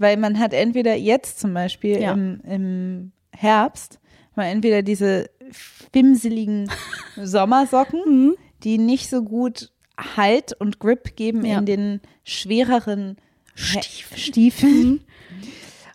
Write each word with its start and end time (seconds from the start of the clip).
Weil 0.00 0.16
man 0.16 0.38
hat 0.38 0.52
entweder 0.54 0.94
jetzt 0.96 1.38
zum 1.40 1.52
Beispiel 1.52 2.00
Ja. 2.00 2.12
im, 2.14 2.40
im 2.48 3.12
Herbst, 3.36 4.00
mal 4.34 4.46
entweder 4.46 4.80
diese 4.82 5.28
fimseligen 5.92 6.70
Sommersocken, 7.22 8.34
die 8.64 8.78
nicht 8.78 9.10
so 9.10 9.22
gut 9.22 9.70
Halt 10.16 10.54
und 10.58 10.78
Grip 10.78 11.16
geben 11.16 11.44
Ja. 11.44 11.58
in 11.58 11.66
den 11.66 12.00
schwereren 12.24 13.16
He- 13.54 13.82
Stiefeln. 13.82 14.18
Stiefeln. 14.18 15.04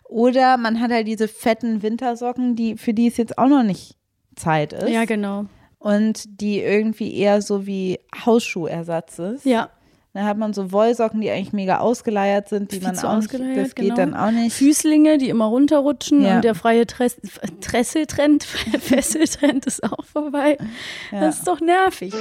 Oder 0.08 0.56
man 0.56 0.80
hat 0.80 0.92
halt 0.92 1.08
diese 1.08 1.26
fetten 1.26 1.82
Wintersocken, 1.82 2.54
die, 2.54 2.76
für 2.76 2.94
die 2.94 3.08
es 3.08 3.16
jetzt 3.16 3.36
auch 3.38 3.48
noch 3.48 3.64
nicht 3.64 3.96
Zeit 4.36 4.72
ist. 4.72 4.88
Ja, 4.88 5.04
genau. 5.04 5.46
Und 5.78 6.40
die 6.40 6.60
irgendwie 6.60 7.16
eher 7.16 7.42
so 7.42 7.66
wie 7.66 7.98
Hausschuhersatz 8.24 9.18
ist. 9.18 9.44
Ja. 9.44 9.70
Dann 10.16 10.24
hat 10.24 10.38
man 10.38 10.54
so 10.54 10.72
Wollsocken, 10.72 11.20
die 11.20 11.30
eigentlich 11.30 11.52
mega 11.52 11.76
ausgeleiert 11.80 12.48
sind, 12.48 12.72
die 12.72 12.76
Viel 12.76 12.86
man 12.88 12.98
auch 13.00 13.16
nicht, 13.16 13.26
ausgeleiert, 13.26 13.66
das 13.66 13.74
geht 13.74 13.84
genau. 13.84 13.96
dann 13.96 14.14
auch 14.14 14.30
nicht. 14.30 14.56
Füßlinge, 14.56 15.18
die 15.18 15.28
immer 15.28 15.44
runterrutschen 15.44 16.22
Ja. 16.24 16.36
und 16.36 16.42
der 16.44 16.54
freie 16.54 16.86
Tress 16.86 17.18
Tresseltrend, 17.60 18.42
Fesseltrend 18.80 19.66
ist 19.66 19.84
auch 19.84 20.04
vorbei. 20.06 20.56
Das 21.10 21.40
ist 21.40 21.46
doch 21.46 21.60
nervig. 21.60 22.14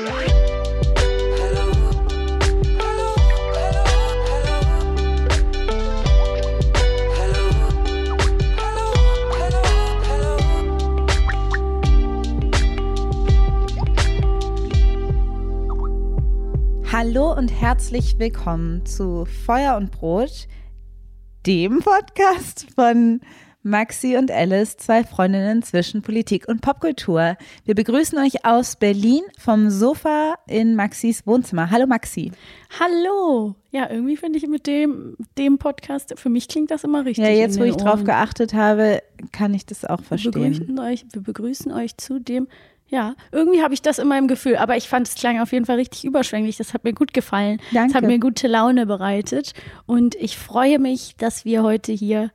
Hallo 16.97 17.33
und 17.33 17.49
herzlich 17.49 18.19
willkommen 18.19 18.85
zu 18.85 19.25
Feuer 19.25 19.75
und 19.75 19.91
Brot, 19.91 20.47
dem 21.45 21.79
Podcast 21.79 22.67
von 22.73 23.19
Maxi 23.63 24.15
und 24.15 24.31
Alice, 24.31 24.77
zwei 24.77 25.03
Freundinnen 25.03 25.61
zwischen 25.61 26.03
Politik 26.03 26.47
und 26.47 26.61
Popkultur. 26.61 27.35
Wir 27.65 27.75
begrüßen 27.75 28.17
euch 28.17 28.45
aus 28.45 28.77
Berlin 28.77 29.23
vom 29.37 29.69
Sofa 29.69 30.35
in 30.47 30.75
Maxis 30.75 31.27
Wohnzimmer. 31.27 31.69
Hallo 31.69 31.85
Maxi. 31.85 32.31
Hallo. 32.79 33.55
Ja, 33.71 33.89
irgendwie 33.89 34.15
finde 34.15 34.39
ich 34.39 34.47
mit 34.47 34.65
dem, 34.65 35.17
dem 35.37 35.57
Podcast, 35.57 36.17
für 36.17 36.29
mich 36.29 36.47
klingt 36.47 36.71
das 36.71 36.85
immer 36.85 37.03
richtig. 37.03 37.25
Ja, 37.25 37.31
jetzt 37.31 37.59
wo 37.59 37.65
ich 37.65 37.75
drauf 37.75 37.95
Ohren. 37.95 38.05
geachtet 38.05 38.53
habe, 38.53 39.03
kann 39.33 39.53
ich 39.53 39.65
das 39.65 39.83
auch 39.83 39.99
wir 39.99 40.05
verstehen. 40.05 40.53
begrüßen 40.53 40.79
euch, 40.79 41.05
wir 41.11 41.21
begrüßen 41.21 41.71
euch 41.73 41.97
zu 41.97 42.21
dem. 42.21 42.47
Ja, 42.87 43.15
irgendwie 43.31 43.63
habe 43.63 43.73
ich 43.73 43.81
das 43.81 43.97
immer 43.97 44.17
im 44.17 44.27
Gefühl, 44.27 44.57
aber 44.57 44.77
ich 44.77 44.87
fand 44.87 45.07
es 45.07 45.15
klang 45.15 45.39
auf 45.39 45.51
jeden 45.51 45.65
Fall 45.65 45.77
richtig 45.77 46.05
überschwänglich. 46.05 46.57
Das 46.57 46.73
hat 46.73 46.83
mir 46.83 46.93
gut 46.93 47.13
gefallen. 47.13 47.59
Danke. 47.71 47.93
Das 47.93 47.95
hat 47.95 48.07
mir 48.07 48.19
gute 48.19 48.47
Laune 48.47 48.85
bereitet. 48.85 49.53
Und 49.85 50.15
ich 50.15 50.37
freue 50.37 50.77
mich, 50.77 51.15
dass 51.17 51.45
wir 51.45 51.63
heute 51.63 51.91
hier 51.91 52.31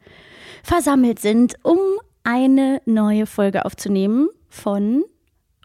versammelt 0.63 1.21
sind, 1.21 1.55
um 1.63 1.79
eine 2.25 2.83
neue 2.85 3.27
Folge 3.27 3.65
aufzunehmen 3.65 4.29
von 4.49 5.05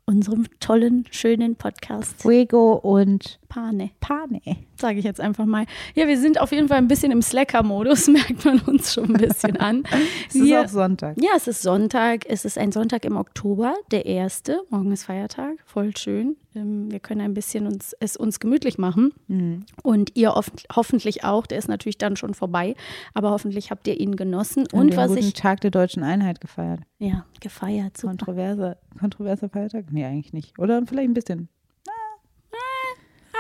unserem 0.06 0.46
tollen, 0.60 1.06
schönen 1.10 1.56
Podcast 1.56 2.22
Fuego 2.22 2.74
und 2.74 3.40
Pane. 3.56 3.92
Pane. 4.02 4.42
Sage 4.76 5.00
ich 5.00 5.06
jetzt 5.06 5.22
einfach 5.22 5.46
mal. 5.46 5.66
Ja, 5.94 6.08
wir 6.08 6.20
sind 6.20 6.42
auf 6.42 6.52
jeden 6.52 6.68
Fall 6.68 6.78
ein 6.78 6.90
bisschen 6.90 7.12
im 7.14 7.22
Slacker-Modus, 7.22 8.08
merkt 8.10 8.44
man 8.44 8.60
uns 8.60 8.94
schon 8.94 9.06
ein 9.06 9.14
bisschen 9.14 9.56
an. 9.58 9.84
Es 10.30 10.36
ist 10.36 10.44
Wir- 10.44 10.62
auch 10.62 10.68
Sonntag. 10.68 11.16
ja, 11.22 11.30
es 11.38 11.48
ist 11.48 11.62
Sonntag. 11.62 12.26
Es 12.28 12.44
ist 12.44 12.58
ein 12.58 12.72
Sonntag 12.74 13.06
im 13.06 13.16
Oktober, 13.16 13.74
der 13.92 14.06
erste. 14.06 14.62
Morgen 14.70 14.92
ist 14.92 15.06
Feiertag. 15.06 15.54
Voll 15.66 15.96
schön. 15.96 16.36
Ähm, 16.54 16.92
Wir 16.92 17.00
können 17.00 17.22
ein 17.22 17.34
bisschen 17.34 17.66
uns, 17.66 17.96
es 18.02 18.18
uns 18.18 18.40
gemütlich 18.42 18.78
machen. 18.78 19.14
Mhm. 19.28 19.66
Und 19.84 20.12
ihr 20.16 20.34
hoffentlich 20.76 21.24
auch. 21.24 21.46
Der 21.48 21.58
ist 21.58 21.70
natürlich 21.70 21.98
dann 21.98 22.18
schon 22.18 22.34
vorbei. 22.34 22.76
Aber 23.14 23.30
hoffentlich 23.32 23.72
habt 23.72 23.88
ihr 23.88 23.98
ihn 24.00 24.18
genossen. 24.18 24.64
Und 24.74 24.80
Und 24.92 24.98
was 24.98 25.08
guten 25.10 25.20
ich, 25.20 25.34
Tag 25.34 25.62
der 25.62 25.72
deutschen 25.72 26.04
Einheit 26.04 26.42
gefeiert. 26.42 26.82
ja, 27.00 27.26
gefeiert. 27.40 27.96
Super. 27.98 28.10
Kontroverse, 28.12 28.78
kontroverser 29.00 29.48
Feiertag? 29.50 29.86
Nee, 29.92 30.04
eigentlich 30.06 30.34
nicht. 30.34 30.60
Oder 30.60 30.82
vielleicht 30.86 31.08
ein 31.10 31.14
bisschen. 31.14 31.48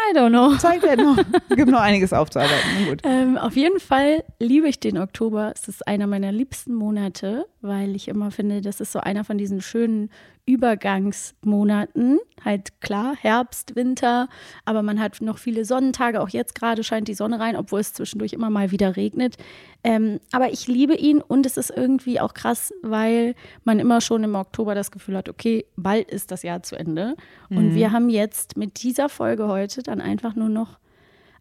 I 0.09 0.13
don't 0.13 0.29
know. 0.29 0.55
Zeit 0.57 0.81
wird 0.81 0.97
noch. 0.97 1.17
Gibt 1.49 1.69
noch 1.69 1.81
einiges 1.81 2.13
aufzuarbeiten. 2.13 2.99
Ähm, 3.03 3.37
auf 3.37 3.55
jeden 3.55 3.79
Fall 3.79 4.23
liebe 4.39 4.67
ich 4.67 4.79
den 4.79 4.97
Oktober. 4.97 5.51
Es 5.55 5.67
ist 5.67 5.87
einer 5.87 6.07
meiner 6.07 6.31
liebsten 6.31 6.73
Monate, 6.73 7.45
weil 7.61 7.95
ich 7.95 8.07
immer 8.07 8.31
finde, 8.31 8.61
das 8.61 8.79
ist 8.79 8.91
so 8.91 8.99
einer 8.99 9.23
von 9.23 9.37
diesen 9.37 9.61
schönen 9.61 10.09
Übergangsmonaten. 10.45 12.19
Halt 12.43 12.79
klar, 12.81 13.15
Herbst, 13.19 13.75
Winter, 13.75 14.29
aber 14.63 14.83
man 14.83 14.99
hat 14.99 15.21
noch 15.21 15.39
viele 15.39 15.65
Sonnentage. 15.65 16.21
Auch 16.21 16.29
jetzt 16.29 16.53
gerade 16.53 16.83
scheint 16.83 17.07
die 17.07 17.15
Sonne 17.15 17.39
rein, 17.39 17.55
obwohl 17.55 17.79
es 17.79 17.93
zwischendurch 17.93 18.33
immer 18.33 18.49
mal 18.49 18.71
wieder 18.71 18.95
regnet. 18.95 19.37
Ähm, 19.83 20.19
aber 20.31 20.51
ich 20.51 20.67
liebe 20.67 20.95
ihn 20.95 21.21
und 21.21 21.45
es 21.45 21.57
ist 21.57 21.71
irgendwie 21.71 22.19
auch 22.19 22.33
krass, 22.33 22.73
weil 22.83 23.33
man 23.63 23.79
immer 23.79 24.01
schon 24.01 24.23
im 24.23 24.35
Oktober 24.35 24.75
das 24.75 24.91
Gefühl 24.91 25.17
hat, 25.17 25.29
okay, 25.29 25.65
bald 25.75 26.11
ist 26.11 26.31
das 26.31 26.43
Jahr 26.43 26.61
zu 26.61 26.75
Ende. 26.75 27.15
Und 27.49 27.73
wir 27.73 27.91
haben 27.91 28.09
jetzt 28.09 28.57
mit 28.57 28.83
dieser 28.83 29.09
Folge 29.09 29.47
heute 29.47 29.81
dann 29.81 30.01
einfach 30.01 30.35
nur 30.35 30.49
noch 30.49 30.77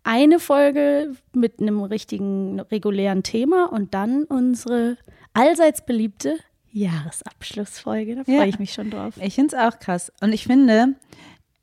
eine 0.05 0.39
Folge 0.39 1.17
mit 1.33 1.61
einem 1.61 1.83
richtigen 1.83 2.61
regulären 2.61 3.23
Thema 3.23 3.73
und 3.73 3.95
dann 3.95 4.25
unsere 4.25 4.99
allseits 5.33 5.85
beliebte 5.85 6.39
Jahresabschlussfolge. 6.75 8.17
Da 8.17 8.25
freue 8.25 8.35
Ja. 8.37 8.45
ich 8.45 8.59
mich 8.59 8.73
schon 8.73 8.91
drauf. 8.91 9.15
Ich 9.21 9.35
finde 9.37 9.57
es 9.57 9.63
auch 9.63 9.79
krass. 9.79 10.13
Und 10.21 10.33
ich 10.33 10.45
finde, 10.45 10.95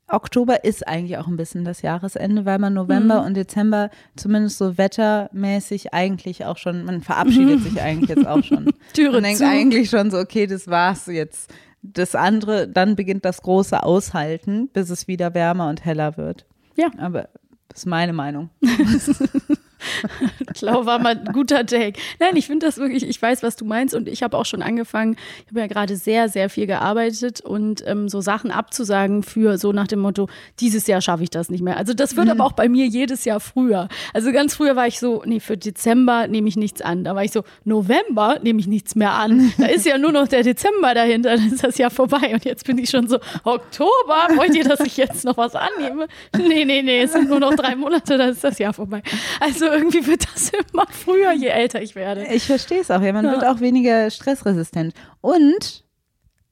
Oktober 0.08 0.64
ist 0.64 0.86
eigentlich 0.86 1.16
auch 1.18 1.26
ein 1.26 1.36
bisschen 1.36 1.64
das 1.64 1.82
Jahresende, 1.82 2.44
weil 2.44 2.58
man 2.58 2.74
November 2.74 3.20
Mhm. 3.20 3.26
und 3.26 3.34
Dezember 3.34 3.90
zumindest 4.16 4.58
so 4.58 4.76
wettermäßig 4.76 5.94
eigentlich 5.94 6.44
auch 6.44 6.58
schon, 6.58 6.84
man 6.84 7.00
verabschiedet 7.02 7.60
sich 7.62 7.80
eigentlich 7.80 8.10
jetzt 8.10 8.26
auch 8.26 8.42
schon. 8.42 8.72
Türe 8.94 9.12
man 9.12 9.22
denkt 9.22 9.38
zu. 9.38 9.46
eigentlich 9.46 9.88
schon 9.90 10.10
so, 10.10 10.18
okay, 10.18 10.46
das 10.46 10.66
war's 10.68 11.06
jetzt. 11.06 11.50
Das 11.82 12.14
andere, 12.14 12.68
dann 12.68 12.94
beginnt 12.96 13.24
das 13.24 13.42
große 13.42 13.82
Aushalten, 13.82 14.68
bis 14.68 14.88
es 14.90 15.08
wieder 15.08 15.34
wärmer 15.34 15.68
und 15.68 15.84
heller 15.84 16.16
wird. 16.16 16.46
Ja. 16.76 16.88
Aber 16.98 17.28
das 17.68 17.80
ist 17.80 17.86
meine 17.86 18.12
Meinung. 18.12 18.50
Klau 20.54 20.86
war 20.86 20.98
mal 20.98 21.18
ein 21.18 21.32
guter 21.32 21.66
Take. 21.66 21.98
Nein, 22.18 22.36
ich 22.36 22.46
finde 22.46 22.66
das 22.66 22.78
wirklich, 22.78 23.06
ich 23.08 23.20
weiß, 23.20 23.42
was 23.42 23.56
du 23.56 23.64
meinst 23.64 23.94
und 23.94 24.08
ich 24.08 24.22
habe 24.22 24.36
auch 24.36 24.46
schon 24.46 24.62
angefangen, 24.62 25.16
ich 25.44 25.50
habe 25.50 25.60
ja 25.60 25.66
gerade 25.66 25.96
sehr, 25.96 26.28
sehr 26.28 26.48
viel 26.50 26.66
gearbeitet 26.66 27.40
und 27.40 27.82
ähm, 27.86 28.08
so 28.08 28.20
Sachen 28.20 28.50
abzusagen 28.50 29.22
für 29.22 29.58
so 29.58 29.72
nach 29.72 29.86
dem 29.86 30.00
Motto, 30.00 30.28
dieses 30.60 30.86
Jahr 30.86 31.00
schaffe 31.00 31.22
ich 31.22 31.30
das 31.30 31.50
nicht 31.50 31.62
mehr. 31.62 31.76
Also 31.76 31.94
das 31.94 32.16
wird 32.16 32.26
mhm. 32.26 32.32
aber 32.32 32.44
auch 32.44 32.52
bei 32.52 32.68
mir 32.68 32.86
jedes 32.86 33.24
Jahr 33.24 33.40
früher. 33.40 33.88
Also 34.12 34.32
ganz 34.32 34.54
früher 34.54 34.76
war 34.76 34.86
ich 34.86 34.98
so, 34.98 35.22
nee, 35.24 35.40
für 35.40 35.56
Dezember 35.56 36.26
nehme 36.28 36.48
ich 36.48 36.56
nichts 36.56 36.82
an. 36.82 37.04
Da 37.04 37.14
war 37.14 37.24
ich 37.24 37.32
so, 37.32 37.44
November 37.64 38.38
nehme 38.42 38.60
ich 38.60 38.66
nichts 38.66 38.94
mehr 38.94 39.12
an. 39.12 39.52
Da 39.58 39.66
ist 39.66 39.86
ja 39.86 39.96
nur 39.96 40.12
noch 40.12 40.28
der 40.28 40.42
Dezember 40.42 40.94
dahinter, 40.94 41.36
dann 41.36 41.52
ist 41.52 41.62
das 41.62 41.78
Jahr 41.78 41.90
vorbei. 41.90 42.32
Und 42.32 42.44
jetzt 42.44 42.66
bin 42.66 42.78
ich 42.78 42.90
schon 42.90 43.08
so, 43.08 43.18
Oktober, 43.44 44.28
wollt 44.36 44.54
ihr, 44.54 44.64
dass 44.64 44.80
ich 44.80 44.96
jetzt 44.96 45.24
noch 45.24 45.36
was 45.36 45.54
annehme? 45.54 46.08
Nee, 46.36 46.64
nee, 46.64 46.82
nee, 46.82 47.02
es 47.02 47.12
sind 47.12 47.28
nur 47.28 47.40
noch 47.40 47.54
drei 47.54 47.76
Monate, 47.76 48.18
dann 48.18 48.30
ist 48.30 48.42
das 48.42 48.58
Jahr 48.58 48.72
vorbei. 48.72 49.02
Also 49.40 49.66
irgendwie 49.72 50.06
wird 50.06 50.26
das 50.32 50.50
immer 50.50 50.86
früher, 50.90 51.32
je 51.32 51.48
älter 51.48 51.82
ich 51.82 51.94
werde. 51.94 52.26
Ich 52.26 52.46
verstehe 52.46 52.80
es 52.80 52.90
auch, 52.90 53.02
ja. 53.02 53.12
Man 53.12 53.24
ja. 53.24 53.32
wird 53.32 53.44
auch 53.44 53.60
weniger 53.60 54.10
stressresistent. 54.10 54.94
Und 55.20 55.84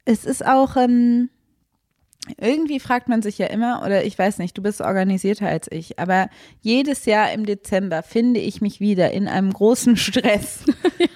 es 0.04 0.24
ist 0.24 0.44
auch, 0.44 0.76
ähm, 0.76 1.30
irgendwie 2.38 2.80
fragt 2.80 3.08
man 3.08 3.22
sich 3.22 3.38
ja 3.38 3.46
immer, 3.46 3.82
oder 3.84 4.04
ich 4.04 4.18
weiß 4.18 4.38
nicht, 4.38 4.56
du 4.56 4.62
bist 4.62 4.80
organisierter 4.80 5.46
als 5.46 5.68
ich, 5.70 5.98
aber 5.98 6.28
jedes 6.60 7.06
Jahr 7.06 7.32
im 7.32 7.46
Dezember 7.46 8.02
finde 8.02 8.40
ich 8.40 8.60
mich 8.60 8.80
wieder 8.80 9.10
in 9.10 9.28
einem 9.28 9.52
großen 9.52 9.96
Stress 9.96 10.64
ja. 10.98 11.06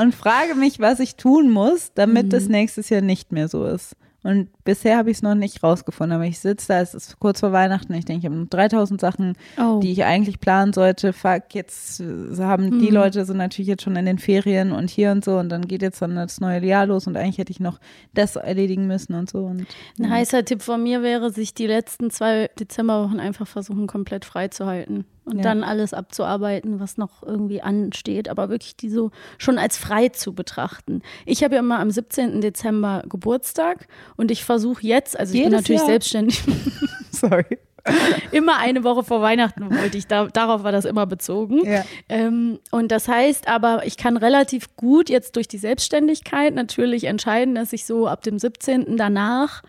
und 0.00 0.14
frage 0.14 0.54
mich, 0.54 0.80
was 0.80 1.00
ich 1.00 1.16
tun 1.16 1.50
muss, 1.50 1.92
damit 1.94 2.26
mhm. 2.26 2.30
das 2.30 2.48
nächstes 2.48 2.88
Jahr 2.90 3.00
nicht 3.02 3.32
mehr 3.32 3.48
so 3.48 3.64
ist. 3.64 3.96
Und 4.22 4.50
bisher 4.64 4.96
habe 4.96 5.10
ich 5.10 5.18
es 5.18 5.22
noch 5.22 5.34
nicht 5.34 5.62
rausgefunden, 5.62 6.14
aber 6.14 6.24
ich 6.24 6.38
sitze 6.38 6.68
da, 6.68 6.80
es 6.80 6.94
ist 6.94 7.18
kurz 7.18 7.40
vor 7.40 7.52
Weihnachten, 7.52 7.92
ich 7.94 8.04
denke, 8.04 8.20
ich 8.20 8.26
habe 8.26 8.36
noch 8.36 8.48
3000 8.48 9.00
Sachen, 9.00 9.34
oh. 9.58 9.80
die 9.80 9.92
ich 9.92 10.04
eigentlich 10.04 10.40
planen 10.40 10.72
sollte. 10.72 11.12
Fuck, 11.12 11.54
jetzt 11.54 12.00
äh, 12.00 12.36
haben 12.38 12.66
mhm. 12.66 12.78
die 12.80 12.90
Leute 12.90 13.24
sind 13.24 13.38
natürlich 13.38 13.68
jetzt 13.68 13.82
schon 13.82 13.96
in 13.96 14.06
den 14.06 14.18
Ferien 14.18 14.72
und 14.72 14.90
hier 14.90 15.10
und 15.10 15.24
so 15.24 15.38
und 15.38 15.48
dann 15.48 15.62
geht 15.62 15.82
jetzt 15.82 16.02
dann 16.02 16.16
das 16.16 16.40
neue 16.40 16.64
Jahr 16.64 16.86
los 16.86 17.06
und 17.06 17.16
eigentlich 17.16 17.38
hätte 17.38 17.52
ich 17.52 17.60
noch 17.60 17.78
das 18.14 18.36
erledigen 18.36 18.86
müssen 18.86 19.14
und 19.14 19.30
so. 19.30 19.44
Und, 19.44 19.66
Ein 19.98 20.10
heißer 20.10 20.44
Tipp 20.44 20.62
von 20.62 20.82
mir 20.82 21.02
wäre, 21.02 21.30
sich 21.30 21.54
die 21.54 21.66
letzten 21.66 22.10
zwei 22.10 22.50
Dezemberwochen 22.58 23.20
einfach 23.20 23.46
versuchen, 23.46 23.86
komplett 23.86 24.24
frei 24.24 24.48
zu 24.48 24.66
halten 24.66 25.04
und 25.24 25.36
ja. 25.36 25.42
dann 25.42 25.62
alles 25.62 25.94
abzuarbeiten, 25.94 26.80
was 26.80 26.96
noch 26.96 27.22
irgendwie 27.22 27.62
ansteht, 27.62 28.28
aber 28.28 28.48
wirklich 28.48 28.76
die 28.76 28.88
so 28.88 29.10
schon 29.38 29.58
als 29.58 29.76
frei 29.76 30.08
zu 30.08 30.34
betrachten. 30.34 31.02
Ich 31.26 31.44
habe 31.44 31.54
ja 31.54 31.60
immer 31.60 31.78
am 31.78 31.90
17. 31.90 32.40
Dezember 32.40 33.04
Geburtstag 33.08 33.86
und 34.16 34.30
ich 34.30 34.44
versuche 34.52 34.86
jetzt, 34.86 35.18
also 35.18 35.32
ich 35.32 35.38
Jedes 35.38 35.50
bin 35.50 35.58
natürlich 35.58 35.80
Jahr. 35.80 35.88
selbstständig. 35.88 36.42
Sorry. 37.10 37.58
immer 38.30 38.58
eine 38.58 38.84
Woche 38.84 39.02
vor 39.02 39.22
Weihnachten 39.22 39.68
wollte 39.74 39.98
ich, 39.98 40.06
da, 40.06 40.26
darauf 40.26 40.62
war 40.62 40.72
das 40.72 40.84
immer 40.84 41.06
bezogen. 41.06 41.64
Ja. 41.64 41.84
Ähm, 42.08 42.60
und 42.70 42.92
das 42.92 43.08
heißt 43.08 43.48
aber, 43.48 43.84
ich 43.86 43.96
kann 43.96 44.16
relativ 44.16 44.76
gut 44.76 45.08
jetzt 45.08 45.36
durch 45.36 45.48
die 45.48 45.58
Selbstständigkeit 45.58 46.54
natürlich 46.54 47.04
entscheiden, 47.04 47.54
dass 47.54 47.72
ich 47.72 47.84
so 47.84 48.06
ab 48.06 48.22
dem 48.22 48.38
17. 48.38 48.96
danach 48.96 49.62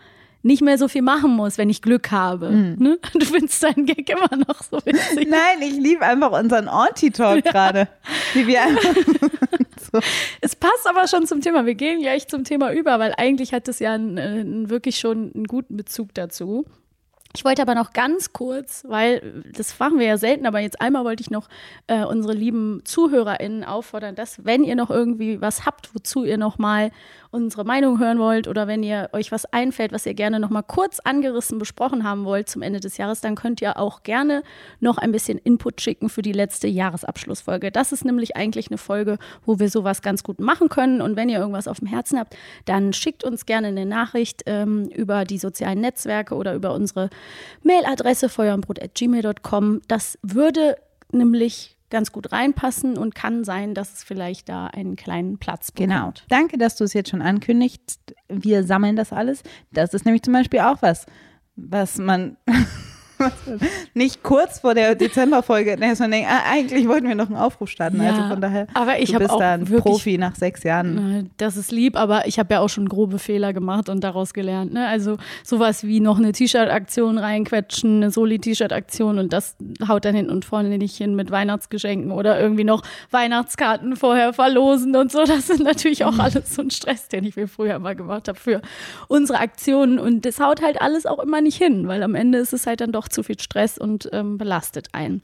nicht 0.44 0.62
mehr 0.62 0.76
so 0.76 0.88
viel 0.88 1.02
machen 1.02 1.30
muss, 1.30 1.56
wenn 1.56 1.70
ich 1.70 1.80
Glück 1.80 2.10
habe. 2.10 2.50
Mhm. 2.50 2.76
Ne? 2.78 2.98
Du 3.14 3.24
findest 3.24 3.62
deinen 3.62 3.86
Gag 3.86 4.08
immer 4.10 4.36
noch 4.46 4.62
so 4.62 4.76
witzig. 4.84 5.28
Nein, 5.28 5.62
ich 5.62 5.72
liebe 5.72 6.04
einfach 6.04 6.32
unseren 6.38 6.68
Auntie-Talk 6.68 7.44
ja. 7.46 7.50
gerade. 7.50 7.88
Wie 8.34 8.46
wir 8.46 8.60
so. 9.92 10.00
Es 10.40 10.54
passt 10.54 10.86
aber 10.86 11.08
schon 11.08 11.26
zum 11.26 11.40
Thema. 11.40 11.64
Wir 11.64 11.74
gehen 11.74 12.00
gleich 12.00 12.28
zum 12.28 12.44
Thema 12.44 12.72
über, 12.72 12.98
weil 12.98 13.14
eigentlich 13.16 13.54
hat 13.54 13.68
es 13.68 13.78
ja 13.78 13.94
einen, 13.94 14.18
einen, 14.18 14.70
wirklich 14.70 14.98
schon 14.98 15.32
einen 15.34 15.44
guten 15.44 15.76
Bezug 15.76 16.12
dazu. 16.14 16.66
Ich 17.36 17.44
wollte 17.44 17.62
aber 17.62 17.74
noch 17.74 17.92
ganz 17.92 18.32
kurz, 18.32 18.84
weil 18.86 19.42
das 19.56 19.76
machen 19.80 19.98
wir 19.98 20.06
ja 20.06 20.18
selten, 20.18 20.46
aber 20.46 20.60
jetzt 20.60 20.80
einmal 20.80 21.04
wollte 21.04 21.20
ich 21.20 21.30
noch 21.30 21.48
äh, 21.88 22.04
unsere 22.04 22.32
lieben 22.32 22.82
ZuhörerInnen 22.84 23.64
auffordern, 23.64 24.14
dass, 24.14 24.44
wenn 24.44 24.62
ihr 24.62 24.76
noch 24.76 24.90
irgendwie 24.90 25.40
was 25.40 25.66
habt, 25.66 25.92
wozu 25.94 26.22
ihr 26.22 26.38
noch 26.38 26.58
mal 26.58 26.92
unsere 27.34 27.64
Meinung 27.64 27.98
hören 27.98 28.18
wollt 28.18 28.46
oder 28.46 28.68
wenn 28.68 28.82
ihr 28.84 29.10
euch 29.12 29.32
was 29.32 29.44
einfällt, 29.46 29.92
was 29.92 30.06
ihr 30.06 30.14
gerne 30.14 30.38
noch 30.38 30.50
mal 30.50 30.62
kurz 30.62 31.00
angerissen 31.00 31.58
besprochen 31.58 32.04
haben 32.04 32.24
wollt 32.24 32.48
zum 32.48 32.62
Ende 32.62 32.78
des 32.78 32.96
Jahres, 32.96 33.20
dann 33.20 33.34
könnt 33.34 33.60
ihr 33.60 33.76
auch 33.76 34.04
gerne 34.04 34.44
noch 34.80 34.98
ein 34.98 35.10
bisschen 35.10 35.38
Input 35.38 35.80
schicken 35.80 36.08
für 36.08 36.22
die 36.22 36.32
letzte 36.32 36.68
Jahresabschlussfolge. 36.68 37.72
Das 37.72 37.90
ist 37.90 38.04
nämlich 38.04 38.36
eigentlich 38.36 38.68
eine 38.68 38.78
Folge, 38.78 39.18
wo 39.44 39.58
wir 39.58 39.68
sowas 39.68 40.00
ganz 40.00 40.22
gut 40.22 40.38
machen 40.38 40.68
können. 40.68 41.02
Und 41.02 41.16
wenn 41.16 41.28
ihr 41.28 41.38
irgendwas 41.38 41.66
auf 41.66 41.80
dem 41.80 41.88
Herzen 41.88 42.18
habt, 42.18 42.36
dann 42.66 42.92
schickt 42.92 43.24
uns 43.24 43.46
gerne 43.46 43.68
eine 43.68 43.84
Nachricht 43.84 44.42
ähm, 44.46 44.88
über 44.88 45.24
die 45.24 45.38
sozialen 45.38 45.80
Netzwerke 45.80 46.36
oder 46.36 46.54
über 46.54 46.72
unsere 46.72 47.10
Mailadresse 47.64 48.28
feuerundbrot.gmail.com. 48.28 49.82
Das 49.88 50.18
würde 50.22 50.76
nämlich 51.10 51.73
ganz 51.94 52.10
gut 52.10 52.32
reinpassen 52.32 52.98
und 52.98 53.14
kann 53.14 53.44
sein, 53.44 53.72
dass 53.72 53.92
es 53.94 54.02
vielleicht 54.02 54.48
da 54.48 54.66
einen 54.66 54.96
kleinen 54.96 55.38
Platz 55.38 55.70
bekommt. 55.70 55.90
Genau. 55.90 56.12
Danke, 56.28 56.58
dass 56.58 56.74
du 56.74 56.82
es 56.82 56.92
jetzt 56.92 57.10
schon 57.10 57.22
ankündigst. 57.22 58.16
Wir 58.28 58.64
sammeln 58.64 58.96
das 58.96 59.12
alles. 59.12 59.44
Das 59.70 59.94
ist 59.94 60.04
nämlich 60.04 60.24
zum 60.24 60.32
Beispiel 60.32 60.58
auch 60.58 60.82
was, 60.82 61.06
was 61.54 61.98
man 61.98 62.36
nicht 63.94 64.22
kurz 64.22 64.60
vor 64.60 64.74
der 64.74 64.94
Dezemberfolge, 64.94 65.76
nee, 65.78 65.94
sondern 65.94 66.24
ah, 66.24 66.42
eigentlich 66.50 66.88
wollten 66.88 67.08
wir 67.08 67.14
noch 67.14 67.26
einen 67.26 67.36
Aufruf 67.36 67.70
starten. 67.70 68.02
Ja, 68.02 68.10
also 68.10 68.28
von 68.28 68.40
daher, 68.40 68.66
aber 68.74 68.98
ich 68.98 69.12
du 69.12 69.18
bist 69.18 69.30
auch 69.30 69.38
da 69.38 69.52
ein 69.52 69.64
Profi 69.64 70.18
nach 70.18 70.34
sechs 70.34 70.62
Jahren. 70.62 71.30
Das 71.36 71.56
ist 71.56 71.72
lieb, 71.72 71.96
aber 71.96 72.26
ich 72.26 72.38
habe 72.38 72.54
ja 72.54 72.60
auch 72.60 72.68
schon 72.68 72.88
grobe 72.88 73.18
Fehler 73.18 73.52
gemacht 73.52 73.88
und 73.88 74.02
daraus 74.02 74.34
gelernt. 74.34 74.72
Ne? 74.72 74.86
Also 74.86 75.16
sowas 75.42 75.84
wie 75.84 76.00
noch 76.00 76.18
eine 76.18 76.32
T-Shirt-Aktion 76.32 77.18
reinquetschen, 77.18 77.96
eine 77.96 78.10
Soli-T-Shirt-Aktion 78.10 79.18
und 79.18 79.32
das 79.32 79.56
haut 79.86 80.04
dann 80.04 80.14
hinten 80.14 80.32
und 80.32 80.44
vorne 80.44 80.76
nicht 80.78 80.96
hin 80.96 81.14
mit 81.14 81.30
Weihnachtsgeschenken 81.30 82.10
oder 82.10 82.40
irgendwie 82.40 82.64
noch 82.64 82.82
Weihnachtskarten 83.10 83.96
vorher 83.96 84.32
verlosen 84.32 84.94
und 84.96 85.12
so. 85.12 85.24
Das 85.24 85.46
sind 85.46 85.62
natürlich 85.62 86.04
auch 86.04 86.18
alles 86.18 86.54
so 86.54 86.62
ein 86.62 86.70
Stress, 86.70 87.08
den 87.08 87.24
ich 87.24 87.36
mir 87.36 87.48
früher 87.48 87.78
mal 87.78 87.96
gemacht 87.96 88.28
habe 88.28 88.38
für 88.38 88.60
unsere 89.08 89.38
Aktionen 89.38 89.98
und 89.98 90.24
das 90.24 90.40
haut 90.40 90.62
halt 90.62 90.80
alles 90.80 91.06
auch 91.06 91.18
immer 91.18 91.40
nicht 91.40 91.56
hin, 91.56 91.88
weil 91.88 92.02
am 92.02 92.14
Ende 92.14 92.38
ist 92.38 92.52
es 92.52 92.66
halt 92.66 92.80
dann 92.80 92.92
doch 92.92 93.08
zu 93.14 93.22
viel 93.22 93.40
Stress 93.40 93.78
und 93.78 94.08
ähm, 94.12 94.38
belastet 94.38 94.88
einen. 94.92 95.22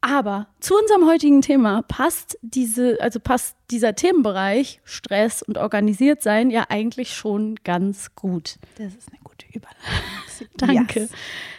Aber 0.00 0.48
zu 0.60 0.74
unserem 0.76 1.06
heutigen 1.06 1.40
Thema 1.40 1.80
passt 1.82 2.38
diese, 2.42 2.98
also 3.00 3.18
passt 3.20 3.56
dieser 3.70 3.94
Themenbereich 3.94 4.82
Stress 4.84 5.42
und 5.42 5.56
organisiert 5.56 6.22
sein 6.22 6.50
ja 6.50 6.66
eigentlich 6.68 7.14
schon 7.14 7.54
ganz 7.64 8.14
gut. 8.14 8.58
Das 8.76 8.94
ist 8.94 9.08
eine 9.08 9.20
gute 9.24 9.46
Überleitung. 9.46 10.48
Danke. 10.58 11.00
Yes. 11.00 11.10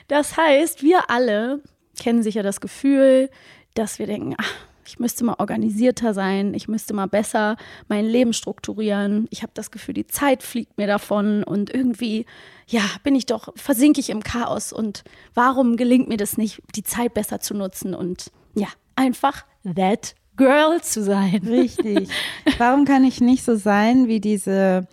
Das 0.08 0.38
heißt, 0.38 0.84
wir 0.84 1.10
alle 1.10 1.62
kennen 2.00 2.22
sicher 2.22 2.44
das 2.44 2.62
Gefühl, 2.62 3.32
dass 3.74 3.98
wir 3.98 4.06
denken, 4.06 4.36
ach, 4.38 4.54
ich 4.88 5.00
müsste 5.00 5.24
mal 5.26 5.36
organisierter 5.40 6.14
sein, 6.14 6.54
ich 6.54 6.68
müsste 6.68 6.94
mal 6.94 7.08
besser 7.08 7.58
mein 7.88 8.06
Leben 8.06 8.34
strukturieren. 8.34 9.28
Ich 9.30 9.42
habe 9.42 9.52
das 9.54 9.72
Gefühl, 9.72 9.94
die 9.94 10.08
Zeit 10.08 10.44
fliegt 10.44 10.78
mir 10.78 10.88
davon 10.88 11.44
und 11.44 11.74
irgendwie, 11.74 12.26
ja, 12.68 12.82
bin 13.04 13.16
ich 13.16 13.26
doch, 13.26 13.50
versinke 13.56 14.00
ich 14.00 14.10
im 14.10 14.24
Chaos 14.24 14.74
und 14.74 15.04
warum 15.34 15.78
gelingt 15.78 16.08
mir 16.08 16.18
das 16.18 16.38
nicht, 16.38 16.62
die 16.76 16.84
Zeit 16.84 17.14
besser 17.14 17.40
zu 17.40 17.54
nutzen 17.54 17.94
und 17.94 18.32
ja, 18.56 18.68
einfach 18.96 19.46
that 19.76 20.16
girl 20.38 20.82
zu 20.82 21.04
sein. 21.04 21.42
Richtig. 21.48 22.10
Warum 22.58 22.86
kann 22.86 23.04
ich 23.04 23.22
nicht 23.22 23.44
so 23.44 23.56
sein 23.56 24.08
wie 24.08 24.20
diese 24.20 24.88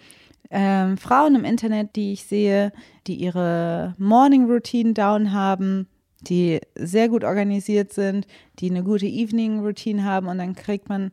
ähm, 0.50 0.97
Frauen 0.97 1.35
im 1.35 1.45
Internet, 1.45 1.97
die 1.97 2.12
ich 2.12 2.25
sehe, 2.25 2.73
die 3.06 3.17
ihre 3.17 3.95
Morning 3.99 4.45
Routine 4.45 4.93
down 4.93 5.33
haben? 5.33 5.88
Die 6.29 6.61
sehr 6.75 7.09
gut 7.09 7.25
organisiert 7.25 7.93
sind, 7.93 8.26
die 8.59 8.71
eine 8.71 8.83
gute 8.83 9.07
Evening-Routine 9.07 10.05
haben 10.05 10.29
und 10.29 10.38
dann 10.38 10.55
kriegt 10.55 10.88
man 10.88 11.12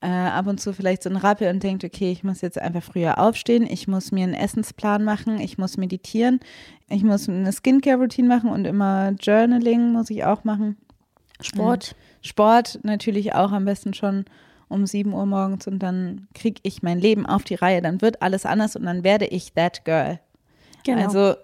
äh, 0.00 0.06
ab 0.08 0.46
und 0.46 0.60
zu 0.60 0.72
vielleicht 0.72 1.02
so 1.02 1.08
einen 1.08 1.16
Rappel 1.16 1.48
und 1.48 1.62
denkt, 1.62 1.82
okay, 1.82 2.12
ich 2.12 2.24
muss 2.24 2.42
jetzt 2.42 2.60
einfach 2.60 2.82
früher 2.82 3.18
aufstehen, 3.18 3.66
ich 3.68 3.88
muss 3.88 4.12
mir 4.12 4.24
einen 4.24 4.34
Essensplan 4.34 5.02
machen, 5.02 5.40
ich 5.40 5.56
muss 5.56 5.76
meditieren, 5.76 6.40
ich 6.90 7.02
muss 7.02 7.28
eine 7.28 7.52
Skincare-Routine 7.52 8.28
machen 8.28 8.50
und 8.50 8.66
immer 8.66 9.12
Journaling 9.18 9.92
muss 9.92 10.10
ich 10.10 10.24
auch 10.24 10.44
machen. 10.44 10.76
Sport. 11.40 11.92
Äh, 11.92 12.26
Sport 12.26 12.80
natürlich 12.82 13.34
auch 13.34 13.52
am 13.52 13.64
besten 13.64 13.94
schon 13.94 14.26
um 14.68 14.86
7 14.86 15.12
Uhr 15.12 15.26
morgens 15.26 15.66
und 15.66 15.78
dann 15.78 16.28
kriege 16.34 16.60
ich 16.64 16.82
mein 16.82 16.98
Leben 16.98 17.26
auf 17.26 17.44
die 17.44 17.54
Reihe, 17.54 17.80
dann 17.80 18.02
wird 18.02 18.22
alles 18.22 18.44
anders 18.44 18.76
und 18.76 18.84
dann 18.84 19.04
werde 19.04 19.26
ich 19.26 19.52
that 19.54 19.84
girl. 19.84 20.20
Genau. 20.84 21.04
Also 21.04 21.34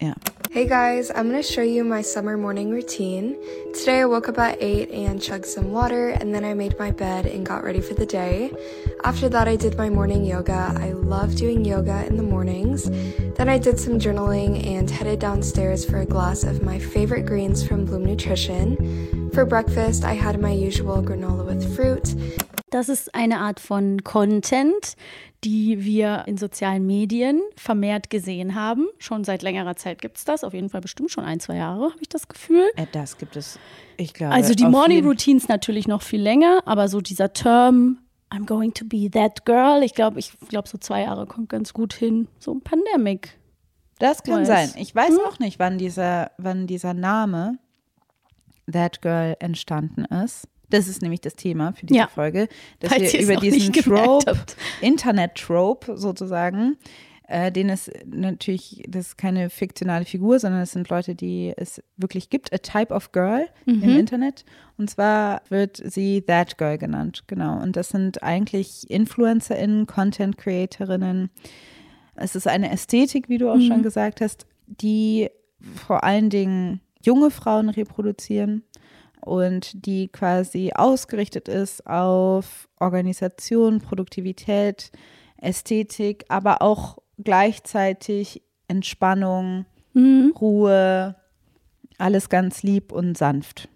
yeah. 0.00 0.14
Hey 0.50 0.66
guys, 0.66 1.10
I'm 1.10 1.28
gonna 1.28 1.42
show 1.42 1.62
you 1.62 1.84
my 1.84 2.02
summer 2.02 2.36
morning 2.36 2.70
routine. 2.70 3.36
Today 3.74 4.00
I 4.00 4.04
woke 4.06 4.28
up 4.28 4.38
at 4.38 4.60
8 4.60 4.90
and 4.90 5.20
chugged 5.20 5.46
some 5.46 5.72
water, 5.72 6.10
and 6.10 6.34
then 6.34 6.44
I 6.44 6.54
made 6.54 6.78
my 6.78 6.90
bed 6.90 7.26
and 7.26 7.44
got 7.44 7.64
ready 7.64 7.80
for 7.80 7.94
the 7.94 8.06
day. 8.06 8.52
After 9.04 9.28
that, 9.28 9.48
I 9.48 9.56
did 9.56 9.76
my 9.76 9.90
morning 9.90 10.24
yoga. 10.24 10.74
I 10.76 10.92
love 10.92 11.34
doing 11.34 11.64
yoga 11.64 12.06
in 12.06 12.16
the 12.16 12.22
mornings. 12.22 12.90
Then 13.36 13.48
I 13.48 13.58
did 13.58 13.78
some 13.78 13.98
journaling 13.98 14.66
and 14.66 14.90
headed 14.90 15.18
downstairs 15.18 15.84
for 15.84 15.98
a 15.98 16.06
glass 16.06 16.42
of 16.42 16.62
my 16.62 16.78
favorite 16.78 17.26
greens 17.26 17.66
from 17.66 17.84
Bloom 17.84 18.04
Nutrition. 18.04 19.30
For 19.32 19.44
breakfast, 19.44 20.04
I 20.04 20.14
had 20.14 20.40
my 20.40 20.52
usual 20.52 21.02
granola 21.02 21.44
with 21.44 21.74
fruit. 21.76 22.14
Das 22.70 22.88
ist 22.88 23.14
eine 23.14 23.38
Art 23.38 23.60
von 23.60 24.00
Content, 24.00 24.96
die 25.44 25.84
wir 25.84 26.24
in 26.26 26.36
sozialen 26.36 26.86
Medien 26.86 27.40
vermehrt 27.56 28.10
gesehen 28.10 28.54
haben. 28.54 28.86
Schon 28.98 29.24
seit 29.24 29.42
längerer 29.42 29.76
Zeit 29.76 30.00
gibt 30.00 30.16
es 30.18 30.24
das, 30.24 30.44
auf 30.44 30.54
jeden 30.54 30.68
Fall 30.70 30.80
bestimmt 30.80 31.10
schon 31.10 31.24
ein, 31.24 31.40
zwei 31.40 31.56
Jahre, 31.56 31.84
habe 31.90 32.00
ich 32.00 32.08
das 32.08 32.28
Gefühl. 32.28 32.64
Äh, 32.76 32.86
das 32.92 33.18
gibt 33.18 33.36
es, 33.36 33.58
ich 33.96 34.14
glaube. 34.14 34.34
Also 34.34 34.54
die 34.54 34.64
Morning 34.66 35.06
Routines 35.06 35.48
natürlich 35.48 35.86
noch 35.86 36.02
viel 36.02 36.20
länger, 36.20 36.60
aber 36.64 36.88
so 36.88 37.00
dieser 37.00 37.32
Term, 37.32 37.98
I'm 38.30 38.44
going 38.46 38.74
to 38.74 38.84
be 38.84 39.10
that 39.10 39.44
girl, 39.44 39.82
ich 39.82 39.94
glaube, 39.94 40.18
ich 40.18 40.32
glaube, 40.48 40.68
so 40.68 40.78
zwei 40.78 41.02
Jahre 41.02 41.26
kommt 41.26 41.48
ganz 41.48 41.72
gut 41.72 41.92
hin. 41.94 42.26
So 42.38 42.52
ein 42.52 42.60
Pandemic. 42.62 43.38
Das 43.98 44.22
kann 44.22 44.40
weiß. 44.40 44.46
sein. 44.46 44.70
Ich 44.82 44.94
weiß 44.94 45.10
Hm? 45.10 45.20
auch 45.26 45.38
nicht, 45.38 45.58
wann 45.58 45.78
dieser, 45.78 46.32
wann 46.38 46.66
dieser 46.66 46.92
Name 46.92 47.58
That 48.70 49.00
Girl 49.00 49.36
entstanden 49.38 50.04
ist. 50.06 50.48
Das 50.70 50.88
ist 50.88 51.00
nämlich 51.02 51.20
das 51.20 51.34
Thema 51.36 51.72
für 51.72 51.86
diese 51.86 51.98
Ja. 52.00 52.08
Folge, 52.08 52.48
dass 52.80 52.92
Falls 52.92 53.12
wir 53.12 53.22
über 53.22 53.36
diesen 53.36 53.72
Trope. 53.72 54.36
Internet-Trope 54.80 55.96
sozusagen, 55.96 56.76
äh, 57.28 57.50
den 57.52 57.68
es 57.68 57.90
natürlich, 58.06 58.82
das 58.88 59.08
ist 59.08 59.18
keine 59.18 59.50
fiktionale 59.50 60.04
Figur, 60.04 60.38
sondern 60.38 60.60
es 60.62 60.72
sind 60.72 60.88
Leute, 60.88 61.14
die 61.14 61.52
es 61.56 61.82
wirklich 61.96 62.30
gibt, 62.30 62.52
a 62.52 62.58
type 62.58 62.92
of 62.94 63.12
girl 63.12 63.46
Mhm. 63.64 63.82
im 63.82 63.96
Internet. 63.98 64.44
Und 64.78 64.90
zwar 64.90 65.42
wird 65.48 65.80
sie 65.84 66.22
That 66.22 66.58
Girl 66.58 66.78
genannt, 66.78 67.24
genau. 67.26 67.60
Und 67.60 67.76
das 67.76 67.88
sind 67.90 68.22
eigentlich 68.22 68.88
InfluencerInnen, 68.90 69.86
Content-Creatorinnen. 69.86 71.30
Es 72.14 72.34
ist 72.34 72.46
eine 72.46 72.70
Ästhetik, 72.70 73.28
wie 73.28 73.38
du 73.38 73.50
auch 73.50 73.56
Mhm. 73.56 73.66
schon 73.68 73.82
gesagt 73.82 74.20
hast, 74.20 74.46
die 74.66 75.28
vor 75.74 76.04
allen 76.04 76.30
Dingen 76.30 76.80
junge 77.04 77.30
Frauen 77.30 77.68
reproduzieren 77.68 78.62
und 79.20 79.86
die 79.86 80.08
quasi 80.08 80.72
ausgerichtet 80.74 81.48
ist 81.48 81.86
auf 81.86 82.68
Organisation, 82.78 83.80
Produktivität, 83.80 84.90
Ästhetik, 85.38 86.24
aber 86.28 86.62
auch 86.62 86.98
gleichzeitig 87.18 88.42
Entspannung, 88.68 89.66
Mhm. 89.96 90.34
Ruhe, 90.38 91.16
alles 91.96 92.28
ganz 92.28 92.62
lieb 92.62 92.92
und 92.92 93.16
sanft. 93.16 93.68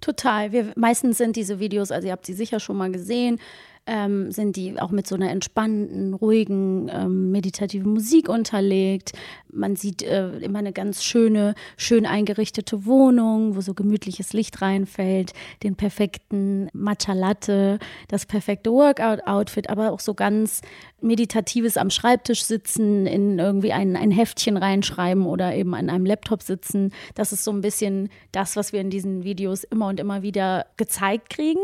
Total. 0.00 0.50
Wir, 0.50 0.72
meistens 0.74 1.18
sind 1.18 1.36
diese 1.36 1.60
Videos, 1.60 1.90
also 1.90 2.06
ihr 2.06 2.12
habt 2.12 2.24
sie 2.24 2.32
sicher 2.32 2.60
schon 2.60 2.78
mal 2.78 2.90
gesehen, 2.90 3.38
ähm, 3.86 4.32
sind 4.32 4.56
die 4.56 4.80
auch 4.80 4.90
mit 4.90 5.06
so 5.06 5.14
einer 5.14 5.30
entspannten, 5.30 6.14
ruhigen, 6.14 6.90
ähm, 6.92 7.30
meditativen 7.30 7.92
Musik 7.92 8.28
unterlegt. 8.28 9.12
Man 9.50 9.76
sieht 9.76 10.02
äh, 10.02 10.38
immer 10.38 10.58
eine 10.58 10.72
ganz 10.72 11.04
schöne, 11.04 11.54
schön 11.76 12.06
eingerichtete 12.06 12.84
Wohnung, 12.84 13.56
wo 13.56 13.60
so 13.60 13.74
gemütliches 13.74 14.32
Licht 14.32 14.60
reinfällt, 14.60 15.32
den 15.62 15.76
perfekten 15.76 16.68
Matcha 16.72 17.12
Latte, 17.12 17.78
das 18.08 18.26
perfekte 18.26 18.72
Workout-Outfit, 18.72 19.70
aber 19.70 19.92
auch 19.92 20.00
so 20.00 20.14
ganz 20.14 20.62
meditatives 21.00 21.76
am 21.76 21.90
Schreibtisch 21.90 22.44
sitzen, 22.44 23.06
in 23.06 23.38
irgendwie 23.38 23.72
ein, 23.72 23.96
ein 23.96 24.10
Heftchen 24.10 24.56
reinschreiben 24.56 25.26
oder 25.26 25.54
eben 25.54 25.74
an 25.74 25.90
einem 25.90 26.06
Laptop 26.06 26.42
sitzen. 26.42 26.92
Das 27.14 27.32
ist 27.32 27.44
so 27.44 27.52
ein 27.52 27.60
bisschen 27.60 28.08
das, 28.32 28.56
was 28.56 28.72
wir 28.72 28.80
in 28.80 28.90
diesen 28.90 29.24
Videos 29.24 29.64
immer 29.64 29.86
und 29.88 30.00
immer 30.00 30.22
wieder 30.22 30.66
gezeigt 30.76 31.30
kriegen. 31.30 31.60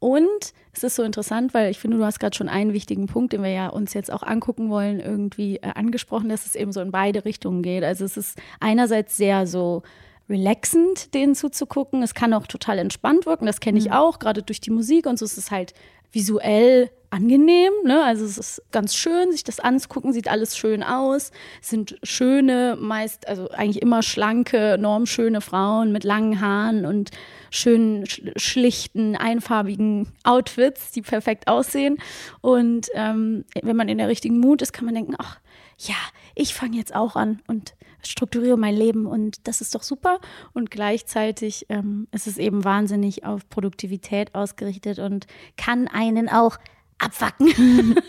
Und 0.00 0.54
es 0.72 0.82
ist 0.82 0.96
so 0.96 1.02
interessant, 1.02 1.52
weil 1.52 1.70
ich 1.70 1.78
finde, 1.78 1.98
du 1.98 2.04
hast 2.04 2.18
gerade 2.18 2.34
schon 2.34 2.48
einen 2.48 2.72
wichtigen 2.72 3.06
Punkt, 3.06 3.34
den 3.34 3.42
wir 3.42 3.50
ja 3.50 3.68
uns 3.68 3.92
jetzt 3.92 4.10
auch 4.10 4.22
angucken 4.22 4.70
wollen, 4.70 4.98
irgendwie 4.98 5.56
äh, 5.56 5.72
angesprochen, 5.74 6.30
dass 6.30 6.46
es 6.46 6.54
eben 6.54 6.72
so 6.72 6.80
in 6.80 6.90
beide 6.90 7.24
Richtungen 7.26 7.62
geht. 7.62 7.84
Also 7.84 8.06
es 8.06 8.16
ist 8.16 8.38
einerseits 8.60 9.16
sehr 9.18 9.46
so 9.46 9.82
relaxend, 10.30 11.12
denen 11.12 11.34
zuzugucken. 11.34 12.02
Es 12.02 12.14
kann 12.14 12.32
auch 12.32 12.46
total 12.46 12.78
entspannt 12.78 13.26
wirken, 13.26 13.46
das 13.46 13.60
kenne 13.60 13.78
ich 13.78 13.92
auch, 13.92 14.18
gerade 14.18 14.42
durch 14.42 14.60
die 14.60 14.70
Musik 14.70 15.06
und 15.06 15.18
so. 15.18 15.24
Es 15.26 15.36
ist 15.36 15.50
halt 15.50 15.74
visuell 16.12 16.90
angenehm, 17.10 17.72
ne? 17.84 18.04
Also 18.04 18.24
es 18.24 18.38
ist 18.38 18.62
ganz 18.70 18.94
schön, 18.94 19.32
sich 19.32 19.42
das 19.42 19.58
anzugucken, 19.58 20.12
sieht 20.12 20.28
alles 20.28 20.56
schön 20.56 20.84
aus. 20.84 21.32
Es 21.60 21.70
sind 21.70 21.98
schöne, 22.04 22.76
meist, 22.80 23.26
also 23.26 23.50
eigentlich 23.50 23.82
immer 23.82 24.02
schlanke, 24.02 24.76
normschöne 24.78 25.40
Frauen 25.40 25.90
mit 25.90 26.04
langen 26.04 26.40
Haaren 26.40 26.86
und 26.86 27.10
schönen, 27.50 28.04
sch- 28.04 28.38
schlichten, 28.38 29.16
einfarbigen 29.16 30.06
Outfits, 30.22 30.92
die 30.92 31.02
perfekt 31.02 31.48
aussehen. 31.48 31.98
Und 32.42 32.88
ähm, 32.94 33.44
wenn 33.60 33.76
man 33.76 33.88
in 33.88 33.98
der 33.98 34.08
richtigen 34.08 34.38
Mut 34.38 34.62
ist, 34.62 34.72
kann 34.72 34.84
man 34.84 34.94
denken, 34.94 35.14
ach 35.18 35.40
ja, 35.78 35.96
ich 36.36 36.54
fange 36.54 36.76
jetzt 36.76 36.94
auch 36.94 37.16
an 37.16 37.40
und 37.48 37.74
strukturiere 38.04 38.56
mein 38.56 38.74
Leben 38.74 39.06
und 39.06 39.46
das 39.48 39.60
ist 39.60 39.74
doch 39.74 39.82
super. 39.82 40.18
Und 40.52 40.70
gleichzeitig 40.70 41.66
ähm, 41.68 42.06
ist 42.12 42.26
es 42.26 42.38
eben 42.38 42.64
wahnsinnig 42.64 43.24
auf 43.24 43.48
Produktivität 43.48 44.34
ausgerichtet 44.34 44.98
und 44.98 45.26
kann 45.56 45.88
einen 45.88 46.28
auch 46.28 46.58
abfacken. 46.98 47.94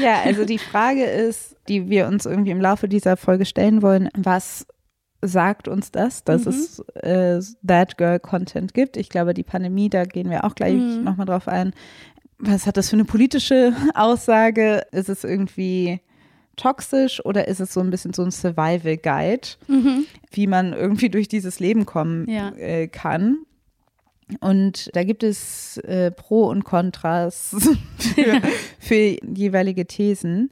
Ja, 0.00 0.20
also 0.24 0.44
die 0.44 0.58
Frage 0.58 1.04
ist, 1.04 1.56
die 1.68 1.90
wir 1.90 2.06
uns 2.06 2.24
irgendwie 2.24 2.52
im 2.52 2.60
Laufe 2.60 2.88
dieser 2.88 3.16
Folge 3.16 3.44
stellen 3.44 3.82
wollen, 3.82 4.08
was 4.16 4.66
sagt 5.20 5.68
uns 5.68 5.90
das, 5.90 6.24
dass 6.24 6.46
es 6.46 6.78
äh, 6.94 7.40
That 7.66 7.98
Girl 7.98 8.20
Content 8.20 8.72
gibt? 8.72 8.96
Ich 8.96 9.08
glaube, 9.10 9.34
die 9.34 9.42
Pandemie, 9.42 9.90
da 9.90 10.04
gehen 10.04 10.30
wir 10.30 10.44
auch 10.44 10.54
gleich 10.54 10.74
Mhm. 10.74 11.02
nochmal 11.04 11.26
drauf 11.26 11.48
ein. 11.48 11.74
Was 12.38 12.66
hat 12.66 12.76
das 12.76 12.88
für 12.88 12.96
eine 12.96 13.04
politische 13.04 13.74
Aussage? 13.94 14.86
Ist 14.92 15.08
es 15.10 15.24
irgendwie 15.24 16.00
toxisch 16.60 17.24
oder 17.24 17.48
ist 17.48 17.60
es 17.60 17.72
so 17.72 17.80
ein 17.80 17.90
bisschen 17.90 18.12
so 18.12 18.22
ein 18.22 18.30
Survival 18.30 18.96
Guide, 18.96 19.48
wie 20.30 20.46
man 20.46 20.72
irgendwie 20.72 21.08
durch 21.10 21.28
dieses 21.28 21.58
Leben 21.60 21.86
kommen 21.86 22.28
Ja. 22.28 22.50
äh, 22.56 22.86
kann? 22.88 23.38
Und 24.40 24.90
da 24.94 25.02
gibt 25.02 25.24
es 25.24 25.78
äh, 25.78 26.10
Pro 26.12 26.44
und 26.48 26.64
Kontras 26.64 27.56
für, 27.98 28.40
für 28.78 29.16
jeweilige 29.34 29.86
Thesen. 29.86 30.50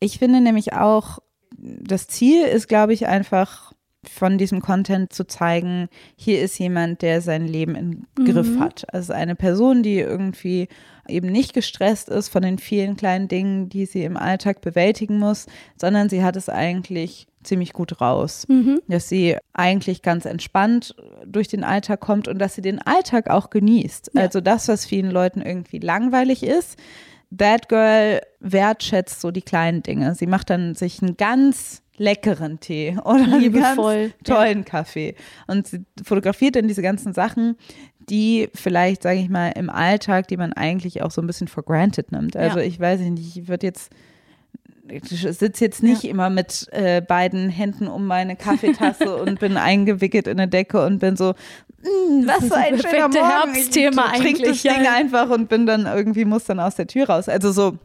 Ich 0.00 0.18
finde 0.18 0.40
nämlich 0.40 0.72
auch, 0.72 1.20
das 1.56 2.08
Ziel 2.08 2.44
ist, 2.44 2.66
glaube 2.68 2.92
ich, 2.92 3.06
einfach 3.06 3.72
von 4.04 4.36
diesem 4.38 4.60
Content 4.60 5.12
zu 5.12 5.24
zeigen, 5.28 5.88
hier 6.16 6.42
ist 6.42 6.58
jemand, 6.58 7.02
der 7.02 7.20
sein 7.20 7.46
Leben 7.46 7.76
im 7.76 8.06
Griff 8.24 8.58
hat. 8.58 8.92
Also 8.92 9.12
eine 9.12 9.36
Person, 9.36 9.84
die 9.84 10.00
irgendwie 10.00 10.66
eben 11.08 11.28
nicht 11.28 11.54
gestresst 11.54 12.08
ist 12.08 12.28
von 12.28 12.42
den 12.42 12.58
vielen 12.58 12.96
kleinen 12.96 13.28
Dingen, 13.28 13.68
die 13.68 13.86
sie 13.86 14.04
im 14.04 14.16
Alltag 14.16 14.60
bewältigen 14.60 15.18
muss, 15.18 15.46
sondern 15.76 16.08
sie 16.08 16.22
hat 16.22 16.36
es 16.36 16.48
eigentlich 16.48 17.26
ziemlich 17.42 17.72
gut 17.72 18.00
raus. 18.00 18.46
Dass 18.88 19.08
sie 19.08 19.36
eigentlich 19.52 20.02
ganz 20.02 20.24
entspannt 20.24 20.94
durch 21.26 21.48
den 21.48 21.64
Alltag 21.64 22.00
kommt 22.00 22.28
und 22.28 22.38
dass 22.38 22.54
sie 22.54 22.62
den 22.62 22.80
Alltag 22.80 23.28
auch 23.30 23.50
genießt. 23.50 24.16
Also 24.16 24.40
das, 24.40 24.68
was 24.68 24.86
vielen 24.86 25.10
Leuten 25.10 25.42
irgendwie 25.42 25.78
langweilig 25.78 26.42
ist, 26.42 26.78
That 27.36 27.68
Girl 27.68 28.20
wertschätzt 28.40 29.20
so 29.20 29.30
die 29.30 29.42
kleinen 29.42 29.82
Dinge. 29.82 30.14
Sie 30.14 30.26
macht 30.26 30.50
dann 30.50 30.74
sich 30.74 31.02
einen 31.02 31.16
ganz 31.16 31.82
leckeren 31.96 32.60
Tee 32.60 32.96
oder 33.04 33.24
einen 33.24 33.40
Liebevoll, 33.40 34.08
ganz 34.08 34.14
tollen 34.24 34.64
Kaffee 34.64 35.14
und 35.46 35.66
sie 35.66 35.84
fotografiert 36.02 36.56
dann 36.56 36.66
diese 36.66 36.82
ganzen 36.82 37.12
Sachen, 37.12 37.56
die 38.08 38.48
vielleicht, 38.54 39.02
sage 39.02 39.18
ich 39.18 39.28
mal, 39.28 39.48
im 39.50 39.70
Alltag, 39.70 40.28
die 40.28 40.36
man 40.36 40.52
eigentlich 40.52 41.02
auch 41.02 41.10
so 41.10 41.20
ein 41.20 41.26
bisschen 41.26 41.48
for 41.48 41.62
granted 41.62 42.12
nimmt. 42.12 42.36
Also 42.36 42.58
Ja. 42.58 42.64
ich 42.64 42.78
weiß 42.80 43.00
nicht, 43.00 43.36
ich 43.36 43.48
würde 43.48 43.66
jetzt 43.66 43.90
ich 44.88 45.04
sitze 45.08 45.64
jetzt 45.64 45.82
nicht 45.82 46.04
immer 46.04 46.28
mit 46.28 46.66
äh, 46.72 47.00
beiden 47.00 47.48
Händen 47.48 47.86
um 47.86 48.06
meine 48.06 48.34
Kaffeetasse 48.36 49.16
und 49.22 49.38
bin 49.38 49.56
eingewickelt 49.56 50.26
in 50.26 50.38
eine 50.40 50.48
Decke 50.48 50.84
und 50.84 50.98
bin 50.98 51.16
so, 51.16 51.30
"Mm, 51.82 52.26
was 52.26 52.44
für 52.48 52.56
ein 52.56 52.78
schöner 52.80 53.08
Morgen. 53.08 53.14
Herbstthema 53.54 54.12
ich 54.14 54.20
trink 54.20 54.38
das 54.40 54.48
eigentlich, 54.48 54.64
ja. 54.64 54.74
Ding 54.74 54.86
einfach 54.88 55.30
und 55.30 55.48
bin 55.48 55.66
dann 55.66 55.86
irgendwie, 55.86 56.24
muss 56.24 56.44
dann 56.44 56.58
aus 56.60 56.74
der 56.74 56.88
Tür 56.88 57.08
raus. 57.08 57.28
Also 57.28 57.52
so, 57.52 57.78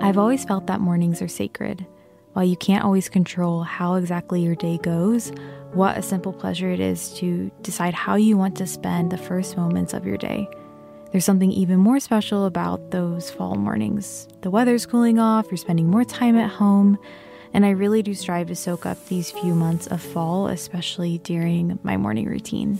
I've 0.00 0.18
always 0.18 0.44
felt 0.46 0.66
that 0.66 0.80
mornings 0.80 1.20
are 1.20 1.28
sacred. 1.28 1.84
While 2.32 2.44
you 2.44 2.56
can't 2.56 2.84
always 2.84 3.08
control 3.08 3.62
how 3.62 3.94
exactly 3.94 4.40
your 4.42 4.54
day 4.54 4.78
goes, 4.78 5.32
what 5.72 5.98
a 5.98 6.02
simple 6.02 6.32
pleasure 6.32 6.70
it 6.70 6.78
is 6.78 7.12
to 7.14 7.50
decide 7.62 7.94
how 7.94 8.14
you 8.14 8.36
want 8.36 8.56
to 8.58 8.66
spend 8.66 9.10
the 9.10 9.18
first 9.18 9.56
moments 9.56 9.94
of 9.94 10.06
your 10.06 10.16
day. 10.16 10.48
There's 11.10 11.24
something 11.24 11.50
even 11.50 11.78
more 11.78 11.98
special 11.98 12.44
about 12.46 12.92
those 12.92 13.30
fall 13.30 13.56
mornings. 13.56 14.28
The 14.42 14.50
weather's 14.50 14.86
cooling 14.86 15.18
off, 15.18 15.46
you're 15.50 15.56
spending 15.56 15.90
more 15.90 16.04
time 16.04 16.36
at 16.36 16.50
home, 16.50 16.98
and 17.52 17.66
I 17.66 17.70
really 17.70 18.02
do 18.02 18.14
strive 18.14 18.46
to 18.46 18.54
soak 18.54 18.86
up 18.86 19.08
these 19.08 19.32
few 19.32 19.54
months 19.56 19.88
of 19.88 20.00
fall, 20.00 20.46
especially 20.46 21.18
during 21.18 21.80
my 21.82 21.96
morning 21.96 22.26
routine. 22.26 22.78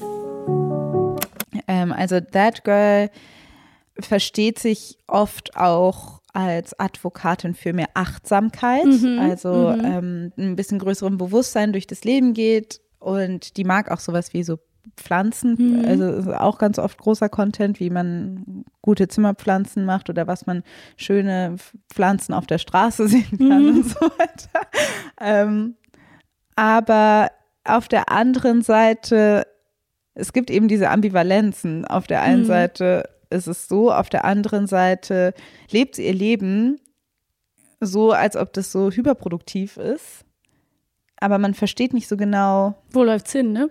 ähm, 1.67 1.93
also 1.93 2.21
That 2.21 2.63
Girl 2.65 3.09
versteht 3.99 4.59
sich 4.59 4.97
oft 5.09 5.57
auch 5.57 6.20
als 6.33 6.79
Advokatin 6.79 7.55
für 7.55 7.73
mehr 7.73 7.89
Achtsamkeit, 7.95 8.87
also 9.19 9.71
ähm, 9.71 10.33
ein 10.37 10.57
bisschen 10.57 10.79
größerem 10.79 11.19
Bewusstsein 11.19 11.73
durch 11.73 11.87
das 11.87 12.05
Leben 12.05 12.35
geht. 12.35 12.81
Und 12.99 13.57
die 13.57 13.65
mag 13.65 13.91
auch 13.91 14.01
sowas 14.01 14.33
wie 14.35 14.43
so 14.43 14.59
Pflanzen, 14.97 15.85
also 15.87 16.05
ist 16.05 16.29
auch 16.29 16.59
ganz 16.59 16.79
oft 16.79 16.99
großer 16.99 17.29
Content, 17.29 17.81
wie 17.81 17.91
man 17.91 18.65
gute 18.83 19.09
Zimmerpflanzen 19.09 19.85
macht 19.85 20.09
oder 20.09 20.27
was 20.27 20.47
man 20.47 20.63
schöne 20.97 21.57
Pflanzen 21.93 22.33
auf 22.33 22.47
der 22.47 22.59
Straße 22.59 23.09
sehen 23.09 23.39
kann 23.39 23.69
und 23.69 23.89
so 23.89 24.01
weiter. 24.01 24.67
Ähm, 25.21 25.77
aber 26.57 27.31
auf 27.65 27.89
der 27.89 28.11
anderen 28.11 28.63
Seite, 28.63 29.47
es 30.15 30.33
gibt 30.33 30.51
eben 30.51 30.69
diese 30.69 30.91
Ambivalenzen. 30.91 31.85
Auf 31.85 32.07
der 32.07 32.23
einen 32.23 32.45
Seite 32.45 33.09
ist 33.31 33.47
es 33.47 33.69
so, 33.69 33.93
auf 33.93 34.09
der 34.09 34.25
anderen 34.25 34.67
Seite 34.67 35.35
lebt 35.71 35.95
sie 35.95 36.07
ihr 36.07 36.15
Leben 36.15 36.81
so, 37.81 38.13
als 38.13 38.37
ob 38.37 38.53
das 38.53 38.73
so 38.73 38.91
hyperproduktiv 38.91 39.77
ist. 39.77 40.25
Aber 41.17 41.39
man 41.39 41.55
versteht 41.55 41.95
nicht 41.95 42.09
so 42.09 42.17
genau. 42.17 42.75
Wo 42.91 43.05
läuft's 43.05 43.33
hin, 43.33 43.53
ne? 43.53 43.71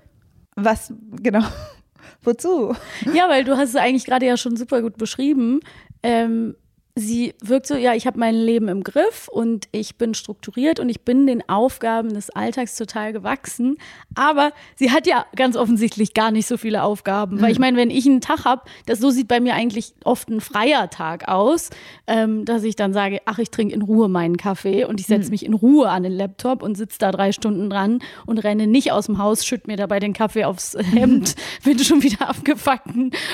Was, 0.55 0.93
genau. 1.21 1.43
Wozu? 2.23 2.75
Ja, 3.13 3.29
weil 3.29 3.43
du 3.43 3.57
hast 3.57 3.69
es 3.69 3.75
eigentlich 3.75 4.05
gerade 4.05 4.25
ja 4.25 4.37
schon 4.37 4.55
super 4.55 4.81
gut 4.81 4.97
beschrieben. 4.97 5.59
Ähm, 6.03 6.55
sie 6.95 7.33
wirkt 7.41 7.67
so, 7.67 7.75
ja, 7.75 7.93
ich 7.93 8.05
habe 8.07 8.19
mein 8.19 8.35
Leben 8.35 8.67
im 8.67 8.83
Griff 8.83 9.27
und 9.29 9.67
ich 9.71 9.95
bin 9.95 10.13
strukturiert 10.13 10.79
und 10.79 10.89
ich 10.89 11.01
bin 11.01 11.27
den 11.27 11.47
Aufgaben 11.47 12.13
des 12.13 12.29
Alltags 12.29 12.75
total 12.75 13.13
gewachsen. 13.13 13.77
Aber 14.15 14.51
sie 14.75 14.91
hat 14.91 15.07
ja 15.07 15.25
ganz 15.35 15.55
offensichtlich 15.55 16.13
gar 16.13 16.31
nicht 16.31 16.47
so 16.47 16.57
viele 16.57 16.83
Aufgaben. 16.83 17.37
Mhm. 17.37 17.41
Weil 17.41 17.51
ich 17.51 17.59
meine, 17.59 17.77
wenn 17.77 17.89
ich 17.89 18.05
einen 18.05 18.21
Tag 18.21 18.45
habe, 18.45 18.63
das 18.85 18.99
so 18.99 19.09
sieht 19.09 19.27
bei 19.27 19.39
mir 19.39 19.53
eigentlich 19.53 19.93
oft 20.03 20.29
ein 20.29 20.41
freier 20.41 20.89
Tag 20.89 21.27
aus, 21.27 21.69
ähm, 22.07 22.45
dass 22.45 22.63
ich 22.63 22.75
dann 22.75 22.93
sage, 22.93 23.21
ach, 23.25 23.39
ich 23.39 23.49
trinke 23.49 23.73
in 23.73 23.81
Ruhe 23.81 24.09
meinen 24.09 24.37
Kaffee 24.37 24.83
und 24.85 24.99
ich 24.99 25.07
setze 25.07 25.25
mhm. 25.25 25.31
mich 25.31 25.45
in 25.45 25.53
Ruhe 25.53 25.89
an 25.89 26.03
den 26.03 26.13
Laptop 26.13 26.63
und 26.63 26.75
sitze 26.75 26.99
da 26.99 27.11
drei 27.11 27.31
Stunden 27.31 27.69
dran 27.69 27.99
und 28.25 28.39
renne 28.39 28.67
nicht 28.67 28.91
aus 28.91 29.05
dem 29.05 29.17
Haus, 29.17 29.45
schütte 29.45 29.67
mir 29.67 29.77
dabei 29.77 29.99
den 29.99 30.13
Kaffee 30.13 30.45
aufs 30.45 30.77
Hemd, 30.91 31.35
bin 31.63 31.79
schon 31.79 32.03
wieder 32.03 32.29
abgefuckt, 32.29 32.87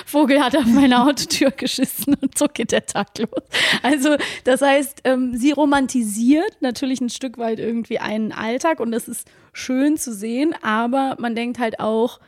Vogel 0.05 0.43
hat 0.43 0.55
auf 0.55 0.65
meine 0.65 1.03
Autotür 1.03 1.51
geschissen 1.51 2.15
und 2.21 2.38
so 2.38 2.47
geht 2.47 2.71
der 2.71 2.85
Tag 2.85 3.17
los. 3.17 3.44
Also 3.83 4.15
das 4.43 4.61
heißt, 4.61 5.01
ähm, 5.03 5.35
sie 5.35 5.51
romantisiert 5.51 6.57
natürlich 6.61 7.01
ein 7.01 7.09
Stück 7.09 7.37
weit 7.37 7.59
irgendwie 7.59 7.99
einen 7.99 8.31
Alltag 8.31 8.79
und 8.79 8.91
das 8.91 9.07
ist 9.07 9.27
schön 9.53 9.97
zu 9.97 10.13
sehen, 10.13 10.55
aber 10.61 11.15
man 11.19 11.35
denkt 11.35 11.59
halt 11.59 11.79
auch, 11.79 12.19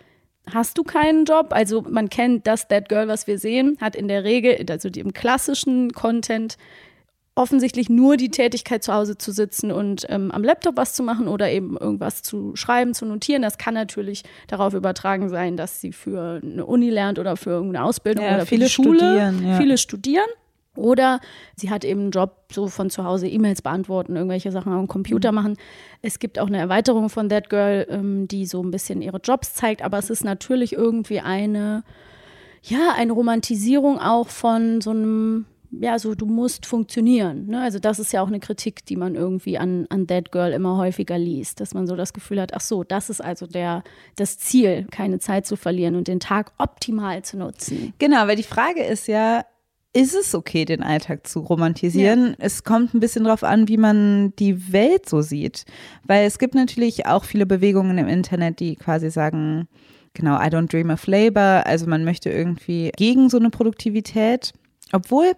hast 0.52 0.78
du 0.78 0.84
keinen 0.84 1.26
Job? 1.26 1.48
Also 1.52 1.82
man 1.82 2.10
kennt 2.10 2.48
das 2.48 2.68
That 2.68 2.90
Girl, 2.90 3.08
was 3.08 3.28
wir 3.28 3.40
sehen, 3.40 3.78
hat 3.82 3.96
in 3.96 4.08
der 4.08 4.24
Regel, 4.24 4.58
also 4.70 4.90
im 4.90 5.14
klassischen 5.14 5.92
Content, 5.92 6.58
offensichtlich 7.38 7.88
nur 7.88 8.18
die 8.18 8.32
Tätigkeit 8.32 8.84
zu 8.84 8.94
Hause 8.94 9.18
zu 9.18 9.32
sitzen 9.32 9.72
und 9.72 10.08
ähm, 10.10 10.32
am 10.32 10.44
Laptop 10.44 10.76
was 10.76 10.96
zu 10.96 11.04
machen 11.04 11.28
oder 11.28 11.52
eben 11.52 11.78
irgendwas 11.78 12.24
zu 12.24 12.56
schreiben, 12.56 12.96
zu 12.96 13.06
notieren. 13.06 13.44
Das 13.44 13.60
kann 13.60 13.76
natürlich 13.76 14.24
darauf 14.48 14.74
übertragen 14.74 15.30
sein, 15.30 15.56
dass 15.56 15.80
sie 15.80 15.92
für 15.92 16.42
eine 16.44 16.66
Uni 16.66 16.90
lernt 16.90 17.20
oder 17.20 17.38
für 17.38 17.52
irgendeine 17.52 17.86
Ausbildung 17.86 18.26
ja, 18.26 18.36
oder 18.36 18.46
viele 18.48 18.66
für 18.66 18.70
die 18.70 18.74
Schule. 18.74 18.98
Studieren, 18.98 19.48
ja. 19.48 19.58
Viele 19.58 19.78
studieren. 19.78 20.28
Oder 20.78 21.20
sie 21.56 21.70
hat 21.70 21.84
eben 21.84 22.02
einen 22.02 22.12
Job, 22.12 22.36
so 22.52 22.68
von 22.68 22.90
zu 22.90 23.04
Hause 23.04 23.28
E-Mails 23.28 23.62
beantworten, 23.62 24.16
irgendwelche 24.16 24.52
Sachen 24.52 24.72
am 24.72 24.88
Computer 24.88 25.32
mhm. 25.32 25.36
machen. 25.36 25.58
Es 26.02 26.20
gibt 26.20 26.40
auch 26.40 26.48
eine 26.48 26.58
Erweiterung 26.58 27.10
von 27.10 27.30
That 27.30 27.50
Girl, 27.50 27.86
ähm, 27.90 28.28
die 28.28 28.46
so 28.46 28.62
ein 28.62 28.72
bisschen 28.72 29.02
ihre 29.02 29.20
Jobs 29.20 29.54
zeigt, 29.54 29.82
aber 29.82 29.98
es 29.98 30.10
ist 30.10 30.24
natürlich 30.24 30.74
irgendwie 30.74 31.20
eine, 31.20 31.84
ja, 32.64 32.94
eine 32.96 33.14
Romantisierung 33.14 34.00
auch 34.00 34.28
von 34.30 34.82
so 34.82 34.92
einem, 34.92 35.46
ja, 35.72 36.00
so 36.00 36.16
du 36.16 36.26
musst 36.26 36.66
funktionieren. 36.66 37.48
Ne? 37.48 37.62
Also 37.62 37.80
das 37.80 38.00
ist 38.00 38.14
ja 38.14 38.22
auch 38.22 38.28
eine 38.28 38.40
Kritik, 38.40 38.86
die 38.86 38.96
man 38.96 39.16
irgendwie 39.16 39.58
an, 39.58 39.86
an 39.90 40.08
That 40.08 40.32
Girl 40.32 40.52
immer 40.52 40.78
häufiger 40.78 41.18
liest, 41.18 41.60
dass 41.60 41.74
man 41.74 41.88
so 41.88 41.96
das 41.96 42.14
Gefühl 42.14 42.42
hat, 42.42 42.54
ach 42.54 42.62
so, 42.62 42.84
das 42.84 43.10
ist 43.10 43.22
also 43.22 43.48
der, 43.48 43.84
das 44.16 44.38
Ziel, 44.38 44.88
keine 44.92 45.20
Zeit 45.20 45.46
zu 45.46 45.56
verlieren 45.56 45.96
und 45.96 46.08
den 46.08 46.20
Tag 46.20 46.54
optimal 46.58 47.24
zu 47.24 47.38
nutzen. 47.38 47.94
Genau, 48.00 48.28
weil 48.28 48.36
die 48.36 48.44
Frage 48.44 48.84
ist 48.84 49.08
ja, 49.08 49.44
ist 49.94 50.16
es 50.16 50.36
okay, 50.36 50.66
den 50.66 50.84
Alltag 50.84 51.26
zu 51.28 51.40
romantisieren. 51.40 52.30
Ja. 52.30 52.36
Es 52.40 52.64
kommt 52.64 52.94
ein 52.94 53.00
bisschen 53.00 53.24
darauf 53.24 53.44
an, 53.44 53.68
wie 53.68 53.78
man 53.78 54.34
die 54.38 54.72
Welt 54.72 55.10
so 55.10 55.22
sieht. 55.22 55.66
Weil 56.04 56.26
es 56.26 56.40
gibt 56.40 56.56
natürlich 56.56 57.06
auch 57.06 57.24
viele 57.24 57.46
Bewegungen 57.46 57.98
im 57.98 58.08
Internet, 58.08 58.60
die 58.60 58.76
quasi 58.76 59.10
sagen, 59.10 59.68
genau, 60.14 60.36
I 60.36 60.48
don't 60.48 60.70
dream 60.70 60.90
of 60.90 61.08
labor. 61.08 61.64
Also 61.66 61.88
man 61.88 62.04
möchte 62.04 62.30
irgendwie 62.30 62.92
gegen 62.96 63.30
so 63.30 63.38
eine 63.38 63.50
Produktivität. 63.50 64.54
Obwohl 64.92 65.34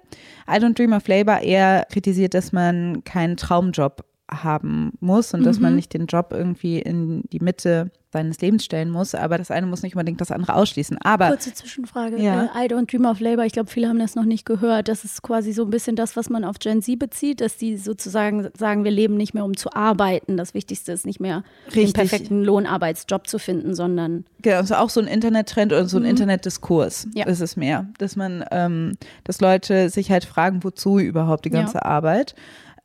I 0.47 0.55
don't 0.57 0.75
dream 0.75 0.93
of 0.93 1.07
labor 1.07 1.39
eher 1.39 1.85
kritisiert, 1.91 2.33
dass 2.33 2.51
man 2.51 3.03
keinen 3.03 3.37
Traumjob 3.37 4.03
haben 4.29 4.91
muss 4.99 5.33
und 5.33 5.41
mhm. 5.41 5.45
dass 5.45 5.59
man 5.59 5.71
mhm. 5.71 5.75
nicht 5.77 5.93
den 5.93 6.05
Job 6.05 6.29
irgendwie 6.31 6.79
in 6.79 7.23
die 7.31 7.39
Mitte 7.39 7.91
seines 8.11 8.41
Lebens 8.41 8.65
stellen 8.65 8.89
muss, 8.89 9.13
aber 9.13 9.37
das 9.37 9.51
eine 9.51 9.67
muss 9.67 9.83
nicht 9.83 9.95
unbedingt 9.95 10.19
das 10.19 10.31
andere 10.31 10.55
ausschließen. 10.55 10.97
Aber 11.03 11.27
kurze 11.27 11.53
Zwischenfrage: 11.53 12.17
ja. 12.17 12.45
Äh, 12.55 12.65
I 12.65 12.67
don't 12.67 12.89
dream 12.89 13.05
of 13.05 13.19
labor. 13.19 13.45
Ich 13.45 13.53
glaube, 13.53 13.69
viele 13.69 13.87
haben 13.87 13.99
das 13.99 14.15
noch 14.15 14.25
nicht 14.25 14.45
gehört. 14.45 14.87
Das 14.87 15.03
ist 15.03 15.21
quasi 15.21 15.53
so 15.53 15.63
ein 15.63 15.69
bisschen 15.69 15.95
das, 15.95 16.15
was 16.15 16.29
man 16.29 16.43
auf 16.43 16.57
Gen 16.59 16.81
Z 16.81 16.97
bezieht, 16.97 17.41
dass 17.41 17.57
die 17.57 17.77
sozusagen 17.77 18.49
sagen, 18.57 18.83
wir 18.83 18.91
leben 18.91 19.15
nicht 19.15 19.33
mehr 19.33 19.45
um 19.45 19.55
zu 19.55 19.71
arbeiten. 19.73 20.37
Das 20.37 20.53
Wichtigste 20.53 20.91
ist 20.91 21.05
nicht 21.05 21.19
mehr 21.19 21.43
Richtig. 21.67 21.85
den 21.85 21.93
perfekten 21.93 22.43
Lohnarbeitsjob 22.43 23.27
zu 23.27 23.37
finden, 23.37 23.75
sondern 23.75 24.25
genau, 24.41 24.57
also 24.57 24.75
auch 24.75 24.89
so 24.89 24.99
ein 24.99 25.07
Internettrend 25.07 25.71
oder 25.71 25.87
so 25.87 25.97
ein 25.97 26.03
mhm. 26.03 26.09
Internetdiskurs 26.09 27.07
ja. 27.13 27.25
ist 27.27 27.41
es 27.41 27.57
mehr, 27.57 27.87
dass 27.99 28.15
man, 28.15 28.43
ähm, 28.51 28.93
dass 29.23 29.39
Leute 29.39 29.89
sich 29.89 30.09
halt 30.09 30.25
fragen, 30.25 30.63
wozu 30.63 30.97
überhaupt 30.99 31.45
die 31.45 31.51
ganze 31.51 31.75
ja. 31.75 31.85
Arbeit 31.85 32.35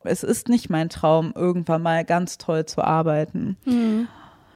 es 0.07 0.23
ist 0.23 0.49
nicht 0.49 0.69
mein 0.69 0.89
Traum, 0.89 1.33
irgendwann 1.35 1.81
mal 1.81 2.05
ganz 2.05 2.37
toll 2.37 2.65
zu 2.65 2.83
arbeiten. 2.83 3.57
Mhm. 3.65 4.07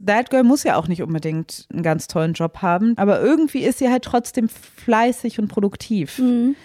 That 0.06 0.30
Girl 0.30 0.44
muss 0.44 0.64
ja 0.64 0.76
auch 0.76 0.88
nicht 0.88 1.02
unbedingt 1.02 1.68
einen 1.72 1.84
ganz 1.84 2.08
tollen 2.08 2.34
Job 2.34 2.62
haben, 2.62 2.98
aber 2.98 3.22
irgendwie 3.22 3.64
ist 3.64 3.80
sie 3.80 3.90
halt 3.90 4.04
trotzdem 4.04 4.50
fleißig 4.50 5.40
und 5.40 5.48
produktiv. 5.48 6.20
Mhm. 6.20 6.56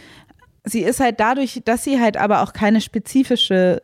Sie 0.65 0.81
ist 0.81 1.01
halt 1.01 1.21
dadurch, 1.21 1.61
dass 1.65 1.85
sie 1.85 2.01
halt 2.01 2.17
aber 2.17 2.43
auch 2.43 2.53
keine 2.53 2.81
spezifische, 2.81 3.83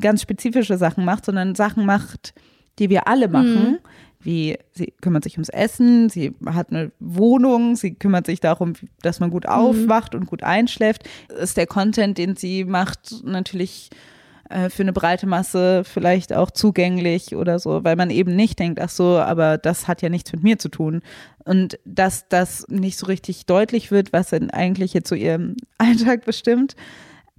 ganz 0.00 0.22
spezifische 0.22 0.76
Sachen 0.78 1.04
macht, 1.04 1.24
sondern 1.24 1.54
Sachen 1.54 1.86
macht, 1.86 2.34
die 2.78 2.90
wir 2.90 3.08
alle 3.08 3.28
machen. 3.28 3.72
Mhm. 3.72 3.78
Wie 4.20 4.58
sie 4.72 4.92
kümmert 5.00 5.22
sich 5.22 5.34
ums 5.34 5.48
Essen, 5.48 6.10
sie 6.10 6.34
hat 6.46 6.70
eine 6.70 6.90
Wohnung, 6.98 7.76
sie 7.76 7.94
kümmert 7.94 8.26
sich 8.26 8.40
darum, 8.40 8.72
dass 9.02 9.20
man 9.20 9.30
gut 9.30 9.44
mhm. 9.44 9.50
aufwacht 9.50 10.12
mhm. 10.12 10.20
und 10.20 10.26
gut 10.26 10.42
einschläft. 10.42 11.08
Ist 11.40 11.56
der 11.56 11.66
Content, 11.66 12.18
den 12.18 12.36
sie 12.36 12.64
macht, 12.64 13.24
natürlich 13.24 13.90
äh, 14.48 14.70
für 14.70 14.82
eine 14.82 14.92
breite 14.92 15.26
Masse 15.26 15.82
vielleicht 15.84 16.32
auch 16.32 16.50
zugänglich 16.50 17.36
oder 17.36 17.58
so, 17.58 17.84
weil 17.84 17.96
man 17.96 18.10
eben 18.10 18.34
nicht 18.34 18.58
denkt, 18.58 18.80
ach 18.80 18.88
so, 18.88 19.18
aber 19.18 19.58
das 19.58 19.88
hat 19.88 20.02
ja 20.02 20.08
nichts 20.08 20.32
mit 20.32 20.42
mir 20.42 20.58
zu 20.58 20.68
tun. 20.68 21.02
Und 21.44 21.78
dass 21.84 22.28
das 22.28 22.66
nicht 22.68 22.98
so 22.98 23.06
richtig 23.06 23.46
deutlich 23.46 23.90
wird, 23.90 24.12
was 24.12 24.30
denn 24.30 24.50
eigentlich 24.50 24.94
jetzt 24.94 25.08
so 25.08 25.14
ihrem 25.14 25.56
Alltag 25.78 26.24
bestimmt, 26.24 26.76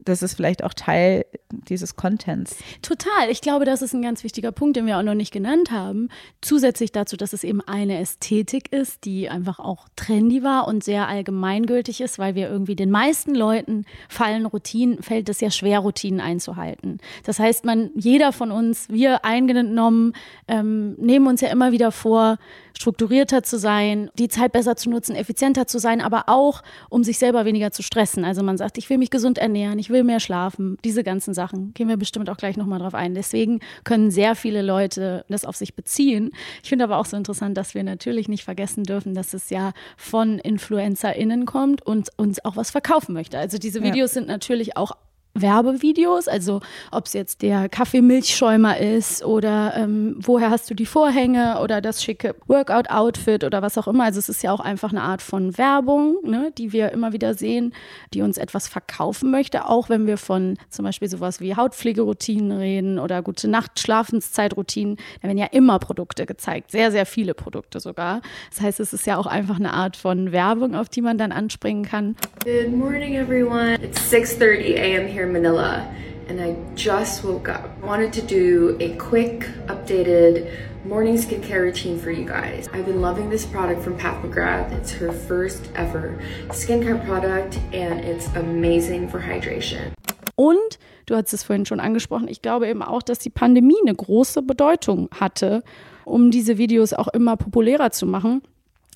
das 0.05 0.23
ist 0.23 0.35
vielleicht 0.35 0.63
auch 0.63 0.73
Teil 0.73 1.25
dieses 1.51 1.95
Contents. 1.95 2.57
Total. 2.81 3.29
Ich 3.29 3.41
glaube, 3.41 3.65
das 3.65 3.81
ist 3.81 3.93
ein 3.93 4.01
ganz 4.01 4.23
wichtiger 4.23 4.51
Punkt, 4.51 4.75
den 4.77 4.85
wir 4.85 4.97
auch 4.97 5.03
noch 5.03 5.13
nicht 5.13 5.31
genannt 5.31 5.71
haben. 5.71 6.09
Zusätzlich 6.41 6.91
dazu, 6.91 7.17
dass 7.17 7.33
es 7.33 7.43
eben 7.43 7.61
eine 7.61 7.99
Ästhetik 7.99 8.71
ist, 8.71 9.05
die 9.05 9.29
einfach 9.29 9.59
auch 9.59 9.87
trendy 9.95 10.43
war 10.43 10.67
und 10.67 10.83
sehr 10.83 11.07
allgemeingültig 11.07 12.01
ist, 12.01 12.19
weil 12.19 12.35
wir 12.35 12.49
irgendwie 12.49 12.75
den 12.75 12.91
meisten 12.91 13.35
Leuten 13.35 13.85
fallen 14.07 14.45
Routinen, 14.45 15.01
fällt 15.01 15.29
es 15.29 15.41
ja 15.41 15.51
schwer, 15.51 15.79
Routinen 15.79 16.21
einzuhalten. 16.21 16.99
Das 17.23 17.39
heißt, 17.39 17.65
man, 17.65 17.91
jeder 17.95 18.31
von 18.31 18.51
uns, 18.51 18.87
wir 18.89 19.25
eingenommen, 19.25 20.13
ähm, 20.47 20.93
nehmen 20.95 21.27
uns 21.27 21.41
ja 21.41 21.49
immer 21.49 21.71
wieder 21.71 21.91
vor, 21.91 22.37
strukturierter 22.79 23.43
zu 23.43 23.59
sein, 23.59 24.09
die 24.17 24.29
Zeit 24.29 24.53
besser 24.53 24.75
zu 24.77 24.89
nutzen, 24.89 25.15
effizienter 25.15 25.67
zu 25.67 25.79
sein, 25.79 26.01
aber 26.01 26.23
auch, 26.27 26.61
um 26.89 27.03
sich 27.03 27.19
selber 27.19 27.43
weniger 27.45 27.71
zu 27.71 27.83
stressen. 27.83 28.23
Also 28.23 28.41
man 28.41 28.57
sagt, 28.57 28.77
ich 28.77 28.89
will 28.89 28.97
mich 28.97 29.09
gesund 29.09 29.37
ernähren, 29.37 29.79
ich 29.79 29.89
will 29.89 30.03
mehr 30.03 30.21
schlafen, 30.21 30.77
diese 30.85 31.03
ganzen 31.03 31.33
Sachen. 31.33 31.73
Gehen 31.73 31.89
wir 31.89 31.97
bestimmt 31.97 32.29
auch 32.29 32.37
gleich 32.37 32.55
nochmal 32.55 32.79
drauf 32.79 32.95
ein. 32.95 33.13
Deswegen 33.15 33.59
können 33.83 34.11
sehr 34.11 34.33
viele 34.35 34.61
Leute 34.61 35.25
das 35.27 35.43
auf 35.45 35.57
sich 35.57 35.75
beziehen. 35.75 36.31
Ich 36.63 36.69
finde 36.69 36.85
aber 36.85 36.97
auch 36.97 37.05
so 37.05 37.17
interessant, 37.17 37.57
dass 37.57 37.75
wir 37.75 37.83
natürlich 37.83 38.29
nicht 38.29 38.45
vergessen 38.45 38.83
dürfen, 38.83 39.13
dass 39.13 39.33
es 39.33 39.49
ja 39.49 39.73
von 39.97 40.39
InfluencerInnen 40.39 41.45
kommt 41.45 41.85
und 41.85 42.09
uns 42.17 42.43
auch 42.45 42.55
was 42.55 42.71
verkaufen 42.71 43.13
möchte. 43.13 43.37
Also 43.37 43.57
diese 43.57 43.83
Videos 43.83 44.11
ja. 44.11 44.21
sind 44.21 44.27
natürlich 44.27 44.77
auch 44.77 44.93
Werbevideos, 45.35 46.27
also 46.27 46.61
ob 46.91 47.05
es 47.05 47.13
jetzt 47.13 47.41
der 47.41 47.69
Kaffeemilchschäumer 47.69 48.77
ist 48.77 49.23
oder 49.23 49.73
ähm, 49.75 50.15
woher 50.19 50.49
hast 50.49 50.69
du 50.69 50.73
die 50.73 50.85
Vorhänge 50.85 51.59
oder 51.61 51.81
das 51.81 52.03
schicke 52.03 52.35
Workout-Outfit 52.47 53.43
oder 53.43 53.61
was 53.61 53.77
auch 53.77 53.87
immer. 53.87 54.05
Also 54.05 54.19
es 54.19 54.27
ist 54.27 54.43
ja 54.43 54.51
auch 54.51 54.59
einfach 54.59 54.91
eine 54.91 55.01
Art 55.01 55.21
von 55.21 55.57
Werbung, 55.57 56.17
ne, 56.23 56.51
die 56.57 56.73
wir 56.73 56.91
immer 56.91 57.13
wieder 57.13 57.35
sehen, 57.35 57.73
die 58.13 58.21
uns 58.21 58.37
etwas 58.37 58.67
verkaufen 58.67 59.31
möchte, 59.31 59.67
auch 59.67 59.89
wenn 59.89 60.07
wir 60.07 60.17
von 60.17 60.57
zum 60.69 60.85
Beispiel 60.85 61.09
sowas 61.09 61.39
wie 61.39 61.55
Hautpflegeroutinen 61.55 62.51
reden 62.51 62.99
oder 62.99 63.21
gute 63.21 63.47
Nacht-Schlafenszeitroutinen. 63.47 64.97
Da 65.21 65.27
werden 65.27 65.37
ja 65.37 65.47
immer 65.51 65.79
Produkte 65.79 66.25
gezeigt, 66.25 66.71
sehr, 66.71 66.91
sehr 66.91 67.05
viele 67.05 67.33
Produkte 67.33 67.79
sogar. 67.79 68.21
Das 68.49 68.61
heißt, 68.61 68.79
es 68.79 68.93
ist 68.93 69.05
ja 69.05 69.17
auch 69.17 69.27
einfach 69.27 69.57
eine 69.57 69.73
Art 69.73 69.95
von 69.95 70.31
Werbung, 70.31 70.75
auf 70.75 70.89
die 70.89 71.01
man 71.01 71.17
dann 71.17 71.31
anspringen 71.31 71.85
kann. 71.85 72.15
Good 72.43 72.75
morning, 72.75 73.15
everyone. 73.15 73.77
It's 73.81 74.11
6.30 74.11 74.75
a.m. 74.75 75.07
here 75.07 75.18
in 75.23 75.33
Manila 75.33 75.93
and 76.29 76.39
I 76.39 76.55
just 76.75 77.23
woke 77.23 77.49
up. 77.49 77.69
I 77.81 77.85
wanted 77.85 78.13
to 78.13 78.21
do 78.21 78.77
a 78.79 78.95
quick, 78.97 79.49
updated 79.65 80.47
morning 80.85 81.15
skincare 81.17 81.61
routine 81.61 81.99
for 81.99 82.11
you 82.11 82.23
guys. 82.23 82.69
I've 82.71 82.85
been 82.85 83.01
loving 83.01 83.29
this 83.29 83.45
product 83.45 83.81
from 83.81 83.97
Pat 83.97 84.21
McGrath. 84.21 84.71
It's 84.71 84.91
her 84.91 85.11
first 85.11 85.69
ever 85.75 86.19
skincare 86.49 87.03
product 87.05 87.59
and 87.73 87.99
it's 87.99 88.27
amazing 88.35 89.09
for 89.09 89.19
hydration. 89.19 89.93
Und 90.35 90.79
du 91.05 91.15
hast 91.15 91.33
es 91.33 91.43
vorhin 91.43 91.65
schon 91.65 91.79
angesprochen, 91.79 92.27
ich 92.29 92.41
glaube 92.41 92.69
eben 92.69 92.81
auch, 92.81 93.01
dass 93.01 93.19
die 93.19 93.29
Pandemie 93.29 93.75
eine 93.81 93.93
große 93.93 94.41
Bedeutung 94.41 95.09
hatte, 95.19 95.63
um 96.05 96.31
diese 96.31 96.57
Videos 96.57 96.93
auch 96.93 97.09
immer 97.09 97.35
populärer 97.35 97.91
zu 97.91 98.05
machen 98.05 98.41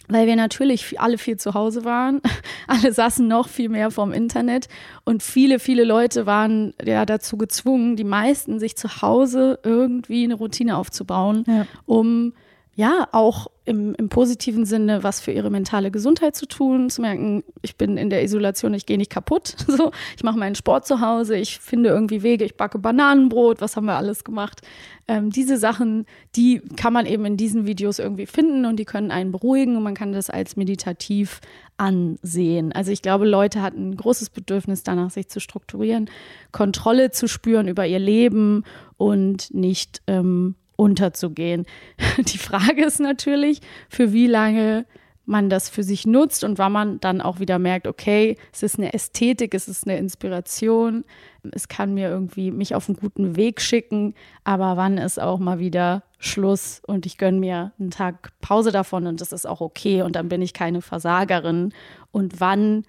weil 0.07 0.27
wir 0.27 0.35
natürlich 0.35 0.99
alle 0.99 1.17
viel 1.17 1.37
zu 1.37 1.53
Hause 1.53 1.85
waren. 1.85 2.21
Alle 2.67 2.93
saßen 2.93 3.27
noch 3.27 3.49
viel 3.49 3.69
mehr 3.69 3.91
vorm 3.91 4.13
Internet 4.13 4.67
und 5.03 5.21
viele, 5.21 5.59
viele 5.59 5.83
Leute 5.83 6.25
waren 6.25 6.73
ja 6.83 7.05
dazu 7.05 7.37
gezwungen, 7.37 7.95
die 7.95 8.03
meisten 8.03 8.59
sich 8.59 8.77
zu 8.77 9.01
Hause 9.01 9.59
irgendwie 9.63 10.23
eine 10.23 10.35
Routine 10.35 10.77
aufzubauen, 10.77 11.43
ja. 11.47 11.67
um 11.85 12.33
ja 12.75 13.07
auch 13.11 13.47
im, 13.65 13.93
im 13.95 14.09
positiven 14.09 14.65
Sinne 14.65 15.03
was 15.03 15.21
für 15.21 15.31
ihre 15.31 15.49
mentale 15.49 15.91
Gesundheit 15.91 16.35
zu 16.35 16.47
tun, 16.47 16.89
zu 16.89 17.01
merken, 17.01 17.43
ich 17.61 17.77
bin 17.77 17.97
in 17.97 18.09
der 18.09 18.23
Isolation, 18.23 18.73
ich 18.73 18.85
gehe 18.85 18.97
nicht 18.97 19.11
kaputt. 19.11 19.55
So, 19.73 19.91
ich 20.15 20.23
mache 20.23 20.37
meinen 20.37 20.53
Sport 20.53 20.85
zu 20.85 20.99
Hause, 20.99 21.35
ich 21.35 21.59
finde 21.59 21.89
irgendwie 21.89 22.21
Wege, 22.21 22.45
ich 22.45 22.57
backe 22.57 22.77
Bananenbrot, 22.77 23.59
was 23.59 23.75
haben 23.75 23.85
wir 23.85 23.95
alles 23.95 24.23
gemacht? 24.23 24.61
Ähm, 25.07 25.31
diese 25.31 25.57
Sachen, 25.57 26.05
die 26.35 26.59
kann 26.75 26.93
man 26.93 27.07
eben 27.07 27.25
in 27.25 27.37
diesen 27.37 27.65
Videos 27.65 27.97
irgendwie 27.97 28.27
finden 28.27 28.65
und 28.65 28.77
die 28.77 28.85
können 28.85 29.09
einen 29.09 29.31
beruhigen 29.31 29.75
und 29.75 29.83
man 29.83 29.95
kann 29.95 30.13
das 30.13 30.29
als 30.29 30.55
meditativ 30.55 31.41
ansehen. 31.77 32.71
Also 32.71 32.91
ich 32.91 33.01
glaube, 33.01 33.25
Leute 33.25 33.63
hatten 33.63 33.91
ein 33.91 33.97
großes 33.97 34.29
Bedürfnis 34.29 34.83
danach, 34.83 35.09
sich 35.09 35.27
zu 35.27 35.39
strukturieren, 35.39 36.09
Kontrolle 36.51 37.09
zu 37.09 37.27
spüren 37.27 37.67
über 37.67 37.87
ihr 37.87 37.99
Leben 37.99 38.63
und 38.97 39.51
nicht 39.53 40.03
ähm, 40.05 40.55
unterzugehen. 40.75 41.65
Die 42.17 42.37
Frage 42.37 42.85
ist 42.85 42.99
natürlich, 42.99 43.61
für 43.89 44.13
wie 44.13 44.27
lange 44.27 44.85
man 45.25 45.49
das 45.49 45.69
für 45.69 45.83
sich 45.83 46.05
nutzt 46.05 46.43
und 46.43 46.57
wann 46.57 46.71
man 46.71 46.99
dann 46.99 47.21
auch 47.21 47.39
wieder 47.39 47.57
merkt, 47.57 47.87
okay, 47.87 48.35
es 48.51 48.61
ist 48.61 48.77
eine 48.77 48.93
Ästhetik, 48.93 49.53
es 49.53 49.67
ist 49.67 49.87
eine 49.87 49.97
Inspiration, 49.97 51.05
es 51.51 51.69
kann 51.69 51.93
mir 51.93 52.09
irgendwie 52.09 52.51
mich 52.51 52.75
auf 52.75 52.89
einen 52.89 52.97
guten 52.97 53.35
Weg 53.35 53.61
schicken, 53.61 54.15
aber 54.43 54.75
wann 54.75 54.97
ist 54.97 55.21
auch 55.21 55.39
mal 55.39 55.59
wieder 55.59 56.03
Schluss 56.19 56.81
und 56.85 57.05
ich 57.05 57.17
gönne 57.17 57.39
mir 57.39 57.71
einen 57.79 57.91
Tag 57.91 58.33
Pause 58.41 58.71
davon 58.71 59.07
und 59.07 59.21
das 59.21 59.31
ist 59.31 59.47
auch 59.47 59.61
okay 59.61 60.01
und 60.01 60.15
dann 60.15 60.27
bin 60.27 60.41
ich 60.41 60.53
keine 60.53 60.81
Versagerin 60.81 61.73
und 62.11 62.41
wann 62.41 62.83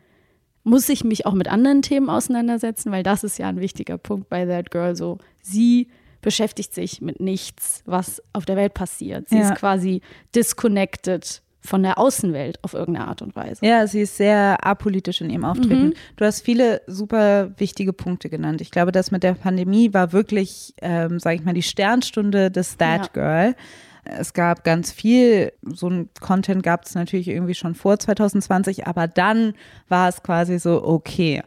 muss 0.64 0.88
ich 0.88 1.04
mich 1.04 1.26
auch 1.26 1.34
mit 1.34 1.46
anderen 1.46 1.82
Themen 1.82 2.08
auseinandersetzen, 2.08 2.90
weil 2.90 3.02
das 3.02 3.22
ist 3.22 3.38
ja 3.38 3.48
ein 3.48 3.60
wichtiger 3.60 3.98
Punkt 3.98 4.28
bei 4.28 4.46
That 4.46 4.70
Girl 4.70 4.96
so. 4.96 5.18
Sie 5.42 5.88
beschäftigt 6.24 6.74
sich 6.74 7.02
mit 7.02 7.20
nichts, 7.20 7.82
was 7.84 8.22
auf 8.32 8.46
der 8.46 8.56
Welt 8.56 8.74
passiert. 8.74 9.28
Sie 9.28 9.36
ja. 9.36 9.50
ist 9.50 9.58
quasi 9.58 10.00
disconnected 10.34 11.42
von 11.60 11.82
der 11.82 11.98
Außenwelt 11.98 12.58
auf 12.62 12.74
irgendeine 12.74 13.08
Art 13.08 13.22
und 13.22 13.36
Weise. 13.36 13.64
Ja, 13.64 13.86
sie 13.86 14.00
ist 14.00 14.16
sehr 14.16 14.58
apolitisch 14.66 15.20
in 15.20 15.30
ihrem 15.30 15.44
Auftreten. 15.44 15.88
Mhm. 15.88 15.94
Du 16.16 16.24
hast 16.24 16.42
viele 16.42 16.82
super 16.86 17.52
wichtige 17.58 17.92
Punkte 17.92 18.28
genannt. 18.28 18.60
Ich 18.60 18.70
glaube, 18.70 18.92
das 18.92 19.10
mit 19.10 19.22
der 19.22 19.34
Pandemie 19.34 19.92
war 19.94 20.12
wirklich, 20.12 20.74
ähm, 20.82 21.18
sage 21.20 21.36
ich 21.36 21.44
mal, 21.44 21.54
die 21.54 21.62
Sternstunde 21.62 22.50
des 22.50 22.76
That 22.78 23.06
ja. 23.06 23.08
Girl. 23.12 23.56
Es 24.04 24.34
gab 24.34 24.64
ganz 24.64 24.92
viel, 24.92 25.52
so 25.62 25.88
ein 25.88 26.10
Content 26.20 26.62
gab 26.62 26.84
es 26.84 26.94
natürlich 26.94 27.28
irgendwie 27.28 27.54
schon 27.54 27.74
vor 27.74 27.98
2020, 27.98 28.86
aber 28.86 29.08
dann 29.08 29.54
war 29.88 30.08
es 30.08 30.22
quasi 30.22 30.58
so, 30.58 30.84
okay, 30.84 31.42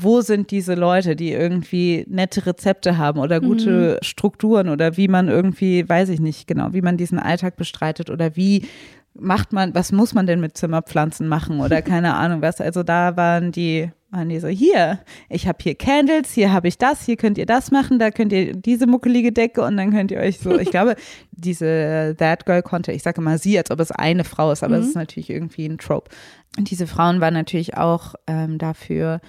wo 0.00 0.20
sind 0.20 0.52
diese 0.52 0.76
Leute, 0.76 1.16
die 1.16 1.32
irgendwie 1.32 2.04
nette 2.08 2.46
Rezepte 2.46 2.98
haben 2.98 3.18
oder 3.18 3.40
gute 3.40 3.98
mhm. 4.00 4.04
Strukturen 4.04 4.68
oder 4.68 4.96
wie 4.96 5.08
man 5.08 5.26
irgendwie, 5.26 5.88
weiß 5.88 6.10
ich 6.10 6.20
nicht 6.20 6.46
genau, 6.46 6.72
wie 6.72 6.82
man 6.82 6.96
diesen 6.96 7.18
Alltag 7.18 7.56
bestreitet 7.56 8.08
oder 8.08 8.36
wie 8.36 8.68
macht 9.14 9.52
man, 9.52 9.74
was 9.74 9.90
muss 9.90 10.14
man 10.14 10.28
denn 10.28 10.38
mit 10.38 10.56
Zimmerpflanzen 10.56 11.26
machen 11.26 11.60
oder 11.60 11.82
keine 11.82 12.14
Ahnung 12.14 12.42
was. 12.42 12.60
Also 12.60 12.84
da 12.84 13.16
waren 13.16 13.50
die, 13.50 13.90
waren 14.10 14.28
die 14.28 14.38
so, 14.38 14.46
hier, 14.46 15.00
ich 15.28 15.48
habe 15.48 15.58
hier 15.60 15.74
Candles, 15.74 16.32
hier 16.32 16.52
habe 16.52 16.68
ich 16.68 16.78
das, 16.78 17.04
hier 17.04 17.16
könnt 17.16 17.36
ihr 17.36 17.46
das 17.46 17.72
machen, 17.72 17.98
da 17.98 18.12
könnt 18.12 18.32
ihr 18.32 18.54
diese 18.54 18.86
muckelige 18.86 19.32
Decke 19.32 19.62
und 19.62 19.76
dann 19.76 19.90
könnt 19.90 20.12
ihr 20.12 20.20
euch 20.20 20.38
so, 20.38 20.56
ich 20.60 20.70
glaube, 20.70 20.94
diese 21.32 22.14
That 22.16 22.46
Girl 22.46 22.62
konnte, 22.62 22.92
ich 22.92 23.02
sage 23.02 23.20
immer 23.20 23.36
sie, 23.36 23.58
als 23.58 23.72
ob 23.72 23.80
es 23.80 23.90
eine 23.90 24.22
Frau 24.22 24.52
ist, 24.52 24.62
aber 24.62 24.76
es 24.76 24.84
mhm. 24.84 24.88
ist 24.90 24.94
natürlich 24.94 25.30
irgendwie 25.30 25.66
ein 25.66 25.78
Trope. 25.78 26.08
Und 26.56 26.70
diese 26.70 26.86
Frauen 26.86 27.20
waren 27.20 27.34
natürlich 27.34 27.76
auch 27.76 28.14
ähm, 28.28 28.58
dafür 28.58 29.20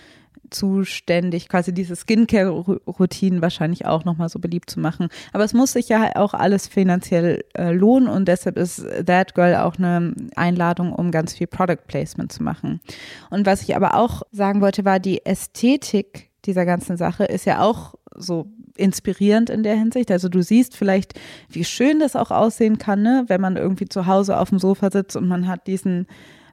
zuständig, 0.50 1.50
quasi 1.50 1.74
diese 1.74 1.96
Skincare-Routinen 1.96 3.42
wahrscheinlich 3.42 3.86
auch 3.86 4.06
nochmal 4.06 4.30
so 4.30 4.40
beliebt 4.40 4.70
zu 4.70 4.80
machen. 4.80 5.10
Aber 5.34 5.44
es 5.44 5.54
muss 5.54 5.74
sich 5.74 5.90
ja 5.90 6.16
auch 6.16 6.34
alles 6.34 6.68
finanziell 6.68 7.44
äh, 7.58 7.72
lohnen 7.72 8.10
und 8.10 8.28
deshalb 8.28 8.58
ist 8.58 8.86
That 9.06 9.36
Girl 9.36 9.56
auch 9.56 9.78
eine 9.78 10.14
Einladung, 10.36 10.94
um 10.94 11.12
ganz 11.12 11.34
viel 11.34 11.48
Product 11.48 11.88
Placement 11.88 12.32
zu 12.32 12.44
machen. 12.44 12.82
Und 13.30 13.46
was 13.46 13.62
ich 13.64 13.76
aber 13.76 13.96
auch 13.96 14.24
sagen 14.32 14.62
wollte, 14.62 14.86
war 14.86 15.00
die 15.00 15.26
Ästhetik 15.26 16.30
dieser 16.46 16.66
ganzen 16.66 16.98
Sache 16.98 17.26
ist 17.26 17.46
ja 17.46 17.62
auch 17.62 17.96
so 18.16 18.48
inspirierend 18.76 19.50
in 19.50 19.64
der 19.64 19.76
Hinsicht. 19.76 20.10
Also 20.10 20.30
du 20.30 20.42
siehst 20.42 20.76
vielleicht, 20.76 21.20
wie 21.50 21.66
schön 21.66 22.00
das 22.00 22.16
auch 22.16 22.32
aussehen 22.32 22.78
kann, 22.78 23.02
ne? 23.02 23.26
wenn 23.28 23.42
man 23.42 23.58
irgendwie 23.58 23.90
zu 23.90 24.06
Hause 24.06 24.40
auf 24.40 24.50
dem 24.50 24.60
Sofa 24.60 24.90
sitzt 24.90 25.16
und 25.16 25.28
man 25.28 25.48
hat 25.48 25.68
diesen 25.68 26.08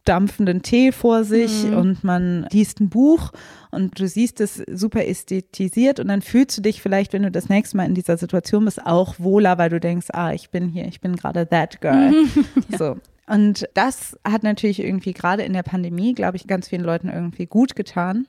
dampfenden 0.09 0.62
Tee 0.62 0.92
vor 0.92 1.25
sich 1.25 1.64
mhm. 1.64 1.77
und 1.77 2.05
man 2.05 2.47
liest 2.51 2.81
ein 2.81 2.88
Buch 2.88 3.33
und 3.71 4.01
du 4.01 4.09
siehst 4.09 4.40
es 4.40 4.62
super 4.73 5.07
ästhetisiert 5.07 6.01
und 6.01 6.09
dann 6.09 6.23
fühlst 6.23 6.57
du 6.57 6.62
dich 6.62 6.81
vielleicht, 6.81 7.12
wenn 7.12 7.23
du 7.23 7.31
das 7.31 7.49
nächste 7.49 7.77
Mal 7.77 7.87
in 7.87 7.95
dieser 7.95 8.16
Situation 8.16 8.64
bist, 8.64 8.85
auch 8.87 9.16
wohler, 9.19 9.59
weil 9.59 9.71
du 9.71 9.81
denkst, 9.81 10.09
ah, 10.12 10.33
ich 10.33 10.51
bin 10.51 10.69
hier, 10.69 10.87
ich 10.87 11.01
bin 11.01 11.16
gerade 11.16 11.49
that 11.49 11.81
girl. 11.81 12.11
Mhm. 12.11 12.29
ja. 12.71 12.79
So. 12.79 12.97
Und 13.29 13.69
das 13.75 14.16
hat 14.25 14.45
natürlich 14.45 14.79
irgendwie 14.81 15.12
gerade 15.12 15.42
in 15.42 15.53
der 15.53 15.64
Pandemie, 15.64 16.14
glaube 16.14 16.37
ich, 16.37 16.47
ganz 16.47 16.69
vielen 16.69 16.85
Leuten 16.85 17.09
irgendwie 17.09 17.47
gut 17.47 17.75
getan. 17.75 18.29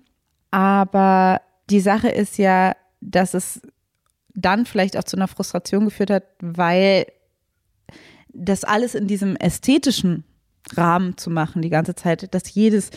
Aber 0.49 1.41
die 1.69 1.81
Sache 1.81 2.09
ist 2.09 2.39
ja, 2.39 2.75
dass 2.99 3.35
es 3.35 3.61
dann 4.33 4.65
vielleicht 4.65 4.97
auch 4.97 5.03
zu 5.03 5.15
einer 5.17 5.27
Frustration 5.27 5.85
geführt 5.85 6.09
hat, 6.09 6.23
weil 6.39 7.05
das 8.29 8.63
alles 8.63 8.95
in 8.95 9.07
diesem 9.07 9.35
ästhetischen 9.35 10.23
Rahmen 10.75 11.17
zu 11.17 11.29
machen 11.29 11.61
die 11.61 11.69
ganze 11.69 11.95
Zeit, 11.95 12.33
dass 12.33 12.53
jedes 12.53 12.91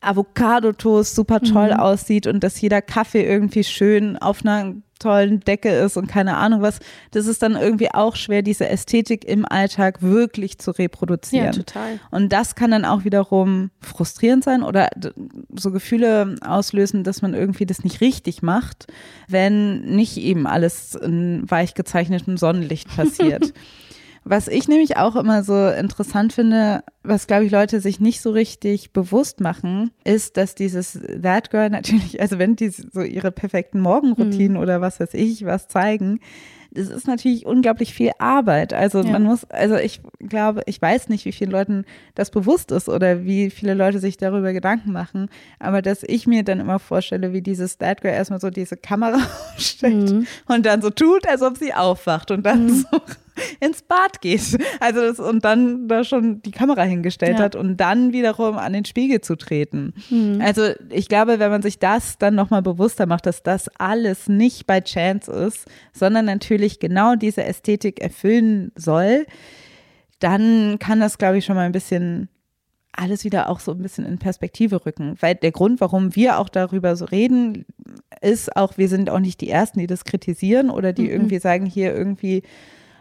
Avocado-Toast 0.00 1.14
super 1.14 1.40
toll 1.40 1.72
mhm. 1.72 1.80
aussieht 1.80 2.26
und 2.26 2.42
dass 2.42 2.60
jeder 2.60 2.82
Kaffee 2.82 3.24
irgendwie 3.24 3.64
schön 3.64 4.16
auf 4.16 4.44
einer 4.44 4.74
tollen 4.98 5.40
Decke 5.40 5.70
ist 5.70 5.96
und 5.96 6.06
keine 6.06 6.36
Ahnung 6.36 6.62
was. 6.62 6.78
Das 7.10 7.26
ist 7.26 7.42
dann 7.42 7.56
irgendwie 7.56 7.92
auch 7.92 8.16
schwer, 8.16 8.42
diese 8.42 8.68
Ästhetik 8.68 9.24
im 9.24 9.44
Alltag 9.44 10.00
wirklich 10.02 10.58
zu 10.58 10.70
reproduzieren. 10.70 11.46
Ja, 11.46 11.52
total. 11.52 12.00
Und 12.10 12.32
das 12.32 12.54
kann 12.54 12.70
dann 12.70 12.84
auch 12.84 13.04
wiederum 13.04 13.70
frustrierend 13.80 14.44
sein 14.44 14.62
oder 14.62 14.88
so 15.54 15.70
Gefühle 15.72 16.36
auslösen, 16.40 17.04
dass 17.04 17.22
man 17.22 17.34
irgendwie 17.34 17.66
das 17.66 17.84
nicht 17.84 18.00
richtig 18.00 18.42
macht, 18.42 18.86
wenn 19.28 19.82
nicht 19.82 20.16
eben 20.16 20.46
alles 20.46 20.94
in 20.94 21.50
weich 21.50 21.74
gezeichnetem 21.74 22.36
Sonnenlicht 22.36 22.94
passiert. 22.94 23.52
Was 24.24 24.48
ich 24.48 24.68
nämlich 24.68 24.96
auch 24.96 25.16
immer 25.16 25.44
so 25.44 25.68
interessant 25.68 26.32
finde, 26.32 26.82
was 27.02 27.26
glaube 27.26 27.44
ich 27.44 27.52
Leute 27.52 27.80
sich 27.80 28.00
nicht 28.00 28.22
so 28.22 28.30
richtig 28.30 28.92
bewusst 28.92 29.40
machen, 29.40 29.90
ist, 30.02 30.38
dass 30.38 30.54
dieses 30.54 30.98
That 31.22 31.50
Girl 31.50 31.68
natürlich, 31.68 32.20
also 32.20 32.38
wenn 32.38 32.56
die 32.56 32.70
so 32.70 33.02
ihre 33.02 33.30
perfekten 33.30 33.80
Morgenroutinen 33.80 34.54
mhm. 34.54 34.62
oder 34.62 34.80
was 34.80 34.98
weiß 34.98 35.12
ich 35.12 35.44
was 35.44 35.68
zeigen, 35.68 36.20
das 36.74 36.88
ist 36.88 37.06
natürlich 37.06 37.46
unglaublich 37.46 37.94
viel 37.94 38.10
Arbeit. 38.18 38.72
Also 38.72 39.00
ja. 39.00 39.12
man 39.12 39.22
muss, 39.22 39.44
also 39.44 39.76
ich 39.76 40.00
glaube, 40.18 40.62
ich 40.66 40.82
weiß 40.82 41.08
nicht, 41.08 41.24
wie 41.24 41.32
vielen 41.32 41.52
Leuten 41.52 41.84
das 42.14 42.30
bewusst 42.30 42.72
ist 42.72 42.88
oder 42.88 43.24
wie 43.24 43.50
viele 43.50 43.74
Leute 43.74 44.00
sich 44.00 44.16
darüber 44.16 44.52
Gedanken 44.52 44.92
machen, 44.92 45.28
aber 45.60 45.82
dass 45.82 46.02
ich 46.02 46.26
mir 46.26 46.42
dann 46.42 46.60
immer 46.60 46.80
vorstelle, 46.80 47.32
wie 47.32 47.42
dieses 47.42 47.78
That 47.78 48.00
Girl 48.00 48.14
erstmal 48.14 48.40
so 48.40 48.50
diese 48.50 48.76
Kamera 48.76 49.20
steckt 49.56 50.10
mhm. 50.10 50.26
und 50.46 50.66
dann 50.66 50.82
so 50.82 50.90
tut, 50.90 51.28
als 51.28 51.42
ob 51.42 51.56
sie 51.56 51.72
aufwacht 51.72 52.30
und 52.30 52.44
dann 52.44 52.66
mhm. 52.66 52.84
so 52.90 53.00
ins 53.60 53.82
Bad 53.82 54.20
geht. 54.20 54.58
Also 54.80 55.00
das, 55.00 55.18
und 55.18 55.44
dann 55.44 55.88
da 55.88 56.04
schon 56.04 56.42
die 56.42 56.50
Kamera 56.50 56.82
hingestellt 56.82 57.38
ja. 57.38 57.44
hat 57.44 57.56
und 57.56 57.76
dann 57.78 58.12
wiederum 58.12 58.56
an 58.56 58.72
den 58.72 58.84
Spiegel 58.84 59.20
zu 59.20 59.36
treten. 59.36 59.94
Mhm. 60.10 60.40
Also 60.40 60.70
ich 60.90 61.08
glaube, 61.08 61.38
wenn 61.38 61.50
man 61.50 61.62
sich 61.62 61.78
das 61.78 62.18
dann 62.18 62.34
nochmal 62.34 62.62
bewusster 62.62 63.06
macht, 63.06 63.26
dass 63.26 63.42
das 63.42 63.68
alles 63.78 64.28
nicht 64.28 64.66
bei 64.66 64.80
Chance 64.80 65.30
ist, 65.32 65.66
sondern 65.92 66.24
natürlich 66.24 66.80
genau 66.80 67.14
diese 67.14 67.44
Ästhetik 67.44 68.00
erfüllen 68.00 68.72
soll, 68.76 69.26
dann 70.20 70.78
kann 70.78 71.00
das, 71.00 71.18
glaube 71.18 71.38
ich, 71.38 71.44
schon 71.44 71.56
mal 71.56 71.66
ein 71.66 71.72
bisschen 71.72 72.28
alles 72.96 73.24
wieder 73.24 73.50
auch 73.50 73.60
so 73.60 73.72
ein 73.72 73.82
bisschen 73.82 74.06
in 74.06 74.18
Perspektive 74.18 74.86
rücken. 74.86 75.16
Weil 75.20 75.34
der 75.34 75.52
Grund, 75.52 75.80
warum 75.80 76.14
wir 76.14 76.38
auch 76.38 76.48
darüber 76.48 76.96
so 76.96 77.04
reden, 77.04 77.64
ist 78.20 78.56
auch, 78.56 78.78
wir 78.78 78.88
sind 78.88 79.10
auch 79.10 79.20
nicht 79.20 79.40
die 79.40 79.50
Ersten, 79.50 79.80
die 79.80 79.86
das 79.86 80.04
kritisieren 80.04 80.70
oder 80.70 80.92
die 80.92 81.04
mhm. 81.04 81.10
irgendwie 81.10 81.38
sagen, 81.38 81.66
hier 81.66 81.94
irgendwie 81.94 82.42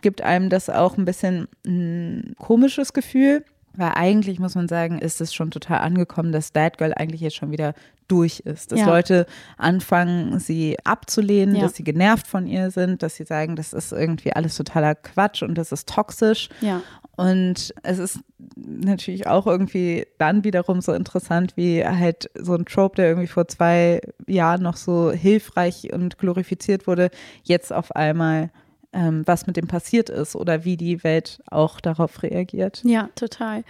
gibt 0.03 0.21
einem 0.21 0.49
das 0.49 0.69
auch 0.69 0.97
ein 0.97 1.05
bisschen 1.05 1.47
ein 1.65 2.35
komisches 2.37 2.93
Gefühl. 2.93 3.43
Weil 3.75 3.93
eigentlich 3.95 4.39
muss 4.39 4.53
man 4.53 4.67
sagen, 4.67 4.99
ist 4.99 5.19
es 5.19 5.33
schon 5.33 5.49
total 5.49 5.79
angekommen, 5.79 6.31
dass 6.31 6.53
That 6.53 6.77
Girl 6.77 6.93
eigentlich 6.93 7.21
jetzt 7.21 7.37
schon 7.37 7.49
wieder 7.49 7.73
durch 8.07 8.41
ist. 8.41 8.71
Dass 8.71 8.81
ja. 8.81 8.85
Leute 8.85 9.25
anfangen, 9.57 10.37
sie 10.37 10.77
abzulehnen, 10.83 11.55
ja. 11.55 11.63
dass 11.63 11.73
sie 11.75 11.83
genervt 11.83 12.27
von 12.27 12.45
ihr 12.45 12.69
sind, 12.69 13.01
dass 13.01 13.15
sie 13.15 13.23
sagen, 13.23 13.55
das 13.55 13.73
ist 13.73 13.91
irgendwie 13.91 14.33
alles 14.33 14.57
totaler 14.57 14.93
Quatsch 14.93 15.41
und 15.41 15.55
das 15.57 15.71
ist 15.71 15.89
toxisch. 15.89 16.49
Ja. 16.61 16.83
Und 17.15 17.73
es 17.81 17.97
ist 17.97 18.19
natürlich 18.55 19.25
auch 19.25 19.47
irgendwie 19.47 20.05
dann 20.19 20.43
wiederum 20.43 20.81
so 20.81 20.93
interessant, 20.93 21.53
wie 21.55 21.83
halt 21.83 22.29
so 22.35 22.53
ein 22.53 22.65
Trope, 22.65 22.97
der 22.97 23.07
irgendwie 23.07 23.27
vor 23.27 23.47
zwei 23.47 24.01
Jahren 24.27 24.61
noch 24.61 24.77
so 24.77 25.11
hilfreich 25.11 25.91
und 25.93 26.19
glorifiziert 26.19 26.85
wurde, 26.85 27.09
jetzt 27.43 27.73
auf 27.73 27.95
einmal 27.95 28.51
ähm, 28.93 29.23
was 29.25 29.47
mit 29.47 29.57
dem 29.57 29.67
passiert 29.67 30.09
ist 30.09 30.35
oder 30.35 30.65
wie 30.65 30.77
die 30.77 31.03
Welt 31.03 31.41
auch 31.49 31.79
darauf 31.79 32.23
reagiert. 32.23 32.81
Ja, 32.85 33.09
total. 33.15 33.63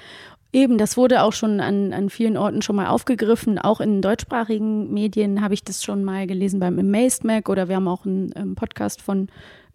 Eben, 0.52 0.78
das 0.78 0.98
wurde 0.98 1.24
auch 1.24 1.34
schon 1.34 1.60
an, 1.60 1.94
an 1.94 2.12
vielen 2.12 2.38
Orten 2.38 2.62
schon 2.62 2.76
mal 2.76 2.88
aufgegriffen. 2.88 3.58
Auch 3.58 3.82
in 3.82 4.04
deutschsprachigen 4.04 4.94
Medien 4.94 5.42
habe 5.42 5.56
ich 5.56 5.64
das 5.64 5.84
schon 5.84 6.04
mal 6.04 6.28
gelesen 6.28 6.60
beim 6.60 6.78
Amazed 6.78 7.24
Mac 7.24 7.50
oder 7.50 7.70
wir 7.70 7.78
haben 7.78 7.88
auch 7.88 8.06
einen 8.06 8.32
ähm, 8.36 8.54
Podcast 8.54 9.02
von 9.02 9.30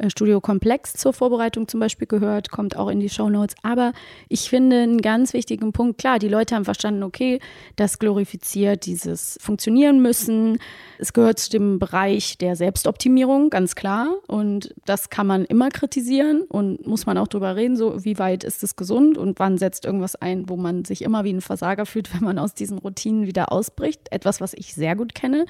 Studio 0.06 0.40
Komplex 0.40 0.92
zur 0.92 1.12
Vorbereitung 1.12 1.66
zum 1.66 1.80
Beispiel 1.80 2.06
gehört, 2.06 2.50
kommt 2.50 2.76
auch 2.76 2.88
in 2.88 3.00
die 3.00 3.08
Show 3.08 3.28
Notes. 3.28 3.56
Aber 3.62 3.92
ich 4.28 4.48
finde 4.48 4.76
einen 4.76 5.00
ganz 5.00 5.32
wichtigen 5.32 5.72
Punkt, 5.72 5.98
klar, 5.98 6.18
die 6.18 6.28
Leute 6.28 6.54
haben 6.54 6.64
verstanden, 6.64 7.02
okay, 7.02 7.40
das 7.76 7.98
glorifiziert 7.98 8.86
dieses 8.86 9.38
Funktionieren 9.40 10.00
müssen. 10.00 10.58
Es 10.98 11.12
gehört 11.12 11.40
zu 11.40 11.50
dem 11.50 11.78
Bereich 11.78 12.38
der 12.38 12.54
Selbstoptimierung, 12.54 13.50
ganz 13.50 13.74
klar. 13.74 14.14
Und 14.28 14.74
das 14.84 15.10
kann 15.10 15.26
man 15.26 15.44
immer 15.44 15.68
kritisieren 15.70 16.42
und 16.42 16.86
muss 16.86 17.06
man 17.06 17.18
auch 17.18 17.28
drüber 17.28 17.56
reden, 17.56 17.76
so 17.76 18.04
wie 18.04 18.18
weit 18.18 18.44
ist 18.44 18.62
es 18.62 18.76
gesund 18.76 19.18
und 19.18 19.40
wann 19.40 19.58
setzt 19.58 19.84
irgendwas 19.84 20.14
ein, 20.14 20.48
wo 20.48 20.56
man 20.56 20.84
sich 20.84 21.02
immer 21.02 21.24
wie 21.24 21.32
ein 21.32 21.40
Versager 21.40 21.86
fühlt, 21.86 22.14
wenn 22.14 22.24
man 22.24 22.38
aus 22.38 22.54
diesen 22.54 22.78
Routinen 22.78 23.26
wieder 23.26 23.50
ausbricht. 23.50 24.12
Etwas, 24.12 24.40
was 24.40 24.54
ich 24.54 24.74
sehr 24.74 24.94
gut 24.94 25.14
kenne 25.14 25.46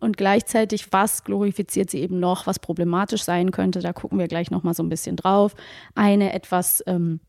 und 0.00 0.16
gleichzeitig, 0.16 0.92
was 0.92 1.24
glorifiziert 1.24 1.90
sie 1.90 2.00
eben 2.00 2.20
noch, 2.20 2.46
was 2.46 2.58
problematisch 2.58 3.22
sein 3.22 3.50
könnte. 3.50 3.80
Da 3.80 3.92
gucken 3.92 4.18
wir 4.18 4.28
gleich 4.28 4.50
nochmal 4.50 4.74
so 4.74 4.82
ein 4.82 4.88
bisschen 4.88 5.16
drauf. 5.16 5.54
Eine 5.94 6.32
etwas 6.32 6.82
ähm, 6.86 7.20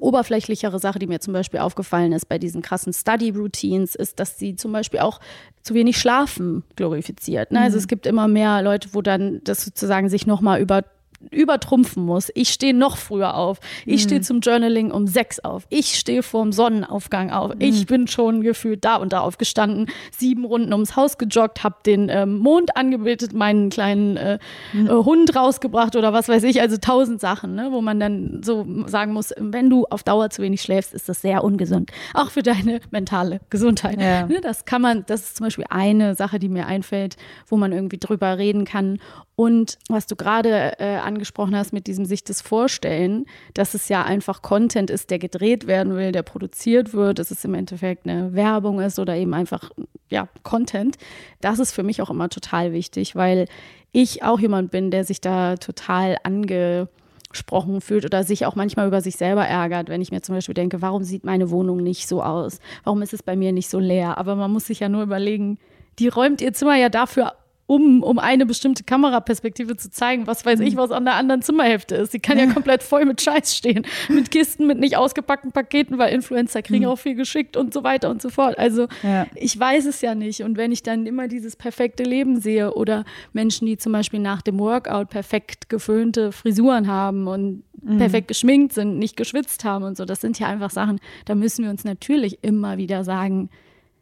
oberflächlichere 0.00 0.78
Sache, 0.78 0.98
die 0.98 1.06
mir 1.06 1.20
zum 1.20 1.32
Beispiel 1.32 1.60
aufgefallen 1.60 2.12
ist 2.12 2.28
bei 2.28 2.38
diesen 2.38 2.62
krassen 2.62 2.92
Study-Routines, 2.92 3.94
ist, 3.94 4.20
dass 4.20 4.38
sie 4.38 4.56
zum 4.56 4.72
Beispiel 4.72 5.00
auch 5.00 5.20
zu 5.62 5.74
wenig 5.74 5.98
Schlafen 5.98 6.64
glorifiziert. 6.76 7.52
Ne? 7.52 7.60
Also 7.60 7.76
mhm. 7.76 7.80
es 7.80 7.88
gibt 7.88 8.06
immer 8.06 8.28
mehr 8.28 8.62
Leute, 8.62 8.90
wo 8.92 9.02
dann 9.02 9.40
das 9.44 9.64
sozusagen 9.64 10.08
sich 10.08 10.26
nochmal 10.26 10.60
über 10.60 10.84
übertrumpfen 11.30 12.04
muss. 12.04 12.30
Ich 12.34 12.50
stehe 12.50 12.74
noch 12.74 12.96
früher 12.96 13.36
auf. 13.36 13.60
Ich 13.84 14.02
mhm. 14.02 14.06
stehe 14.06 14.20
zum 14.22 14.40
Journaling 14.40 14.90
um 14.90 15.06
sechs 15.06 15.38
auf. 15.40 15.66
Ich 15.68 15.98
stehe 15.98 16.22
vorm 16.22 16.52
Sonnenaufgang 16.52 17.30
auf. 17.30 17.54
Mhm. 17.54 17.60
Ich 17.60 17.86
bin 17.86 18.06
schon 18.06 18.40
gefühlt 18.40 18.84
da 18.84 18.96
und 18.96 19.12
da 19.12 19.20
aufgestanden, 19.20 19.86
sieben 20.16 20.44
Runden 20.44 20.72
ums 20.72 20.96
Haus 20.96 21.18
gejoggt, 21.18 21.62
habe 21.62 21.76
den 21.84 22.08
ähm, 22.08 22.38
Mond 22.38 22.76
angebetet, 22.76 23.34
meinen 23.34 23.68
kleinen 23.70 24.16
äh, 24.16 24.38
mhm. 24.72 24.86
äh, 24.86 24.90
Hund 24.90 25.36
rausgebracht 25.36 25.94
oder 25.94 26.12
was 26.12 26.28
weiß 26.28 26.42
ich. 26.44 26.60
Also 26.60 26.78
tausend 26.78 27.20
Sachen, 27.20 27.54
ne, 27.54 27.68
wo 27.70 27.82
man 27.82 28.00
dann 28.00 28.40
so 28.42 28.66
sagen 28.86 29.12
muss, 29.12 29.34
wenn 29.36 29.68
du 29.68 29.84
auf 29.90 30.02
Dauer 30.02 30.30
zu 30.30 30.42
wenig 30.42 30.62
schläfst, 30.62 30.94
ist 30.94 31.08
das 31.08 31.20
sehr 31.20 31.44
ungesund. 31.44 31.90
Auch 32.14 32.30
für 32.30 32.42
deine 32.42 32.80
mentale 32.90 33.40
Gesundheit. 33.50 34.00
Ja. 34.00 34.26
Ne, 34.26 34.40
das 34.40 34.64
kann 34.64 34.80
man, 34.80 35.04
das 35.06 35.22
ist 35.22 35.36
zum 35.36 35.46
Beispiel 35.46 35.66
eine 35.68 36.14
Sache, 36.14 36.38
die 36.38 36.48
mir 36.48 36.66
einfällt, 36.66 37.16
wo 37.46 37.56
man 37.56 37.72
irgendwie 37.72 37.98
drüber 37.98 38.38
reden 38.38 38.64
kann. 38.64 38.98
Und 39.36 39.78
was 39.88 40.06
du 40.06 40.16
gerade 40.16 40.78
äh, 40.78 40.98
angesprochen 41.10 41.56
hast 41.56 41.72
mit 41.72 41.86
diesem 41.86 42.04
sich 42.04 42.24
das 42.24 42.40
vorstellen, 42.40 43.26
dass 43.54 43.74
es 43.74 43.88
ja 43.88 44.02
einfach 44.04 44.42
Content 44.42 44.90
ist, 44.90 45.10
der 45.10 45.18
gedreht 45.18 45.66
werden 45.66 45.94
will, 45.96 46.12
der 46.12 46.22
produziert 46.22 46.94
wird, 46.94 47.18
dass 47.18 47.30
es 47.30 47.44
im 47.44 47.54
Endeffekt 47.54 48.06
eine 48.06 48.32
Werbung 48.32 48.80
ist 48.80 48.98
oder 48.98 49.16
eben 49.16 49.34
einfach 49.34 49.70
ja 50.08 50.28
Content. 50.42 50.96
Das 51.40 51.58
ist 51.58 51.72
für 51.72 51.82
mich 51.82 52.00
auch 52.00 52.10
immer 52.10 52.28
total 52.28 52.72
wichtig, 52.72 53.16
weil 53.16 53.46
ich 53.92 54.22
auch 54.22 54.38
jemand 54.38 54.70
bin, 54.70 54.90
der 54.90 55.04
sich 55.04 55.20
da 55.20 55.56
total 55.56 56.16
angesprochen 56.22 57.80
fühlt 57.80 58.04
oder 58.04 58.22
sich 58.22 58.46
auch 58.46 58.54
manchmal 58.54 58.86
über 58.86 59.00
sich 59.00 59.16
selber 59.16 59.44
ärgert, 59.46 59.88
wenn 59.88 60.00
ich 60.00 60.12
mir 60.12 60.22
zum 60.22 60.36
Beispiel 60.36 60.54
denke, 60.54 60.80
warum 60.80 61.02
sieht 61.02 61.24
meine 61.24 61.50
Wohnung 61.50 61.78
nicht 61.78 62.08
so 62.08 62.22
aus? 62.22 62.60
Warum 62.84 63.02
ist 63.02 63.12
es 63.12 63.22
bei 63.22 63.34
mir 63.34 63.52
nicht 63.52 63.68
so 63.68 63.78
leer? 63.78 64.16
Aber 64.18 64.36
man 64.36 64.52
muss 64.52 64.66
sich 64.66 64.80
ja 64.80 64.88
nur 64.88 65.02
überlegen, 65.02 65.58
die 65.98 66.08
räumt 66.08 66.40
ihr 66.40 66.52
Zimmer 66.52 66.76
ja 66.76 66.88
dafür 66.88 67.32
um, 67.70 68.02
um 68.02 68.18
eine 68.18 68.46
bestimmte 68.46 68.82
Kameraperspektive 68.82 69.76
zu 69.76 69.92
zeigen, 69.92 70.26
was 70.26 70.44
weiß 70.44 70.58
ich, 70.58 70.74
mhm. 70.74 70.78
was 70.78 70.90
an 70.90 71.04
der 71.04 71.14
anderen 71.14 71.40
Zimmerhälfte 71.40 71.94
ist. 71.94 72.10
Sie 72.10 72.18
kann 72.18 72.36
ja 72.36 72.46
komplett 72.52 72.82
voll 72.82 73.04
mit 73.04 73.20
Scheiß 73.20 73.56
stehen, 73.56 73.86
mit 74.08 74.32
Kisten, 74.32 74.66
mit 74.66 74.80
nicht 74.80 74.96
ausgepackten 74.96 75.52
Paketen, 75.52 75.96
weil 75.96 76.12
Influencer 76.12 76.62
kriegen 76.62 76.86
mhm. 76.86 76.90
auch 76.90 76.98
viel 76.98 77.14
geschickt 77.14 77.56
und 77.56 77.72
so 77.72 77.84
weiter 77.84 78.10
und 78.10 78.20
so 78.20 78.28
fort. 78.28 78.58
Also 78.58 78.88
ja. 79.04 79.28
ich 79.36 79.56
weiß 79.56 79.86
es 79.86 80.00
ja 80.00 80.16
nicht. 80.16 80.42
Und 80.42 80.56
wenn 80.56 80.72
ich 80.72 80.82
dann 80.82 81.06
immer 81.06 81.28
dieses 81.28 81.54
perfekte 81.54 82.02
Leben 82.02 82.40
sehe 82.40 82.74
oder 82.74 83.04
Menschen, 83.32 83.66
die 83.66 83.78
zum 83.78 83.92
Beispiel 83.92 84.18
nach 84.18 84.42
dem 84.42 84.58
Workout 84.58 85.08
perfekt 85.08 85.68
geföhnte 85.68 86.32
Frisuren 86.32 86.88
haben 86.88 87.28
und 87.28 87.62
mhm. 87.80 87.98
perfekt 87.98 88.26
geschminkt 88.26 88.72
sind, 88.72 88.98
nicht 88.98 89.16
geschwitzt 89.16 89.62
haben 89.62 89.84
und 89.84 89.96
so, 89.96 90.04
das 90.04 90.20
sind 90.20 90.40
ja 90.40 90.48
einfach 90.48 90.70
Sachen, 90.70 90.98
da 91.24 91.36
müssen 91.36 91.62
wir 91.62 91.70
uns 91.70 91.84
natürlich 91.84 92.42
immer 92.42 92.78
wieder 92.78 93.04
sagen, 93.04 93.48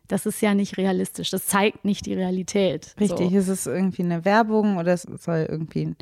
das 0.08 0.26
ist 0.26 0.40
ja 0.40 0.54
nicht 0.54 0.76
realistisch. 0.78 1.30
Das 1.30 1.46
zeigt 1.46 1.84
nicht 1.84 2.06
die 2.06 2.14
Realität. 2.14 2.94
Richtig, 2.98 3.30
so. 3.30 3.36
ist 3.36 3.48
es 3.48 3.66
irgendwie 3.66 4.02
eine 4.02 4.24
Werbung 4.24 4.78
oder 4.78 4.94
es 4.94 5.02
soll 5.02 5.46
irgendwie 5.48 5.94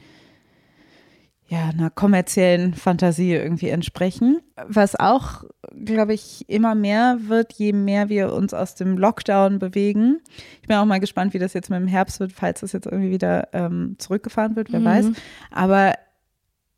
ja, 1.48 1.68
einer 1.68 1.90
kommerziellen 1.90 2.74
Fantasie 2.74 3.32
irgendwie 3.32 3.68
entsprechen. 3.68 4.40
Was 4.66 4.96
auch, 4.96 5.44
glaube 5.84 6.12
ich, 6.12 6.48
immer 6.48 6.74
mehr 6.74 7.18
wird, 7.26 7.52
je 7.52 7.72
mehr 7.72 8.08
wir 8.08 8.32
uns 8.32 8.52
aus 8.52 8.74
dem 8.74 8.98
Lockdown 8.98 9.60
bewegen. 9.60 10.20
Ich 10.60 10.66
bin 10.66 10.76
auch 10.76 10.84
mal 10.84 10.98
gespannt, 10.98 11.34
wie 11.34 11.38
das 11.38 11.52
jetzt 11.52 11.70
mit 11.70 11.78
dem 11.78 11.86
Herbst 11.86 12.18
wird, 12.18 12.32
falls 12.32 12.60
das 12.60 12.72
jetzt 12.72 12.86
irgendwie 12.86 13.12
wieder 13.12 13.48
ähm, 13.52 13.94
zurückgefahren 13.98 14.56
wird, 14.56 14.72
wer 14.72 14.80
mhm. 14.80 14.84
weiß. 14.84 15.06
Aber 15.52 15.94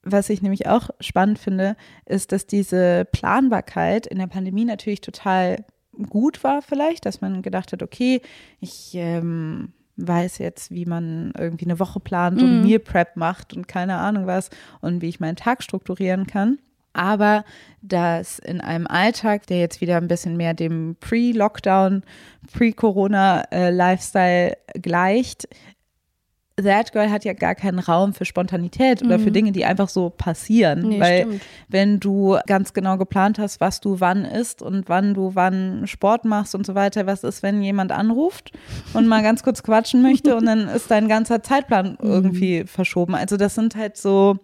was 0.03 0.29
ich 0.29 0.43
nämlich 0.43 0.67
auch 0.67 0.91
spannend 1.01 1.39
finde, 1.39 1.75
ist, 2.05 2.33
dass 2.33 2.47
diese 2.47 3.07
Planbarkeit 3.11 4.07
in 4.07 4.19
der 4.19 4.27
Pandemie 4.27 4.67
natürlich 4.67 5.01
total 5.01 5.65
gut 6.09 6.45
war 6.45 6.63
vielleicht, 6.63 7.07
dass 7.07 7.21
man 7.21 7.43
gedacht 7.43 7.73
hat, 7.73 7.83
okay, 7.83 8.21
ich 8.61 8.93
ähm, 8.95 9.73
weiß 9.97 10.39
jetzt, 10.39 10.71
wie 10.71 10.87
man 10.87 11.33
irgendwie 11.37 11.67
eine 11.67 11.81
Woche 11.81 12.01
plant 12.01 12.41
und 12.41 12.59
mhm. 12.59 12.67
Meal 12.67 12.79
Prep 12.79 13.17
macht 13.17 13.55
und 13.55 13.69
keine 13.69 13.97
Ahnung 13.97 14.27
was 14.27 14.51
und 14.81 15.03
wie 15.03 15.09
ich 15.09 15.21
meinen 15.21 15.37
Tag 15.37 15.63
strukturieren 15.63 16.27
kann. 16.27 16.59
Aber 16.95 17.45
dass 17.83 18.39
in 18.39 18.61
einem 18.61 18.87
Alltag, 18.87 19.47
der 19.47 19.59
jetzt 19.59 19.81
wieder 19.81 19.99
ein 19.99 20.09
bisschen 20.09 20.37
mehr 20.37 20.55
dem 20.55 20.97
Pre-Lockdown, 21.01 22.03
Pre-Corona-Lifestyle 22.53 24.53
äh, 24.53 24.81
gleicht, 24.81 25.49
That 26.63 26.93
Girl 26.93 27.11
hat 27.11 27.25
ja 27.25 27.33
gar 27.33 27.55
keinen 27.55 27.79
Raum 27.79 28.13
für 28.13 28.25
Spontanität 28.25 29.03
oder 29.03 29.19
für 29.19 29.29
mhm. 29.29 29.33
Dinge, 29.33 29.53
die 29.53 29.65
einfach 29.65 29.89
so 29.89 30.11
passieren. 30.11 30.89
Nee, 30.89 31.01
Weil 31.01 31.21
stimmt. 31.21 31.43
wenn 31.69 32.01
du 32.01 32.39
ganz 32.47 32.73
genau 32.73 32.99
geplant 32.99 33.39
hast, 33.39 33.61
was 33.61 33.81
du 33.81 34.01
wann 34.01 34.25
isst 34.25 34.63
und 34.63 34.89
wann 34.89 35.15
du 35.15 35.35
wann 35.35 35.87
Sport 35.87 36.25
machst 36.25 36.55
und 36.55 36.67
so 36.67 36.75
weiter, 36.75 37.07
was 37.07 37.25
ist, 37.25 37.43
wenn 37.43 37.63
jemand 37.63 37.93
anruft 37.93 38.53
und 38.95 39.07
mal 39.07 39.23
ganz 39.23 39.43
kurz 39.43 39.63
quatschen 39.63 40.03
möchte 40.03 40.37
und 40.37 40.47
dann 40.47 40.69
ist 40.75 40.91
dein 40.91 41.09
ganzer 41.09 41.43
Zeitplan 41.43 41.91
mhm. 42.01 42.11
irgendwie 42.11 42.65
verschoben. 42.65 43.15
Also 43.15 43.37
das 43.37 43.55
sind 43.55 43.77
halt 43.77 43.97
so, 43.97 44.39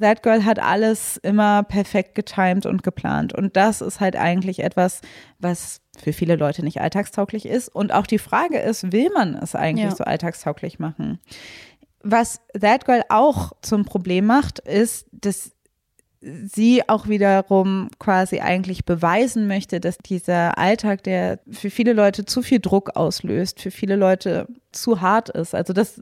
That 0.00 0.22
Girl 0.22 0.44
hat 0.44 0.58
alles 0.58 1.16
immer 1.18 1.62
perfekt 1.62 2.14
getimed 2.14 2.66
und 2.66 2.82
geplant. 2.82 3.34
Und 3.34 3.56
das 3.56 3.80
ist 3.80 4.00
halt 4.00 4.16
eigentlich 4.16 4.62
etwas, 4.62 5.00
was 5.38 5.80
für 5.98 6.12
viele 6.12 6.36
Leute 6.36 6.62
nicht 6.62 6.80
alltagstauglich 6.80 7.46
ist. 7.46 7.68
Und 7.68 7.92
auch 7.92 8.06
die 8.06 8.18
Frage 8.18 8.58
ist, 8.58 8.92
will 8.92 9.10
man 9.12 9.34
es 9.34 9.54
eigentlich 9.54 9.90
ja. 9.90 9.96
so 9.96 10.04
alltagstauglich 10.04 10.78
machen? 10.78 11.18
Was 12.02 12.40
That 12.58 12.84
Girl 12.84 13.02
auch 13.08 13.52
zum 13.62 13.84
Problem 13.84 14.26
macht, 14.26 14.58
ist, 14.60 15.06
dass 15.12 15.52
sie 16.20 16.88
auch 16.88 17.08
wiederum 17.08 17.88
quasi 17.98 18.40
eigentlich 18.40 18.84
beweisen 18.84 19.46
möchte, 19.46 19.80
dass 19.80 19.98
dieser 19.98 20.58
Alltag, 20.58 21.02
der 21.04 21.40
für 21.50 21.70
viele 21.70 21.92
Leute 21.92 22.24
zu 22.24 22.42
viel 22.42 22.58
Druck 22.60 22.96
auslöst, 22.96 23.60
für 23.60 23.70
viele 23.70 23.96
Leute 23.96 24.46
zu 24.72 25.00
hart 25.00 25.28
ist. 25.28 25.54
Also 25.54 25.72
das, 25.72 26.00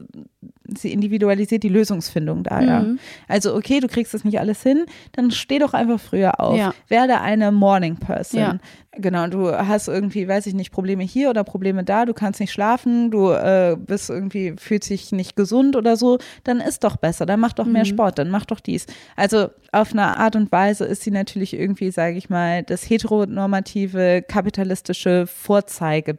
sie 0.77 0.91
individualisiert 0.91 1.63
die 1.63 1.69
Lösungsfindung 1.69 2.43
da, 2.43 2.61
mhm. 2.61 2.67
ja. 2.67 2.85
Also 3.27 3.55
okay, 3.55 3.79
du 3.79 3.87
kriegst 3.87 4.13
das 4.13 4.23
nicht 4.23 4.39
alles 4.39 4.63
hin, 4.63 4.85
dann 5.11 5.31
steh 5.31 5.59
doch 5.59 5.73
einfach 5.73 5.99
früher 5.99 6.39
auf. 6.39 6.57
Ja. 6.57 6.73
Werde 6.87 7.21
eine 7.21 7.51
Morning 7.51 7.97
Person. 7.97 8.39
Ja. 8.39 8.57
Genau, 8.97 9.27
du 9.27 9.51
hast 9.51 9.89
irgendwie, 9.89 10.27
weiß 10.27 10.47
ich 10.47 10.53
nicht, 10.53 10.71
Probleme 10.71 11.03
hier 11.03 11.29
oder 11.29 11.43
Probleme 11.43 11.83
da, 11.83 12.05
du 12.05 12.13
kannst 12.13 12.39
nicht 12.39 12.53
schlafen, 12.53 13.11
du 13.11 13.29
äh, 13.29 13.75
bist 13.77 14.09
irgendwie, 14.09 14.55
fühlst 14.57 14.89
dich 14.89 15.11
nicht 15.11 15.35
gesund 15.35 15.75
oder 15.75 15.97
so, 15.97 16.17
dann 16.45 16.61
ist 16.61 16.83
doch 16.85 16.95
besser, 16.95 17.25
dann 17.25 17.41
mach 17.41 17.51
doch 17.51 17.65
mehr 17.65 17.83
mhm. 17.83 17.89
Sport, 17.89 18.19
dann 18.19 18.29
mach 18.29 18.45
doch 18.45 18.61
dies. 18.61 18.85
Also 19.17 19.49
auf 19.73 19.91
eine 19.91 20.17
Art 20.17 20.37
und 20.37 20.51
Weise 20.51 20.85
ist 20.85 21.01
sie 21.01 21.11
natürlich 21.11 21.53
irgendwie, 21.53 21.91
sage 21.91 22.15
ich 22.15 22.29
mal, 22.29 22.63
das 22.63 22.89
heteronormative, 22.89 24.23
kapitalistische 24.25 25.27
Vorzeige 25.27 26.17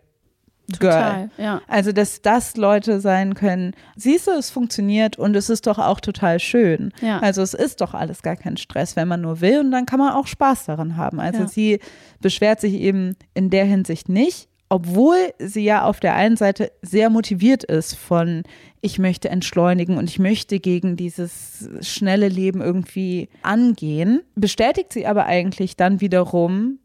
Total, 0.72 1.28
Girl. 1.36 1.44
Ja. 1.44 1.62
Also, 1.68 1.92
dass 1.92 2.22
das 2.22 2.56
Leute 2.56 3.00
sein 3.00 3.34
können. 3.34 3.72
Siehst 3.94 4.26
du, 4.26 4.32
es 4.32 4.50
funktioniert 4.50 5.18
und 5.18 5.36
es 5.36 5.48
ist 5.48 5.66
doch 5.66 5.78
auch 5.78 6.00
total 6.00 6.40
schön. 6.40 6.92
Ja. 7.00 7.18
Also, 7.20 7.42
es 7.42 7.54
ist 7.54 7.80
doch 7.80 7.94
alles 7.94 8.22
gar 8.22 8.36
kein 8.36 8.56
Stress, 8.56 8.96
wenn 8.96 9.08
man 9.08 9.20
nur 9.20 9.40
will 9.40 9.60
und 9.60 9.70
dann 9.70 9.86
kann 9.86 9.98
man 9.98 10.12
auch 10.12 10.26
Spaß 10.26 10.66
daran 10.66 10.96
haben. 10.96 11.20
Also, 11.20 11.40
ja. 11.40 11.48
sie 11.48 11.80
beschwert 12.20 12.60
sich 12.60 12.74
eben 12.74 13.16
in 13.34 13.50
der 13.50 13.64
Hinsicht 13.64 14.08
nicht, 14.08 14.48
obwohl 14.68 15.16
sie 15.38 15.62
ja 15.62 15.84
auf 15.84 16.00
der 16.00 16.14
einen 16.14 16.36
Seite 16.36 16.72
sehr 16.82 17.08
motiviert 17.10 17.62
ist 17.62 17.94
von, 17.94 18.42
ich 18.80 18.98
möchte 18.98 19.28
entschleunigen 19.28 19.96
und 19.96 20.10
ich 20.10 20.18
möchte 20.18 20.58
gegen 20.58 20.96
dieses 20.96 21.68
schnelle 21.80 22.28
Leben 22.28 22.60
irgendwie 22.60 23.28
angehen, 23.42 24.22
bestätigt 24.34 24.92
sie 24.92 25.06
aber 25.06 25.26
eigentlich 25.26 25.76
dann 25.76 26.00
wiederum, 26.00 26.80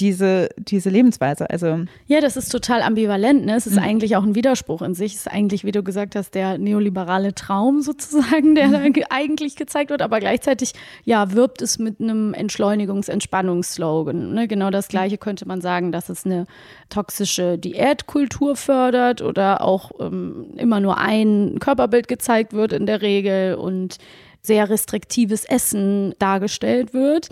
diese, 0.00 0.48
diese 0.56 0.88
Lebensweise. 0.88 1.48
Also 1.50 1.84
ja, 2.06 2.20
das 2.20 2.36
ist 2.36 2.48
total 2.48 2.80
ambivalent. 2.82 3.44
Ne? 3.44 3.54
Es 3.54 3.66
ist 3.66 3.76
mhm. 3.76 3.82
eigentlich 3.82 4.16
auch 4.16 4.22
ein 4.22 4.34
Widerspruch 4.34 4.80
in 4.82 4.94
sich. 4.94 5.14
Es 5.14 5.20
ist 5.20 5.30
eigentlich, 5.30 5.64
wie 5.64 5.72
du 5.72 5.82
gesagt 5.82 6.16
hast, 6.16 6.34
der 6.34 6.58
neoliberale 6.58 7.34
Traum 7.34 7.82
sozusagen, 7.82 8.54
der 8.54 8.68
mhm. 8.68 8.92
da 8.94 9.02
eigentlich 9.10 9.56
gezeigt 9.56 9.90
wird. 9.90 10.02
Aber 10.02 10.18
gleichzeitig, 10.18 10.72
ja, 11.04 11.32
wirbt 11.32 11.60
es 11.60 11.78
mit 11.78 12.00
einem 12.00 12.32
Entschleunigungs-, 12.32 13.10
Entspannungsslogan. 13.10 14.32
Ne? 14.32 14.48
Genau 14.48 14.70
das 14.70 14.88
Gleiche 14.88 15.18
könnte 15.18 15.46
man 15.46 15.60
sagen, 15.60 15.92
dass 15.92 16.08
es 16.08 16.24
eine 16.24 16.46
toxische 16.88 17.58
Diätkultur 17.58 18.56
fördert 18.56 19.20
oder 19.20 19.62
auch 19.62 19.90
ähm, 20.00 20.54
immer 20.56 20.80
nur 20.80 20.96
ein 20.98 21.58
Körperbild 21.60 22.08
gezeigt 22.08 22.54
wird 22.54 22.72
in 22.72 22.86
der 22.86 23.02
Regel 23.02 23.54
und 23.54 23.98
sehr 24.42 24.70
restriktives 24.70 25.44
Essen 25.44 26.14
dargestellt 26.18 26.94
wird 26.94 27.28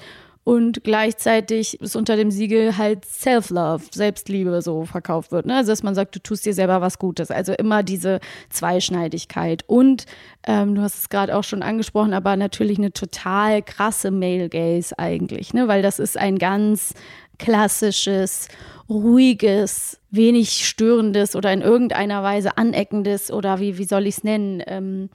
und 0.49 0.83
gleichzeitig 0.83 1.79
ist 1.79 1.95
unter 1.95 2.17
dem 2.17 2.31
Siegel 2.31 2.79
halt 2.79 3.05
Self-Love, 3.05 3.85
Selbstliebe 3.93 4.63
so 4.63 4.87
verkauft 4.87 5.31
wird. 5.31 5.45
Ne? 5.45 5.55
Also 5.55 5.73
dass 5.73 5.83
man 5.83 5.95
sagt, 5.95 6.15
du 6.15 6.21
tust 6.21 6.47
dir 6.47 6.55
selber 6.55 6.81
was 6.81 6.99
Gutes. 6.99 7.31
Also 7.31 7.53
immer 7.53 7.83
diese 7.83 8.19
Zweischneidigkeit. 8.49 9.63
Und 9.67 10.07
ähm, 10.47 10.75
du 10.75 10.81
hast 10.81 11.01
es 11.01 11.11
gerade 11.11 11.37
auch 11.37 11.45
schon 11.45 11.63
angesprochen, 11.63 12.15
aber 12.15 12.35
natürlich 12.37 12.79
eine 12.79 12.95
total 12.95 13.61
krasse 13.61 14.11
Male 14.11 14.49
Gaze 14.49 14.99
eigentlich, 14.99 15.53
ne? 15.53 15.69
weil 15.69 15.83
das 15.83 15.99
ist 15.99 16.17
ein 16.17 16.39
ganz 16.39 16.95
klassisches, 17.39 18.49
ruhiges, 18.89 20.01
wenig 20.11 20.67
störendes 20.67 21.37
oder 21.37 21.53
in 21.53 21.61
irgendeiner 21.61 22.23
Weise 22.23 22.57
aneckendes 22.57 23.31
oder 23.31 23.61
wie, 23.61 23.77
wie 23.77 23.85
soll 23.85 24.07
ich 24.07 24.17
es 24.17 24.25
nennen, 24.25 24.63
ähm, 24.67 25.11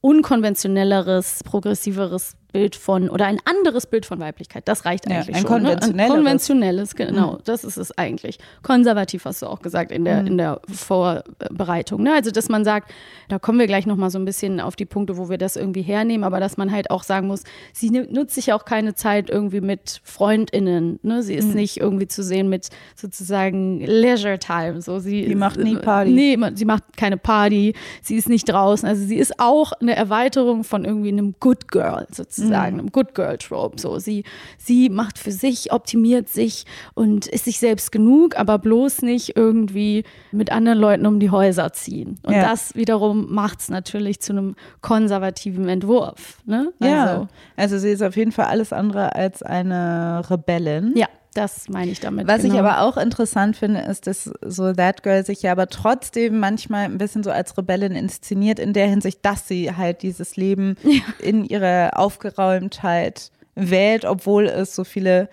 unkonventionelleres, 0.00 1.42
progressiveres 1.42 2.36
Bild 2.52 2.76
von 2.76 3.08
oder 3.08 3.26
ein 3.26 3.38
anderes 3.44 3.86
Bild 3.86 4.06
von 4.06 4.18
Weiblichkeit. 4.18 4.66
Das 4.66 4.84
reicht 4.84 5.06
eigentlich 5.06 5.26
ja, 5.28 5.34
ein 5.34 5.40
schon. 5.42 5.50
Konventionelles. 5.50 5.96
Ne? 5.96 6.02
Ein 6.02 6.10
konventionelles, 6.10 6.94
genau. 6.94 7.32
Mhm. 7.32 7.38
Das 7.44 7.64
ist 7.64 7.76
es 7.76 7.96
eigentlich. 7.98 8.38
Konservativ 8.62 9.24
hast 9.24 9.42
du 9.42 9.46
auch 9.46 9.60
gesagt 9.60 9.92
in 9.92 10.04
der, 10.04 10.22
mhm. 10.22 10.26
in 10.28 10.38
der 10.38 10.60
Vorbereitung. 10.68 12.02
Ne? 12.02 12.14
Also, 12.14 12.30
dass 12.30 12.48
man 12.48 12.64
sagt, 12.64 12.90
da 13.28 13.38
kommen 13.38 13.58
wir 13.58 13.66
gleich 13.66 13.86
nochmal 13.86 14.10
so 14.10 14.18
ein 14.18 14.24
bisschen 14.24 14.60
auf 14.60 14.76
die 14.76 14.86
Punkte, 14.86 15.18
wo 15.18 15.28
wir 15.28 15.38
das 15.38 15.56
irgendwie 15.56 15.82
hernehmen, 15.82 16.24
aber 16.24 16.40
dass 16.40 16.56
man 16.56 16.72
halt 16.72 16.90
auch 16.90 17.02
sagen 17.02 17.26
muss, 17.26 17.42
sie 17.72 17.90
nutzt 17.90 18.34
sich 18.34 18.52
auch 18.52 18.64
keine 18.64 18.94
Zeit 18.94 19.28
irgendwie 19.28 19.60
mit 19.60 20.00
FreundInnen. 20.04 20.98
Ne? 21.02 21.22
Sie 21.22 21.34
ist 21.34 21.48
mhm. 21.48 21.56
nicht 21.56 21.78
irgendwie 21.78 22.08
zu 22.08 22.22
sehen 22.22 22.48
mit 22.48 22.68
sozusagen 22.94 23.80
Leisure 23.80 24.38
Time. 24.38 24.80
So, 24.80 24.98
sie 24.98 25.26
die 25.26 25.34
macht 25.34 25.58
nie 25.58 25.76
Party. 25.76 26.10
Nee, 26.10 26.38
sie 26.54 26.64
macht 26.64 26.96
keine 26.96 27.18
Party. 27.18 27.74
Sie 28.02 28.16
ist 28.16 28.28
nicht 28.28 28.48
draußen. 28.48 28.88
Also, 28.88 29.04
sie 29.04 29.16
ist 29.16 29.38
auch 29.38 29.72
eine 29.72 29.94
Erweiterung 29.94 30.64
von 30.64 30.86
irgendwie 30.86 31.08
einem 31.08 31.34
Good 31.38 31.68
Girl 31.68 32.06
sozusagen 32.10 32.45
sozusagen, 32.46 32.74
mhm. 32.74 32.80
im 32.80 32.92
Good 32.92 33.14
Girl 33.14 33.38
Trope. 33.38 33.80
So, 33.80 33.98
sie, 33.98 34.24
sie 34.58 34.88
macht 34.88 35.18
für 35.18 35.32
sich, 35.32 35.72
optimiert 35.72 36.28
sich 36.28 36.64
und 36.94 37.26
ist 37.26 37.44
sich 37.44 37.58
selbst 37.58 37.92
genug, 37.92 38.38
aber 38.38 38.58
bloß 38.58 39.02
nicht 39.02 39.36
irgendwie 39.36 40.04
mit 40.32 40.50
anderen 40.52 40.78
Leuten 40.78 41.06
um 41.06 41.20
die 41.20 41.30
Häuser 41.30 41.72
ziehen. 41.72 42.18
Und 42.22 42.34
ja. 42.34 42.42
das 42.42 42.74
wiederum 42.74 43.32
macht 43.32 43.60
es 43.60 43.68
natürlich 43.68 44.20
zu 44.20 44.32
einem 44.32 44.56
konservativen 44.80 45.68
Entwurf. 45.68 46.38
Ne? 46.46 46.72
Also, 46.80 46.94
ja, 46.94 47.28
also 47.56 47.78
sie 47.78 47.90
ist 47.90 48.02
auf 48.02 48.16
jeden 48.16 48.32
Fall 48.32 48.46
alles 48.46 48.72
andere 48.72 49.14
als 49.14 49.42
eine 49.42 50.22
Rebellin. 50.30 50.92
Ja. 50.96 51.06
Das 51.36 51.68
meine 51.68 51.90
ich 51.90 52.00
damit. 52.00 52.26
Was 52.26 52.40
genau. 52.40 52.54
ich 52.54 52.60
aber 52.60 52.80
auch 52.80 52.96
interessant 52.96 53.56
finde, 53.56 53.80
ist, 53.80 54.06
dass 54.06 54.30
so 54.40 54.72
That 54.72 55.02
Girl 55.02 55.24
sich 55.24 55.42
ja 55.42 55.52
aber 55.52 55.68
trotzdem 55.68 56.40
manchmal 56.40 56.86
ein 56.86 56.96
bisschen 56.96 57.22
so 57.22 57.30
als 57.30 57.58
Rebellin 57.58 57.92
inszeniert, 57.92 58.58
in 58.58 58.72
der 58.72 58.88
Hinsicht, 58.88 59.18
dass 59.22 59.46
sie 59.46 59.76
halt 59.76 60.02
dieses 60.02 60.36
Leben 60.36 60.76
ja. 60.82 61.02
in 61.18 61.44
ihrer 61.44 61.98
Aufgeräumtheit 61.98 63.30
wählt, 63.54 64.06
obwohl 64.06 64.46
es 64.46 64.74
so 64.74 64.84
viele 64.84 65.28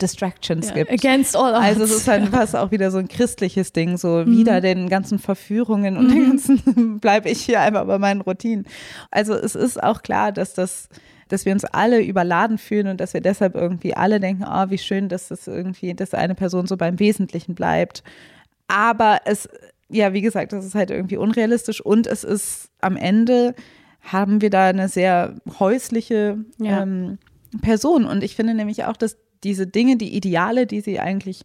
Distractions 0.00 0.68
ja, 0.68 0.74
gibt. 0.74 0.92
Against 0.92 1.36
all 1.36 1.54
odds. 1.54 1.64
Also 1.64 1.82
es 1.82 1.90
ist 1.90 2.06
halt 2.06 2.28
fast 2.30 2.54
auch 2.54 2.70
wieder 2.70 2.92
so 2.92 2.98
ein 2.98 3.08
christliches 3.08 3.72
Ding, 3.72 3.96
so 3.96 4.24
mhm. 4.24 4.38
wieder 4.38 4.60
den 4.60 4.88
ganzen 4.88 5.18
Verführungen 5.18 5.96
und 5.96 6.06
mhm. 6.06 6.10
den 6.10 6.28
ganzen 6.28 7.00
bleibe 7.00 7.28
ich 7.30 7.40
hier 7.40 7.60
einfach 7.60 7.84
bei 7.84 7.98
meinen 7.98 8.20
Routinen. 8.20 8.64
Also 9.10 9.34
es 9.34 9.56
ist 9.56 9.82
auch 9.82 10.02
klar, 10.02 10.30
dass 10.30 10.54
das 10.54 10.88
dass 11.28 11.44
wir 11.44 11.52
uns 11.52 11.64
alle 11.64 12.02
überladen 12.02 12.58
fühlen 12.58 12.88
und 12.88 13.00
dass 13.00 13.14
wir 13.14 13.20
deshalb 13.20 13.54
irgendwie 13.54 13.94
alle 13.94 14.20
denken, 14.20 14.44
oh, 14.46 14.70
wie 14.70 14.78
schön, 14.78 15.08
dass 15.08 15.30
es 15.30 15.46
irgendwie, 15.46 15.94
dass 15.94 16.14
eine 16.14 16.34
Person 16.34 16.66
so 16.66 16.76
beim 16.76 16.98
Wesentlichen 16.98 17.54
bleibt. 17.54 18.02
Aber 18.66 19.20
es, 19.24 19.48
ja, 19.88 20.12
wie 20.12 20.20
gesagt, 20.20 20.52
das 20.52 20.64
ist 20.64 20.74
halt 20.74 20.90
irgendwie 20.90 21.16
unrealistisch 21.16 21.80
und 21.80 22.06
es 22.06 22.24
ist 22.24 22.70
am 22.80 22.96
Ende 22.96 23.54
haben 24.00 24.40
wir 24.40 24.50
da 24.50 24.68
eine 24.68 24.88
sehr 24.88 25.34
häusliche 25.58 26.38
ja. 26.58 26.82
ähm, 26.82 27.18
Person. 27.62 28.04
Und 28.04 28.22
ich 28.22 28.36
finde 28.36 28.54
nämlich 28.54 28.84
auch, 28.84 28.96
dass 28.96 29.16
diese 29.44 29.66
Dinge, 29.66 29.96
die 29.96 30.16
Ideale, 30.16 30.66
die 30.66 30.80
sie 30.80 31.00
eigentlich 31.00 31.42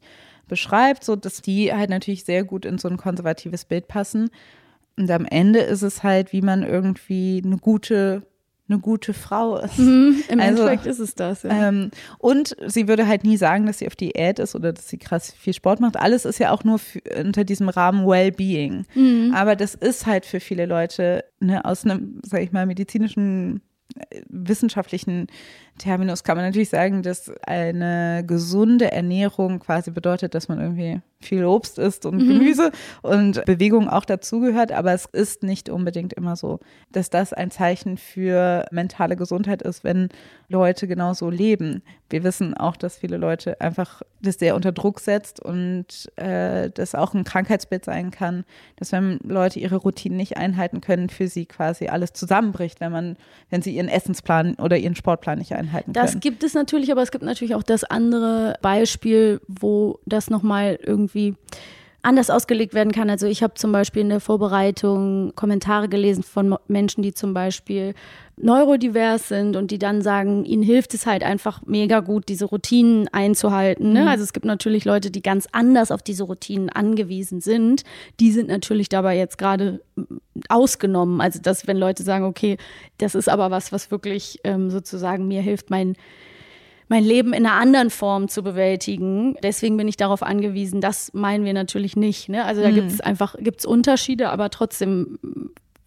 beschreibt, 0.47 1.03
so 1.03 1.15
dass 1.15 1.41
die 1.41 1.73
halt 1.73 1.89
natürlich 1.89 2.25
sehr 2.25 2.43
gut 2.43 2.65
in 2.65 2.77
so 2.77 2.87
ein 2.87 2.97
konservatives 2.97 3.65
Bild 3.65 3.87
passen. 3.87 4.29
Und 4.97 5.09
am 5.09 5.25
Ende 5.25 5.59
ist 5.59 5.81
es 5.81 6.03
halt, 6.03 6.33
wie 6.33 6.41
man 6.41 6.63
irgendwie 6.63 7.41
eine 7.43 7.57
gute 7.57 8.23
eine 8.69 8.79
gute 8.79 9.13
Frau 9.13 9.57
ist. 9.57 9.77
Mhm, 9.77 10.23
Im 10.29 10.39
also, 10.39 10.63
Endeffekt 10.63 10.85
ist 10.85 10.99
es 10.99 11.15
das. 11.15 11.43
Ja. 11.43 11.69
Ähm, 11.69 11.91
und 12.17 12.55
sie 12.65 12.87
würde 12.87 13.07
halt 13.07 13.23
nie 13.23 13.37
sagen, 13.37 13.65
dass 13.65 13.79
sie 13.79 13.87
auf 13.87 13.95
Diät 13.95 14.39
ist 14.39 14.55
oder 14.55 14.71
dass 14.71 14.87
sie 14.87 14.97
krass 14.97 15.33
viel 15.33 15.53
Sport 15.53 15.81
macht. 15.81 15.97
Alles 15.97 16.25
ist 16.25 16.39
ja 16.39 16.51
auch 16.51 16.63
nur 16.63 16.79
für, 16.79 17.01
unter 17.19 17.43
diesem 17.43 17.69
Rahmen 17.69 18.07
Wellbeing. 18.07 18.85
Mhm. 18.95 19.33
Aber 19.35 19.55
das 19.55 19.75
ist 19.75 20.05
halt 20.05 20.25
für 20.25 20.39
viele 20.39 20.65
Leute 20.65 21.25
ne, 21.39 21.65
aus 21.65 21.83
einem, 21.83 22.21
sag 22.23 22.41
ich 22.41 22.51
mal, 22.51 22.65
medizinischen 22.65 23.61
äh, 24.09 24.21
wissenschaftlichen 24.29 25.27
Terminus 25.79 26.23
kann 26.23 26.37
man 26.37 26.45
natürlich 26.45 26.69
sagen, 26.69 27.01
dass 27.01 27.31
eine 27.47 28.23
gesunde 28.27 28.91
Ernährung 28.91 29.59
quasi 29.59 29.89
bedeutet, 29.89 30.35
dass 30.35 30.47
man 30.47 30.59
irgendwie 30.59 31.01
viel 31.19 31.45
Obst 31.45 31.79
isst 31.79 32.05
und 32.05 32.17
mhm. 32.17 32.27
Gemüse 32.27 32.71
und 33.01 33.43
Bewegung 33.45 33.89
auch 33.89 34.05
dazugehört, 34.05 34.71
aber 34.71 34.93
es 34.93 35.05
ist 35.05 35.41
nicht 35.41 35.69
unbedingt 35.69 36.13
immer 36.13 36.35
so, 36.35 36.59
dass 36.91 37.09
das 37.09 37.33
ein 37.33 37.49
Zeichen 37.49 37.97
für 37.97 38.65
mentale 38.71 39.15
Gesundheit 39.15 39.61
ist, 39.61 39.83
wenn 39.83 40.09
Leute 40.49 40.85
genauso 40.85 41.29
leben. 41.29 41.81
Wir 42.09 42.23
wissen 42.23 42.53
auch, 42.55 42.75
dass 42.75 42.97
viele 42.97 43.17
Leute 43.17 43.59
einfach 43.61 44.01
das 44.21 44.35
sehr 44.35 44.55
unter 44.55 44.73
Druck 44.73 44.99
setzt 44.99 45.39
und 45.39 46.11
äh, 46.17 46.69
das 46.71 46.93
auch 46.93 47.13
ein 47.13 47.23
Krankheitsbild 47.23 47.85
sein 47.85 48.11
kann, 48.11 48.43
dass 48.75 48.91
wenn 48.91 49.17
Leute 49.23 49.59
ihre 49.59 49.77
Routinen 49.77 50.17
nicht 50.17 50.37
einhalten 50.37 50.81
können, 50.81 51.09
für 51.09 51.29
sie 51.29 51.45
quasi 51.45 51.87
alles 51.87 52.11
zusammenbricht, 52.11 52.81
wenn 52.81 52.91
man, 52.91 53.17
wenn 53.49 53.61
sie 53.61 53.75
ihren 53.75 53.87
Essensplan 53.87 54.55
oder 54.55 54.77
ihren 54.77 54.95
Sportplan 54.95 55.39
nicht 55.39 55.53
einhalten 55.53 55.62
einhalten 55.63 55.93
können. 55.93 56.05
Das 56.05 56.19
gibt 56.19 56.43
es 56.43 56.53
natürlich, 56.53 56.91
aber 56.91 57.01
es 57.01 57.11
gibt 57.11 57.23
natürlich 57.23 57.55
auch 57.55 57.63
das 57.63 57.83
andere 57.83 58.57
Beispiel, 58.61 59.41
wo 59.47 59.99
das 60.05 60.29
nochmal 60.29 60.79
irgendwie 60.81 61.35
anders 62.03 62.29
ausgelegt 62.29 62.73
werden 62.73 62.91
kann. 62.91 63.09
Also 63.09 63.25
ich 63.27 63.41
habe 63.41 63.53
zum 63.55 63.71
Beispiel 63.71 64.01
in 64.01 64.09
der 64.09 64.19
Vorbereitung 64.19 65.33
Kommentare 65.35 65.87
gelesen 65.87 66.21
von 66.21 66.55
Menschen, 66.67 67.01
die 67.01 67.13
zum 67.13 67.33
Beispiel 67.33 67.95
neurodivers 68.35 69.29
sind 69.29 69.55
und 69.55 69.71
die 69.71 69.79
dann 69.79 70.01
sagen, 70.01 70.43
ihnen 70.43 70.63
hilft 70.63 70.93
es 70.93 71.05
halt 71.05 71.23
einfach 71.23 71.61
mega 71.65 72.01
gut, 72.01 72.27
diese 72.27 72.45
Routinen 72.45 73.07
einzuhalten. 73.09 73.93
Ne? 73.93 74.01
Mhm. 74.01 74.07
Also 74.07 74.23
es 74.23 74.33
gibt 74.33 74.45
natürlich 74.45 74.85
Leute, 74.85 75.11
die 75.11 75.21
ganz 75.21 75.47
anders 75.51 75.91
auf 75.91 76.01
diese 76.01 76.23
Routinen 76.23 76.69
angewiesen 76.69 77.41
sind. 77.41 77.83
Die 78.19 78.31
sind 78.31 78.49
natürlich 78.49 78.89
dabei 78.89 79.17
jetzt 79.17 79.37
gerade 79.37 79.81
ausgenommen. 80.49 81.21
Also 81.21 81.39
dass, 81.39 81.67
wenn 81.67 81.77
Leute 81.77 82.03
sagen, 82.03 82.25
okay, 82.25 82.57
das 82.97 83.15
ist 83.15 83.29
aber 83.29 83.49
was, 83.49 83.71
was 83.71 83.91
wirklich 83.91 84.39
ähm, 84.43 84.69
sozusagen 84.69 85.27
mir 85.27 85.41
hilft, 85.41 85.69
mein 85.69 85.95
mein 86.93 87.03
Leben 87.03 87.33
in 87.33 87.47
einer 87.47 87.55
anderen 87.55 87.89
Form 87.89 88.27
zu 88.27 88.43
bewältigen. 88.43 89.35
Deswegen 89.41 89.77
bin 89.77 89.87
ich 89.87 89.97
darauf 89.97 90.21
angewiesen. 90.21 90.79
Das 90.79 91.11
meinen 91.15 91.43
wir 91.43 91.53
natürlich 91.53 91.95
nicht. 91.95 92.29
Ne? 92.29 92.45
Also 92.45 92.61
da 92.61 92.69
mhm. 92.69 92.75
gibt 92.75 92.91
es 92.91 93.01
einfach 93.01 93.35
gibt's 93.39 93.65
Unterschiede, 93.65 94.29
aber 94.29 94.51
trotzdem 94.51 95.17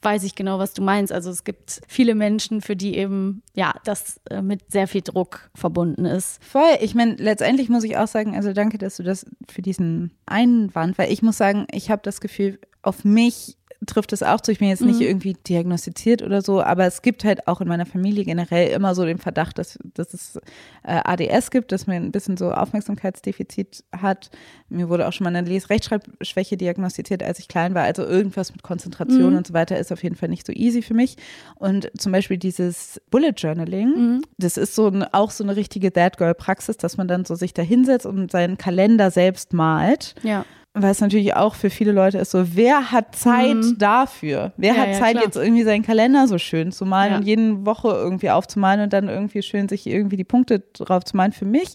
weiß 0.02 0.24
ich 0.24 0.34
genau, 0.34 0.58
was 0.58 0.74
du 0.74 0.82
meinst. 0.82 1.12
Also 1.12 1.30
es 1.30 1.44
gibt 1.44 1.80
viele 1.86 2.16
Menschen, 2.16 2.60
für 2.60 2.74
die 2.74 2.96
eben 2.96 3.42
ja 3.54 3.72
das 3.84 4.20
äh, 4.30 4.42
mit 4.42 4.72
sehr 4.72 4.88
viel 4.88 5.02
Druck 5.02 5.48
verbunden 5.54 6.06
ist. 6.06 6.42
Voll. 6.42 6.76
Ich 6.80 6.96
meine, 6.96 7.14
letztendlich 7.14 7.68
muss 7.68 7.84
ich 7.84 7.96
auch 7.96 8.08
sagen, 8.08 8.34
also 8.34 8.52
danke, 8.52 8.76
dass 8.76 8.96
du 8.96 9.04
das 9.04 9.26
für 9.48 9.62
diesen 9.62 10.10
Einwand, 10.26 10.98
weil 10.98 11.12
ich 11.12 11.22
muss 11.22 11.36
sagen, 11.36 11.68
ich 11.70 11.88
habe 11.88 12.02
das 12.02 12.20
Gefühl, 12.20 12.58
auf 12.82 13.04
mich 13.04 13.56
trifft 13.84 14.12
es 14.12 14.22
auch 14.22 14.40
zu. 14.40 14.52
Ich 14.52 14.58
bin 14.58 14.68
jetzt 14.68 14.82
nicht 14.82 15.00
mhm. 15.00 15.06
irgendwie 15.06 15.34
diagnostiziert 15.34 16.22
oder 16.22 16.40
so, 16.40 16.62
aber 16.62 16.86
es 16.86 17.02
gibt 17.02 17.24
halt 17.24 17.46
auch 17.46 17.60
in 17.60 17.68
meiner 17.68 17.84
Familie 17.84 18.24
generell 18.24 18.68
immer 18.70 18.94
so 18.94 19.04
den 19.04 19.18
Verdacht, 19.18 19.58
dass, 19.58 19.78
dass 19.94 20.14
es 20.14 20.36
äh, 20.82 21.00
ADS 21.04 21.50
gibt, 21.50 21.72
dass 21.72 21.86
man 21.86 21.96
ein 21.96 22.12
bisschen 22.12 22.36
so 22.36 22.52
Aufmerksamkeitsdefizit 22.52 23.84
hat. 23.92 24.30
Mir 24.68 24.88
wurde 24.88 25.06
auch 25.06 25.12
schon 25.12 25.24
mal 25.24 25.34
eine 25.34 25.46
Les-Rechtschreibschwäche 25.46 26.56
diagnostiziert, 26.56 27.22
als 27.22 27.38
ich 27.38 27.48
klein 27.48 27.74
war. 27.74 27.82
Also 27.82 28.04
irgendwas 28.04 28.52
mit 28.52 28.62
Konzentration 28.62 29.32
mhm. 29.32 29.38
und 29.38 29.46
so 29.46 29.54
weiter 29.54 29.78
ist 29.78 29.92
auf 29.92 30.02
jeden 30.02 30.16
Fall 30.16 30.28
nicht 30.28 30.46
so 30.46 30.52
easy 30.52 30.80
für 30.80 30.94
mich. 30.94 31.16
Und 31.56 31.90
zum 31.98 32.12
Beispiel 32.12 32.38
dieses 32.38 33.00
Bullet 33.10 33.34
Journaling, 33.36 33.88
mhm. 33.88 34.22
das 34.38 34.56
ist 34.56 34.74
so 34.74 34.88
ein, 34.88 35.02
auch 35.02 35.30
so 35.30 35.44
eine 35.44 35.56
richtige 35.56 35.92
That 35.92 36.16
Girl 36.16 36.34
Praxis, 36.34 36.76
dass 36.78 36.96
man 36.96 37.08
dann 37.08 37.24
so 37.24 37.34
sich 37.34 37.52
da 37.52 37.62
hinsetzt 37.62 38.06
und 38.06 38.30
seinen 38.30 38.56
Kalender 38.56 39.10
selbst 39.10 39.52
malt. 39.52 40.14
Ja 40.22 40.44
was 40.78 41.00
natürlich 41.00 41.34
auch 41.34 41.54
für 41.54 41.70
viele 41.70 41.92
Leute 41.92 42.18
ist 42.18 42.32
so, 42.32 42.54
wer 42.54 42.92
hat 42.92 43.16
Zeit 43.16 43.54
Mhm. 43.56 43.78
dafür? 43.78 44.52
Wer 44.58 44.74
Ja, 44.74 44.80
hat 44.82 44.88
ja, 44.88 44.98
Zeit, 44.98 45.12
klar. 45.12 45.24
jetzt 45.24 45.36
irgendwie 45.36 45.62
seinen 45.62 45.82
Kalender 45.82 46.28
so 46.28 46.36
schön 46.36 46.70
zu 46.70 46.84
malen 46.84 47.12
Ja. 47.12 47.16
und 47.18 47.24
jede 47.24 47.64
Woche 47.64 47.88
irgendwie 47.88 48.28
aufzumalen 48.30 48.82
und 48.82 48.92
dann 48.92 49.08
irgendwie 49.08 49.40
schön 49.42 49.68
sich 49.70 49.86
irgendwie 49.86 50.16
die 50.18 50.24
Punkte 50.24 50.60
drauf 50.74 51.04
zu 51.04 51.16
malen? 51.16 51.32
Für 51.32 51.46
mich 51.46 51.74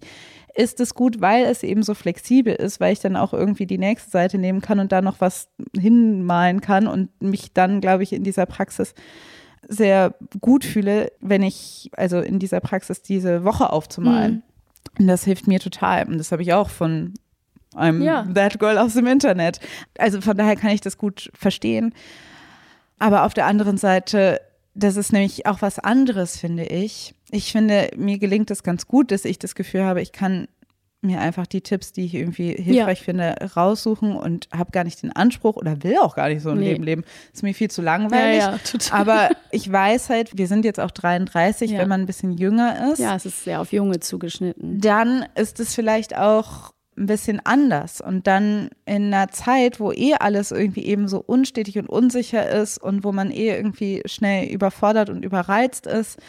ist 0.53 0.79
es 0.79 0.93
gut, 0.93 1.19
weil 1.19 1.45
es 1.45 1.63
eben 1.63 1.81
so 1.81 1.93
flexibel 1.95 2.53
ist, 2.53 2.79
weil 2.79 2.93
ich 2.93 2.99
dann 2.99 3.15
auch 3.15 3.33
irgendwie 3.33 3.65
die 3.65 3.77
nächste 3.79 4.11
Seite 4.11 4.37
nehmen 4.37 4.61
kann 4.61 4.79
und 4.79 4.91
da 4.91 5.01
noch 5.01 5.19
was 5.19 5.49
hinmalen 5.79 6.61
kann 6.61 6.85
und 6.87 7.09
mich 7.21 7.53
dann, 7.53 7.81
glaube 7.81 8.03
ich, 8.03 8.13
in 8.13 8.23
dieser 8.23 8.45
Praxis 8.45 8.93
sehr 9.67 10.13
gut 10.41 10.63
fühle, 10.65 11.11
wenn 11.21 11.41
ich 11.41 11.89
also 11.95 12.19
in 12.19 12.37
dieser 12.37 12.59
Praxis 12.59 13.01
diese 13.01 13.43
Woche 13.45 13.71
aufzumalen. 13.71 14.31
Mhm. 14.33 14.41
Und 14.99 15.07
das 15.07 15.23
hilft 15.23 15.47
mir 15.47 15.59
total. 15.59 16.05
Und 16.07 16.17
das 16.17 16.31
habe 16.31 16.41
ich 16.41 16.53
auch 16.53 16.69
von 16.69 17.13
einem 17.75 18.01
Ja. 18.01 18.25
That 18.33 18.59
Girl 18.59 18.77
aus 18.77 18.93
dem 18.93 19.07
Internet. 19.07 19.59
Also 19.97 20.21
von 20.21 20.35
daher 20.37 20.55
kann 20.55 20.71
ich 20.71 20.81
das 20.81 20.97
gut 20.97 21.31
verstehen. 21.33 21.93
Aber 22.99 23.25
auf 23.25 23.33
der 23.33 23.45
anderen 23.47 23.77
Seite, 23.77 24.41
das 24.73 24.95
ist 24.95 25.11
nämlich 25.11 25.45
auch 25.47 25.61
was 25.61 25.79
anderes, 25.79 26.37
finde 26.37 26.63
ich. 26.65 27.15
Ich 27.31 27.51
finde, 27.51 27.89
mir 27.97 28.19
gelingt 28.19 28.51
es 28.51 28.63
ganz 28.63 28.87
gut, 28.87 29.11
dass 29.11 29.25
ich 29.25 29.39
das 29.39 29.55
Gefühl 29.55 29.83
habe, 29.83 30.01
ich 30.01 30.11
kann 30.11 30.47
mir 31.03 31.19
einfach 31.19 31.47
die 31.47 31.61
Tipps, 31.61 31.93
die 31.93 32.05
ich 32.05 32.13
irgendwie 32.13 32.51
hilfreich 32.53 33.01
finde, 33.01 33.33
raussuchen 33.55 34.15
und 34.15 34.47
habe 34.55 34.69
gar 34.71 34.83
nicht 34.83 35.01
den 35.01 35.11
Anspruch 35.11 35.55
oder 35.55 35.81
will 35.81 35.97
auch 35.97 36.13
gar 36.15 36.29
nicht 36.29 36.43
so 36.43 36.51
ein 36.51 36.59
Nee. 36.59 36.73
Leben 36.73 36.83
leben. 36.83 37.03
Ist 37.33 37.41
mir 37.41 37.55
viel 37.55 37.71
zu 37.71 37.81
langweilig. 37.81 38.39
Ja, 38.41 38.51
ja, 38.51 38.57
total. 38.59 38.99
Aber 38.99 39.29
ich 39.51 39.71
weiß 39.71 40.09
halt, 40.11 40.37
wir 40.37 40.45
sind 40.45 40.63
jetzt 40.63 40.79
auch 40.79 40.91
33, 40.91 41.71
Ja. 41.71 41.79
wenn 41.79 41.89
man 41.89 42.01
ein 42.01 42.05
bisschen 42.05 42.33
jünger 42.37 42.91
ist 42.93 42.99
Ja, 42.99 43.15
es 43.15 43.25
ist 43.25 43.43
sehr 43.45 43.61
auf 43.61 43.71
Junge 43.73 43.99
zugeschnitten. 43.99 44.79
dann 44.79 45.25
ist 45.33 45.59
es 45.59 45.73
vielleicht 45.73 46.15
auch 46.15 46.71
ein 47.01 47.07
bisschen 47.07 47.41
anders. 47.43 47.99
Und 47.99 48.27
dann 48.27 48.69
in 48.85 49.13
einer 49.13 49.29
Zeit, 49.29 49.79
wo 49.79 49.91
eh 49.91 50.13
alles 50.13 50.51
irgendwie 50.51 50.85
eben 50.85 51.07
so 51.07 51.19
unstetig 51.19 51.77
und 51.77 51.89
unsicher 51.89 52.49
ist 52.49 52.77
und 52.77 53.03
wo 53.03 53.11
man 53.11 53.31
eh 53.31 53.49
irgendwie 53.49 54.01
schnell 54.05 54.47
überfordert 54.47 55.09
und 55.09 55.25
überreizt 55.25 55.87
ist, 55.87 56.19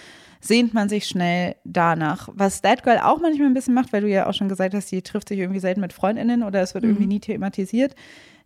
sehnt 0.40 0.74
man 0.74 0.88
sich 0.88 1.06
schnell 1.06 1.54
danach. 1.64 2.28
Was 2.32 2.62
That 2.62 2.82
Girl 2.82 2.98
auch 2.98 3.20
manchmal 3.20 3.46
ein 3.46 3.54
bisschen 3.54 3.74
macht, 3.74 3.92
weil 3.92 4.00
du 4.00 4.08
ja 4.08 4.26
auch 4.26 4.34
schon 4.34 4.48
gesagt 4.48 4.74
hast, 4.74 4.88
sie 4.88 5.02
trifft 5.02 5.28
sich 5.28 5.38
irgendwie 5.38 5.60
selten 5.60 5.80
mit 5.80 5.92
Freundinnen 5.92 6.42
oder 6.42 6.60
es 6.62 6.74
wird 6.74 6.82
irgendwie 6.84 7.06
nie 7.06 7.20
thematisiert, 7.20 7.94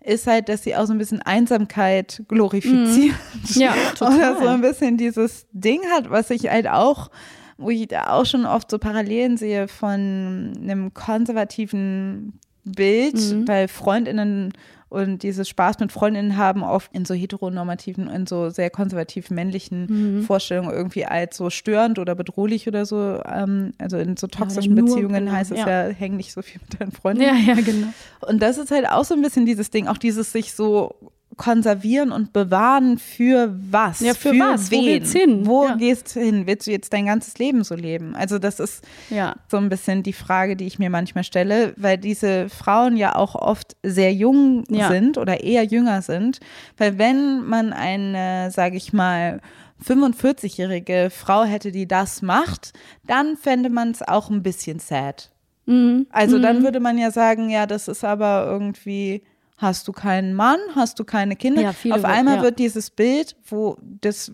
ist 0.05 0.27
halt, 0.27 0.49
dass 0.49 0.63
sie 0.63 0.77
auch 0.77 0.87
so 0.87 0.93
ein 0.93 0.99
bisschen 0.99 1.23
Einsamkeit 1.23 2.23
glorifiziert. 2.29 3.17
Ja, 3.55 3.73
Oder 4.01 4.35
so 4.35 4.41
total. 4.41 4.49
ein 4.49 4.61
bisschen 4.61 4.97
dieses 4.99 5.47
Ding 5.53 5.81
hat, 5.95 6.11
was 6.11 6.31
ich 6.31 6.49
halt 6.51 6.69
auch, 6.69 7.11
wo 7.59 7.71
ich 7.71 7.89
da 7.89 8.11
auch 8.11 8.27
schon 8.27 8.45
oft 8.47 8.71
so 8.71 8.79
Parallelen 8.79 9.37
sehe 9.37 9.69
von 9.69 10.53
einem 10.63 10.93
konservativen 10.95 12.39
Bild, 12.65 13.15
Mhm. 13.15 13.47
weil 13.49 13.69
Freundinnen 13.69 14.53
und 14.89 15.23
dieses 15.25 15.49
Spaß 15.49 15.79
mit 15.81 15.91
Freundinnen 15.91 16.37
haben 16.37 16.63
oft 16.63 16.93
in 16.95 17.05
so 17.05 17.13
heteronormativen, 17.15 18.09
in 18.09 18.27
so 18.27 18.51
sehr 18.51 18.71
konservativ 18.71 19.31
männlichen 19.31 20.19
Mhm. 20.19 20.23
Vorstellungen 20.23 20.71
irgendwie 20.73 21.05
als 21.05 21.37
so 21.37 21.51
störend 21.51 21.99
oder 21.99 22.15
bedrohlich 22.15 22.69
oder 22.69 22.87
so. 22.87 23.21
Ähm, 23.27 23.73
also 23.79 23.97
in 23.99 24.17
so 24.17 24.27
toxischen 24.29 24.75
nur, 24.75 24.85
Beziehungen 24.85 25.25
genau, 25.27 25.33
heißt 25.33 25.51
es 25.53 25.59
ja. 25.59 25.89
ja, 25.89 25.93
häng 25.95 26.17
nicht 26.17 26.33
so 26.33 26.41
viel 26.43 26.61
mit 26.69 26.81
deinen 26.81 26.93
Freundinnen. 26.93 27.37
Ja, 27.47 27.55
ja, 27.55 27.61
genau. 27.61 27.89
Und 28.29 28.41
das 28.43 28.59
ist 28.59 28.71
halt 28.71 28.89
auch 28.89 29.05
so 29.05 29.15
ein 29.15 29.23
bisschen 29.23 29.45
dieses 29.45 29.71
Ding, 29.71 29.89
auch 29.89 29.99
dieses 29.99 30.31
sich 30.33 30.53
so 30.55 30.95
konservieren 31.37 32.13
und 32.13 32.33
bewahren 32.33 32.97
für 32.99 33.55
was? 33.71 34.01
Ja, 34.01 34.15
für 34.15 34.31
was? 34.39 34.71
Wo 34.73 34.77
Wen? 34.77 34.85
geht's 34.85 35.13
hin? 35.13 35.47
Wo 35.47 35.65
Ja. 35.67 35.75
gehst 35.77 36.17
du 36.17 36.21
hin? 36.21 36.47
Willst 36.47 36.67
du 36.67 36.71
jetzt 36.71 36.93
dein 36.93 37.07
ganzes 37.07 37.37
Leben 37.39 37.63
so 37.63 37.75
leben? 37.75 38.15
Also 38.17 38.39
das 38.39 38.59
ist 38.59 38.83
Ja. 39.11 39.37
so 39.49 39.59
ein 39.59 39.69
bisschen 39.69 40.03
die 40.03 40.13
Frage, 40.15 40.57
die 40.57 40.67
ich 40.67 40.79
mir 40.79 40.89
manchmal 40.91 41.25
stelle, 41.25 41.75
weil 41.77 41.99
diese 41.99 42.49
Frauen 42.49 42.97
ja 42.97 43.15
auch 43.17 43.35
oft 43.35 43.77
sehr 43.83 44.13
jung 44.15 44.65
Ja. 44.71 44.89
sind 44.89 45.19
oder 45.19 45.43
eher 45.45 45.65
jünger 45.65 46.01
sind. 46.03 46.41
Weil 46.79 46.97
wenn 46.99 47.45
man 47.45 47.73
eine, 47.75 48.51
sage 48.51 48.77
ich 48.77 48.93
mal, 48.95 49.41
45-jährige 49.85 51.11
Frau 51.11 51.45
hätte, 51.45 51.71
die 51.73 51.87
das 51.87 52.23
macht, 52.23 52.73
dann 53.07 53.37
fände 53.37 53.69
man 53.69 53.91
es 53.91 54.03
auch 54.03 54.31
ein 54.31 54.43
bisschen 54.43 54.79
sad. 54.79 55.31
Mhm. 55.67 56.07
Also 56.11 56.39
dann 56.39 56.63
würde 56.63 56.81
man 56.81 56.97
ja 56.97 57.11
sagen, 57.11 57.51
ja, 57.51 57.67
das 57.67 57.89
ist 57.89 58.05
aber 58.05 58.47
irgendwie, 58.49 59.23
hast 59.57 59.89
du 59.89 59.93
keinen 59.93 60.35
Mann, 60.35 60.59
hast 60.75 60.99
du 60.99 61.05
keine 61.05 61.37
Kinder. 61.37 61.63
Ja, 61.63 61.71
Auf 61.71 62.05
einmal 62.05 62.37
ja. 62.37 62.43
wird 62.43 62.59
dieses 62.59 62.91
Bild, 62.91 63.37
wo 63.47 63.77
das 63.81 64.33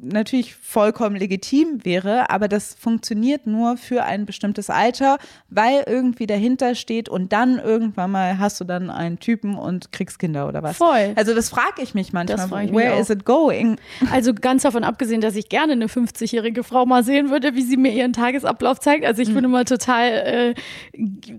natürlich 0.00 0.54
vollkommen 0.54 1.16
legitim 1.16 1.84
wäre, 1.84 2.30
aber 2.30 2.48
das 2.48 2.74
funktioniert 2.78 3.46
nur 3.46 3.76
für 3.76 4.04
ein 4.04 4.26
bestimmtes 4.26 4.70
Alter, 4.70 5.18
weil 5.48 5.84
irgendwie 5.86 6.26
dahinter 6.26 6.74
steht 6.74 7.08
und 7.08 7.32
dann 7.32 7.58
irgendwann 7.58 8.10
mal 8.10 8.38
hast 8.38 8.60
du 8.60 8.64
dann 8.64 8.90
einen 8.90 9.18
Typen 9.18 9.56
und 9.56 9.92
kriegst 9.92 10.18
Kinder 10.18 10.48
oder 10.48 10.62
was. 10.62 10.76
Voll. 10.76 11.12
Also 11.16 11.34
das 11.34 11.48
frage 11.48 11.82
ich 11.82 11.94
mich 11.94 12.12
manchmal, 12.12 12.64
ich 12.64 12.70
mich 12.70 12.78
where 12.78 12.94
auch. 12.94 13.00
is 13.00 13.10
it 13.10 13.24
going? 13.24 13.78
Also 14.10 14.34
ganz 14.34 14.62
davon 14.62 14.84
abgesehen, 14.84 15.20
dass 15.20 15.36
ich 15.36 15.48
gerne 15.48 15.72
eine 15.72 15.86
50-jährige 15.86 16.62
Frau 16.62 16.86
mal 16.86 17.02
sehen 17.02 17.30
würde, 17.30 17.54
wie 17.54 17.62
sie 17.62 17.76
mir 17.76 17.92
ihren 17.92 18.12
Tagesablauf 18.12 18.80
zeigt. 18.80 19.04
Also 19.04 19.22
ich 19.22 19.32
bin 19.32 19.44
immer 19.44 19.64
total, 19.64 20.08
äh, 20.12 20.54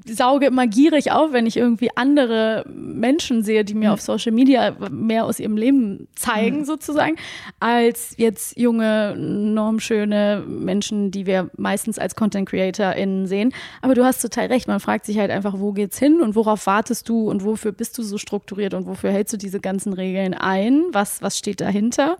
sauge 0.05 0.47
immer 0.47 0.67
gierig 0.67 1.11
auf, 1.11 1.31
wenn 1.31 1.45
ich 1.45 1.57
irgendwie 1.57 1.89
andere 1.95 2.65
Menschen 2.67 3.43
sehe, 3.43 3.63
die 3.63 3.73
mir 3.73 3.93
auf 3.93 4.01
Social 4.01 4.31
Media 4.31 4.75
mehr 4.89 5.25
aus 5.25 5.39
ihrem 5.39 5.57
Leben 5.57 6.07
zeigen, 6.15 6.65
sozusagen, 6.65 7.15
als 7.59 8.15
jetzt 8.17 8.46
junge, 8.55 9.15
normschöne 9.17 10.43
Menschen, 10.47 11.11
die 11.11 11.25
wir 11.25 11.49
meistens 11.57 11.99
als 11.99 12.15
Content 12.15 12.47
CreatorInnen 12.47 13.27
sehen. 13.27 13.53
Aber 13.81 13.95
du 13.95 14.05
hast 14.05 14.21
total 14.21 14.47
recht. 14.47 14.67
Man 14.67 14.79
fragt 14.79 15.05
sich 15.05 15.19
halt 15.19 15.31
einfach, 15.31 15.55
wo 15.57 15.71
geht's 15.71 15.99
hin 15.99 16.21
und 16.21 16.35
worauf 16.35 16.65
wartest 16.67 17.09
du 17.09 17.29
und 17.29 17.43
wofür 17.43 17.71
bist 17.71 17.97
du 17.97 18.03
so 18.03 18.17
strukturiert 18.17 18.73
und 18.73 18.85
wofür 18.85 19.11
hältst 19.11 19.33
du 19.33 19.37
diese 19.37 19.59
ganzen 19.59 19.93
Regeln 19.93 20.33
ein? 20.33 20.83
Was, 20.91 21.21
was 21.21 21.37
steht 21.37 21.61
dahinter? 21.61 22.17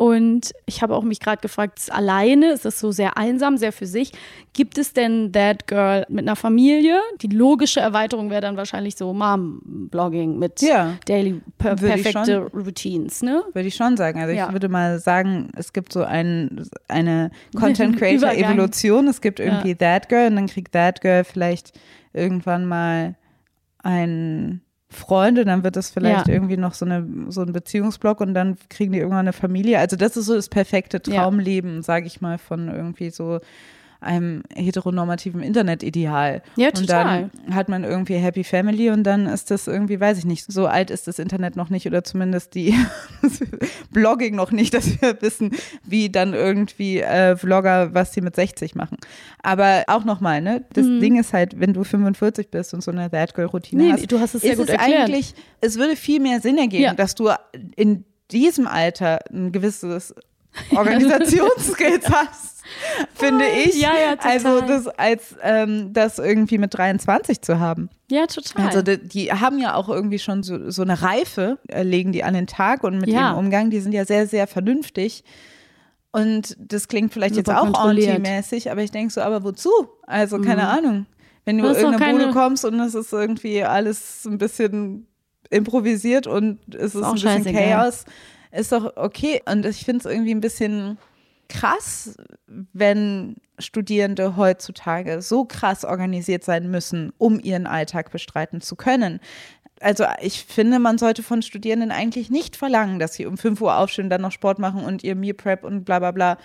Und 0.00 0.54
ich 0.64 0.80
habe 0.80 0.96
auch 0.96 1.02
mich 1.02 1.20
gerade 1.20 1.42
gefragt, 1.42 1.78
ist 1.78 1.92
alleine, 1.92 2.52
ist 2.52 2.64
das 2.64 2.80
so 2.80 2.90
sehr 2.90 3.18
einsam, 3.18 3.58
sehr 3.58 3.70
für 3.70 3.84
sich? 3.84 4.12
Gibt 4.54 4.78
es 4.78 4.94
denn 4.94 5.30
That 5.32 5.66
Girl 5.66 6.06
mit 6.08 6.26
einer 6.26 6.36
Familie? 6.36 7.02
Die 7.20 7.26
logische 7.26 7.80
Erweiterung 7.80 8.30
wäre 8.30 8.40
dann 8.40 8.56
wahrscheinlich 8.56 8.96
so 8.96 9.12
Mom-Blogging 9.12 10.38
mit 10.38 10.62
Ja, 10.62 10.96
Daily 11.04 11.42
per 11.58 11.76
perfekte 11.76 12.38
Routines, 12.54 13.20
ne? 13.22 13.42
Würde 13.52 13.68
ich 13.68 13.74
schon 13.74 13.98
sagen. 13.98 14.18
Also 14.22 14.34
Ja. 14.34 14.46
ich 14.46 14.52
würde 14.54 14.70
mal 14.70 14.98
sagen, 15.00 15.50
es 15.54 15.74
gibt 15.74 15.92
so 15.92 16.02
ein, 16.02 16.66
eine 16.88 17.30
Content 17.54 17.96
Creator. 17.98 18.32
Evolution. 18.32 19.06
Es 19.06 19.20
gibt 19.20 19.38
irgendwie 19.38 19.72
Ja. 19.78 19.98
That 19.98 20.08
Girl 20.08 20.28
und 20.28 20.36
dann 20.36 20.46
kriegt 20.46 20.72
That 20.72 21.02
Girl 21.02 21.24
vielleicht 21.24 21.78
irgendwann 22.14 22.64
mal 22.64 23.16
einen 23.82 24.62
Freund 24.92 25.38
und 25.38 25.46
dann 25.46 25.62
wird 25.62 25.76
das 25.76 25.90
vielleicht 25.90 26.26
Ja. 26.26 26.34
irgendwie 26.34 26.56
noch 26.56 26.74
so 26.74 26.84
eine 26.84 27.06
so 27.28 27.42
ein 27.42 27.52
Beziehungsblock 27.52 28.20
und 28.20 28.34
dann 28.34 28.56
kriegen 28.68 28.92
die 28.92 28.98
irgendwann 28.98 29.20
eine 29.20 29.32
Familie. 29.32 29.78
Also 29.78 29.96
das 29.96 30.16
ist 30.16 30.26
so 30.26 30.34
das 30.34 30.48
perfekte 30.48 31.00
Ja. 31.06 31.22
Traumleben, 31.22 31.82
sage 31.82 32.06
ich 32.06 32.20
mal, 32.20 32.38
von 32.38 32.68
irgendwie 32.68 33.10
so 33.10 33.40
einem 34.00 34.42
heteronormativen 34.54 35.42
Internetideal. 35.42 36.42
Ja, 36.56 36.68
Und 36.68 36.80
total. 36.86 37.30
dann 37.44 37.54
hat 37.54 37.68
man 37.68 37.84
irgendwie 37.84 38.14
Happy 38.14 38.44
Family 38.44 38.90
und 38.90 39.04
dann 39.04 39.26
ist 39.26 39.50
das 39.50 39.66
irgendwie, 39.66 40.00
weiß 40.00 40.18
ich 40.18 40.24
nicht, 40.24 40.50
so 40.50 40.66
alt 40.66 40.90
ist 40.90 41.06
das 41.06 41.18
Internet 41.18 41.56
noch 41.56 41.70
nicht 41.70 41.86
oder 41.86 42.02
zumindest 42.04 42.54
die 42.54 42.74
Blogging 43.90 44.34
noch 44.36 44.50
nicht, 44.52 44.74
dass 44.74 45.00
wir 45.00 45.20
wissen, 45.20 45.50
wie 45.84 46.10
dann 46.10 46.34
irgendwie 46.34 47.00
äh, 47.00 47.36
Vlogger, 47.36 47.94
was 47.94 48.12
sie 48.14 48.20
mit 48.20 48.34
60 48.36 48.74
machen. 48.74 48.96
Aber 49.42 49.84
auch 49.88 50.04
nochmal, 50.04 50.40
ne, 50.40 50.64
das 50.72 50.86
Ding 50.86 51.18
ist 51.18 51.32
halt, 51.32 51.58
wenn 51.60 51.72
du 51.72 51.84
45 51.84 52.50
bist 52.50 52.74
und 52.74 52.82
so 52.82 52.90
eine 52.90 53.10
That 53.10 53.34
Girl 53.34 53.46
Routine 53.46 53.82
Mhm. 53.82 53.88
Nee, 53.88 53.92
hast, 53.94 54.12
du 54.12 54.20
hast 54.20 54.34
es 54.34 54.42
sehr 54.42 54.52
ist 54.52 54.58
gut 54.58 54.68
es 54.68 54.74
erklärt. 54.74 55.04
eigentlich, 55.08 55.34
es 55.60 55.78
würde 55.78 55.96
viel 55.96 56.20
mehr 56.20 56.40
Sinn 56.40 56.58
ergeben, 56.58 56.82
Ja. 56.84 56.94
dass 56.94 57.14
du 57.14 57.30
in 57.76 58.04
diesem 58.30 58.66
Alter 58.66 59.20
ein 59.32 59.52
gewisses 59.52 60.14
Organisationsskills 60.74 62.08
hast, 62.10 62.59
finde 63.14 63.44
ich. 63.46 63.80
Ja, 63.80 63.92
ja, 63.98 64.16
total. 64.16 64.32
Also 64.32 64.60
das 64.62 64.86
als 64.88 65.36
ähm, 65.42 65.92
das 65.92 66.18
irgendwie 66.18 66.58
mit 66.58 66.74
23 66.74 67.40
zu 67.42 67.58
haben. 67.60 67.90
Ja, 68.10 68.26
total. 68.26 68.66
Also 68.66 68.82
die, 68.82 68.98
die 68.98 69.32
haben 69.32 69.58
ja 69.58 69.74
auch 69.74 69.88
irgendwie 69.88 70.18
schon 70.18 70.42
so, 70.42 70.70
so 70.70 70.82
eine 70.82 71.00
Reife, 71.02 71.58
äh, 71.68 71.82
legen 71.82 72.12
die 72.12 72.24
an 72.24 72.34
den 72.34 72.46
Tag 72.46 72.82
und 72.84 72.98
mit 72.98 73.08
Ja. 73.08 73.30
ihrem 73.30 73.38
Umgang, 73.38 73.70
die 73.70 73.80
sind 73.80 73.92
ja 73.92 74.04
sehr, 74.04 74.26
sehr 74.26 74.46
vernünftig. 74.46 75.24
Und 76.12 76.56
das 76.58 76.88
klingt 76.88 77.12
vielleicht 77.12 77.36
Super 77.36 77.52
jetzt 77.52 77.60
auch 77.76 77.84
anti-mäßig, 77.84 78.70
aber 78.70 78.82
ich 78.82 78.90
denke 78.90 79.12
so, 79.12 79.20
aber 79.20 79.44
wozu? 79.44 79.70
Also 80.06 80.40
keine 80.40 80.66
Ahnung. 80.66 81.06
Wenn 81.44 81.58
du 81.58 81.66
ist 81.68 81.76
doch 81.82 81.84
irgendeine 81.92 82.18
Bude 82.18 82.32
kommst 82.32 82.64
und 82.64 82.78
es 82.80 82.94
ist 82.94 83.12
irgendwie 83.12 83.62
alles 83.62 84.24
ein 84.26 84.38
bisschen 84.38 85.06
improvisiert 85.50 86.26
und 86.26 86.58
es 86.74 86.94
ist 86.94 87.02
auch 87.02 87.14
ein 87.14 87.14
bisschen. 87.42 87.54
Chaos, 87.54 88.04
ist 88.52 88.72
doch 88.72 88.96
okay. 88.96 89.40
Und 89.50 89.64
ich 89.66 89.84
finde 89.84 90.00
es 90.00 90.12
irgendwie 90.12 90.34
ein 90.34 90.40
bisschen 90.40 90.98
krass, 91.50 92.16
wenn 92.46 93.36
Studierende 93.58 94.36
heutzutage 94.36 95.20
so 95.20 95.44
krass 95.44 95.84
organisiert 95.84 96.44
sein 96.44 96.70
müssen, 96.70 97.12
um 97.18 97.38
ihren 97.38 97.66
Alltag 97.66 98.10
bestreiten 98.10 98.62
zu 98.62 98.76
können. 98.76 99.20
Also 99.82 100.04
ich 100.20 100.44
finde, 100.44 100.78
man 100.78 100.98
sollte 100.98 101.22
von 101.22 101.40
Studierenden 101.42 101.90
eigentlich 101.90 102.30
nicht 102.30 102.56
verlangen, 102.56 102.98
dass 102.98 103.14
sie 103.14 103.24
um 103.26 103.38
5 103.38 103.60
Uhr 103.62 103.76
aufstehen, 103.78 104.10
dann 104.10 104.20
noch 104.20 104.32
Sport 104.32 104.58
machen 104.58 104.84
und 104.84 105.02
ihr 105.04 105.14
Meal 105.14 105.34
Prep 105.34 105.64
und 105.64 105.84
bla 105.84 105.98
bla 105.98 106.10
bla, 106.10 106.38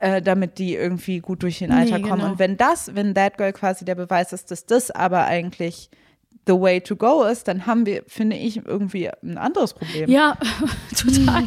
äh, 0.00 0.20
damit 0.20 0.58
die 0.58 0.74
irgendwie 0.74 1.20
gut 1.20 1.42
durch 1.42 1.58
den 1.60 1.70
Nee, 1.70 1.76
Alltag 1.76 2.02
kommen. 2.02 2.16
genau. 2.20 2.32
Und 2.32 2.38
wenn 2.38 2.56
das, 2.58 2.94
wenn 2.94 3.14
That 3.14 3.38
Girl 3.38 3.52
quasi 3.54 3.84
der 3.86 3.94
Beweis 3.94 4.32
ist, 4.34 4.50
dass 4.50 4.66
das 4.66 4.90
aber 4.90 5.24
eigentlich 5.24 5.88
the 6.46 6.60
way 6.60 6.80
to 6.80 6.96
go 6.96 7.24
ist, 7.24 7.48
dann 7.48 7.66
haben 7.66 7.86
wir, 7.86 8.02
finde 8.06 8.36
ich, 8.36 8.64
irgendwie 8.64 9.08
ein 9.22 9.38
anderes 9.38 9.72
Problem. 9.74 10.10
Ja, 10.10 10.36
total. 10.96 11.44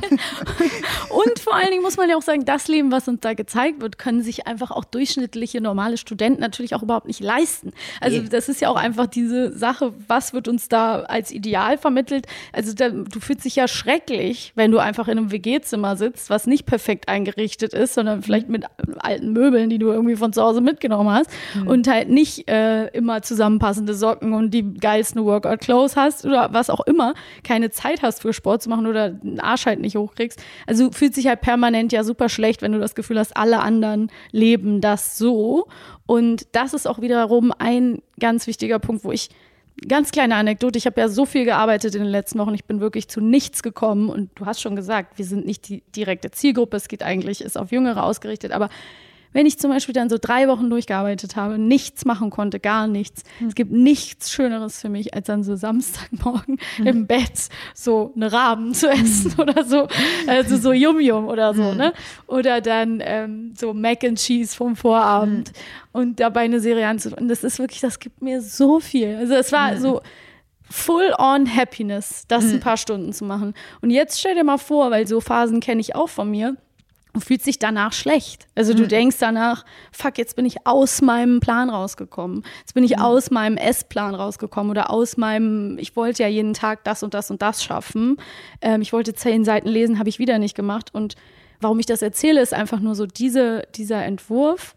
und 1.09 1.39
vor 1.39 1.55
allen 1.55 1.69
Dingen 1.69 1.83
muss 1.83 1.97
man 1.97 2.09
ja 2.09 2.17
auch 2.17 2.21
sagen, 2.21 2.45
das 2.45 2.67
Leben, 2.67 2.91
was 2.91 3.07
uns 3.07 3.21
da 3.21 3.33
gezeigt 3.33 3.81
wird, 3.81 3.97
können 3.97 4.21
sich 4.23 4.47
einfach 4.47 4.71
auch 4.71 4.85
durchschnittliche 4.85 5.61
normale 5.61 5.97
Studenten 5.97 6.41
natürlich 6.41 6.73
auch 6.73 6.83
überhaupt 6.83 7.07
nicht 7.07 7.19
leisten. 7.19 7.71
Also 8.01 8.21
das 8.21 8.49
ist 8.49 8.61
ja 8.61 8.69
auch 8.69 8.75
einfach 8.75 9.07
diese 9.07 9.55
Sache, 9.55 9.93
was 10.07 10.33
wird 10.33 10.47
uns 10.47 10.67
da 10.67 11.01
als 11.01 11.31
Ideal 11.31 11.77
vermittelt? 11.77 12.25
Also 12.51 12.73
da, 12.73 12.89
du 12.89 13.19
fühlst 13.19 13.45
dich 13.45 13.55
ja 13.55 13.67
schrecklich, 13.67 14.51
wenn 14.55 14.71
du 14.71 14.79
einfach 14.79 15.07
in 15.07 15.17
einem 15.17 15.31
WG-Zimmer 15.31 15.95
sitzt, 15.95 16.29
was 16.29 16.47
nicht 16.47 16.65
perfekt 16.65 17.07
eingerichtet 17.07 17.73
ist, 17.73 17.93
sondern 17.93 18.23
vielleicht 18.23 18.49
mit 18.49 18.65
alten 18.99 19.31
Möbeln, 19.33 19.69
die 19.69 19.77
du 19.77 19.91
irgendwie 19.91 20.15
von 20.15 20.33
zu 20.33 20.41
Hause 20.41 20.61
mitgenommen 20.61 21.09
hast 21.09 21.29
mhm. 21.55 21.67
und 21.67 21.87
halt 21.87 22.09
nicht 22.09 22.49
äh, 22.49 22.87
immer 22.87 23.21
zusammenpassende 23.21 23.93
Socken 23.93 24.33
und 24.33 24.51
die 24.51 24.73
geilsten 24.87 25.25
Workout-Clothes 25.25 25.97
hast 25.97 26.25
oder 26.25 26.53
was 26.53 26.69
auch 26.69 26.79
immer, 26.87 27.13
keine 27.43 27.71
Zeit 27.71 28.03
hast 28.03 28.21
für 28.21 28.31
Sport 28.31 28.63
zu 28.63 28.69
machen 28.69 28.87
oder 28.87 29.09
den 29.09 29.41
Arsch 29.41 29.65
halt 29.65 29.81
nicht 29.81 29.97
hochkriegst. 29.97 30.41
Also 30.65 30.91
fühlt 30.93 31.13
sich 31.13 31.27
halt 31.27 31.41
permanent 31.41 31.91
ja 31.91 32.05
super 32.05 32.29
schlecht, 32.29 32.61
wenn 32.61 32.71
du 32.71 32.79
das 32.79 32.95
Gefühl 32.95 33.19
hast, 33.19 33.35
alle 33.35 33.59
anderen 33.59 34.09
leben 34.31 34.79
das 34.79 35.17
so. 35.17 35.67
Und 36.05 36.47
das 36.53 36.73
ist 36.73 36.87
auch 36.87 37.01
wiederum 37.01 37.51
ein 37.57 38.01
ganz 38.17 38.47
wichtiger 38.47 38.79
Punkt, 38.79 39.03
wo 39.03 39.11
ich 39.11 39.27
ganz 39.89 40.11
kleine 40.11 40.35
Anekdote. 40.35 40.77
Ich 40.77 40.85
habe 40.85 41.01
ja 41.01 41.09
so 41.09 41.25
viel 41.25 41.43
gearbeitet 41.43 41.93
in 41.93 42.03
den 42.03 42.09
letzten 42.09 42.39
Wochen. 42.39 42.53
Ich 42.53 42.63
bin 42.63 42.79
wirklich 42.79 43.09
zu 43.09 43.19
nichts 43.19 43.61
gekommen. 43.61 44.07
Und 44.07 44.29
du 44.35 44.45
hast 44.45 44.61
schon 44.61 44.77
gesagt, 44.77 45.17
wir 45.17 45.25
sind 45.25 45.45
nicht 45.45 45.67
die 45.67 45.83
direkte 45.97 46.31
Zielgruppe. 46.31 46.77
Es 46.77 46.87
geht 46.87 47.03
eigentlich, 47.03 47.41
ist 47.41 47.57
auf 47.57 47.73
Jüngere 47.73 48.03
ausgerichtet. 48.03 48.53
Aber 48.53 48.69
wenn 49.33 49.45
ich 49.45 49.59
zum 49.59 49.71
Beispiel 49.71 49.93
dann 49.93 50.09
so 50.09 50.17
drei 50.19 50.47
Wochen 50.47 50.69
durchgearbeitet 50.69 51.35
habe, 51.35 51.57
nichts 51.57 52.05
machen 52.05 52.29
konnte, 52.29 52.59
gar 52.59 52.87
nichts. 52.87 53.23
Mhm. 53.39 53.47
Es 53.47 53.55
gibt 53.55 53.71
nichts 53.71 54.31
Schöneres 54.31 54.81
für 54.81 54.89
mich, 54.89 55.13
als 55.13 55.27
dann 55.27 55.43
so 55.43 55.55
Samstagmorgen 55.55 56.57
mhm. 56.77 56.87
im 56.87 57.07
Bett 57.07 57.49
so 57.73 58.13
eine 58.15 58.31
Raben 58.31 58.73
zu 58.73 58.89
essen 58.89 59.33
mhm. 59.35 59.41
oder 59.41 59.63
so, 59.63 59.87
also 60.27 60.57
so 60.57 60.71
Yum 60.71 60.99
Yum 60.99 61.27
oder 61.27 61.53
so, 61.53 61.71
mhm. 61.71 61.77
ne? 61.77 61.93
Oder 62.27 62.61
dann 62.61 63.01
ähm, 63.03 63.53
so 63.57 63.73
Mac 63.73 64.03
and 64.03 64.17
Cheese 64.17 64.55
vom 64.55 64.75
Vorabend 64.75 65.51
mhm. 65.51 65.99
und 65.99 66.19
dabei 66.19 66.41
eine 66.41 66.59
Serie 66.59 66.87
anzufangen. 66.87 67.27
Das 67.27 67.43
ist 67.43 67.59
wirklich, 67.59 67.81
das 67.81 67.99
gibt 67.99 68.21
mir 68.21 68.41
so 68.41 68.79
viel. 68.79 69.15
Also 69.15 69.35
es 69.35 69.51
war 69.51 69.77
so 69.77 70.01
full 70.69 71.13
on 71.17 71.47
Happiness, 71.55 72.25
das 72.27 72.51
ein 72.51 72.59
paar 72.59 72.77
Stunden 72.77 73.13
zu 73.13 73.25
machen. 73.25 73.53
Und 73.81 73.89
jetzt 73.89 74.19
stell 74.19 74.35
dir 74.35 74.43
mal 74.43 74.57
vor, 74.57 74.91
weil 74.91 75.07
so 75.07 75.21
Phasen 75.21 75.59
kenne 75.59 75.81
ich 75.81 75.95
auch 75.95 76.09
von 76.09 76.29
mir 76.29 76.57
und 77.17 77.25
fühlt 77.25 77.41
sich 77.41 77.57
danach 77.57 77.93
schlecht. 77.93 78.45
Also 78.53 78.75
du 78.75 78.83
mhm. 78.83 78.89
denkst 78.89 79.15
danach, 79.19 79.65
fuck, 79.91 80.19
jetzt 80.19 80.35
bin 80.35 80.45
ich 80.45 80.67
aus 80.67 81.01
meinem 81.01 81.39
Plan 81.39 81.71
rausgekommen. 81.71 82.43
Jetzt 82.59 82.75
bin 82.75 82.83
ich 82.83 82.97
mhm. 82.97 83.01
aus 83.01 83.31
meinem 83.31 83.57
Essplan 83.57 84.13
rausgekommen 84.13 84.69
oder 84.69 84.91
aus 84.91 85.17
meinem, 85.17 85.79
ich 85.79 85.95
wollte 85.95 86.21
ja 86.21 86.29
jeden 86.29 86.53
Tag 86.53 86.83
das 86.83 87.01
und 87.01 87.15
das 87.15 87.31
und 87.31 87.41
das 87.41 87.63
schaffen. 87.63 88.17
Ähm, 88.61 88.83
ich 88.83 88.93
wollte 88.93 89.15
zehn 89.15 89.43
Seiten 89.45 89.67
lesen, 89.67 89.97
habe 89.97 90.09
ich 90.09 90.19
wieder 90.19 90.37
nicht 90.37 90.53
gemacht. 90.55 90.93
Und 90.93 91.15
warum 91.59 91.79
ich 91.79 91.87
das 91.87 92.03
erzähle, 92.03 92.39
ist 92.39 92.53
einfach 92.53 92.81
nur 92.81 92.93
so 92.93 93.07
diese, 93.07 93.63
dieser 93.73 94.05
Entwurf, 94.05 94.75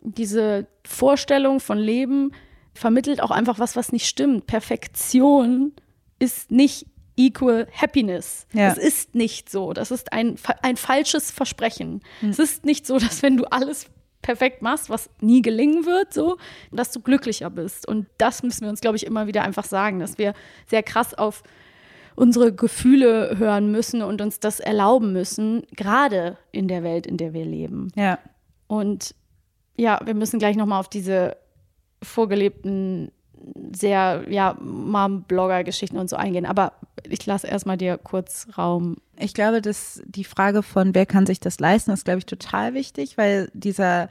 diese 0.00 0.68
Vorstellung 0.86 1.58
von 1.58 1.76
Leben 1.76 2.30
vermittelt 2.72 3.20
auch 3.20 3.32
einfach 3.32 3.58
was, 3.58 3.74
was 3.74 3.90
nicht 3.90 4.06
stimmt. 4.06 4.46
Perfektion 4.46 5.72
ist 6.20 6.52
nicht 6.52 6.86
equal 7.26 7.66
happiness. 7.72 8.46
Ja. 8.52 8.68
Das 8.68 8.78
ist 8.78 9.14
nicht 9.14 9.50
so. 9.50 9.72
Das 9.72 9.90
ist 9.90 10.12
ein, 10.12 10.36
ein 10.62 10.76
falsches 10.76 11.30
Versprechen. 11.30 12.00
Mhm. 12.20 12.30
Es 12.30 12.38
ist 12.38 12.64
nicht 12.64 12.86
so, 12.86 12.98
dass 12.98 13.22
wenn 13.22 13.36
du 13.36 13.44
alles 13.44 13.86
perfekt 14.22 14.62
machst, 14.62 14.90
was 14.90 15.08
nie 15.20 15.42
gelingen 15.42 15.86
wird, 15.86 16.12
so, 16.12 16.36
dass 16.70 16.92
du 16.92 17.00
glücklicher 17.00 17.50
bist. 17.50 17.86
Und 17.88 18.06
das 18.18 18.42
müssen 18.42 18.62
wir 18.62 18.68
uns, 18.68 18.80
glaube 18.80 18.96
ich, 18.96 19.06
immer 19.06 19.26
wieder 19.26 19.42
einfach 19.42 19.64
sagen, 19.64 19.98
dass 19.98 20.18
wir 20.18 20.34
sehr 20.66 20.82
krass 20.82 21.14
auf 21.14 21.42
unsere 22.16 22.52
Gefühle 22.52 23.38
hören 23.38 23.70
müssen 23.70 24.02
und 24.02 24.20
uns 24.20 24.40
das 24.40 24.60
erlauben 24.60 25.12
müssen, 25.12 25.62
gerade 25.74 26.36
in 26.52 26.68
der 26.68 26.82
Welt, 26.82 27.06
in 27.06 27.16
der 27.16 27.32
wir 27.32 27.46
leben. 27.46 27.92
Ja. 27.96 28.18
Und 28.66 29.14
ja, 29.76 30.00
wir 30.04 30.14
müssen 30.14 30.38
gleich 30.38 30.56
nochmal 30.56 30.80
auf 30.80 30.90
diese 30.90 31.36
vorgelebten 32.02 33.10
sehr, 33.72 34.24
ja, 34.28 34.56
Mom-Blogger-Geschichten 34.60 35.96
und 35.98 36.10
so 36.10 36.16
eingehen. 36.16 36.46
Aber 36.46 36.72
ich 37.08 37.24
lasse 37.26 37.46
erstmal 37.46 37.76
dir 37.76 37.98
kurz 37.98 38.48
Raum. 38.56 38.96
Ich 39.18 39.34
glaube, 39.34 39.62
dass 39.62 40.02
die 40.04 40.24
Frage 40.24 40.62
von, 40.62 40.94
wer 40.94 41.06
kann 41.06 41.26
sich 41.26 41.40
das 41.40 41.60
leisten, 41.60 41.90
ist, 41.90 42.04
glaube 42.04 42.18
ich, 42.18 42.26
total 42.26 42.74
wichtig, 42.74 43.16
weil 43.16 43.50
dieser 43.54 44.08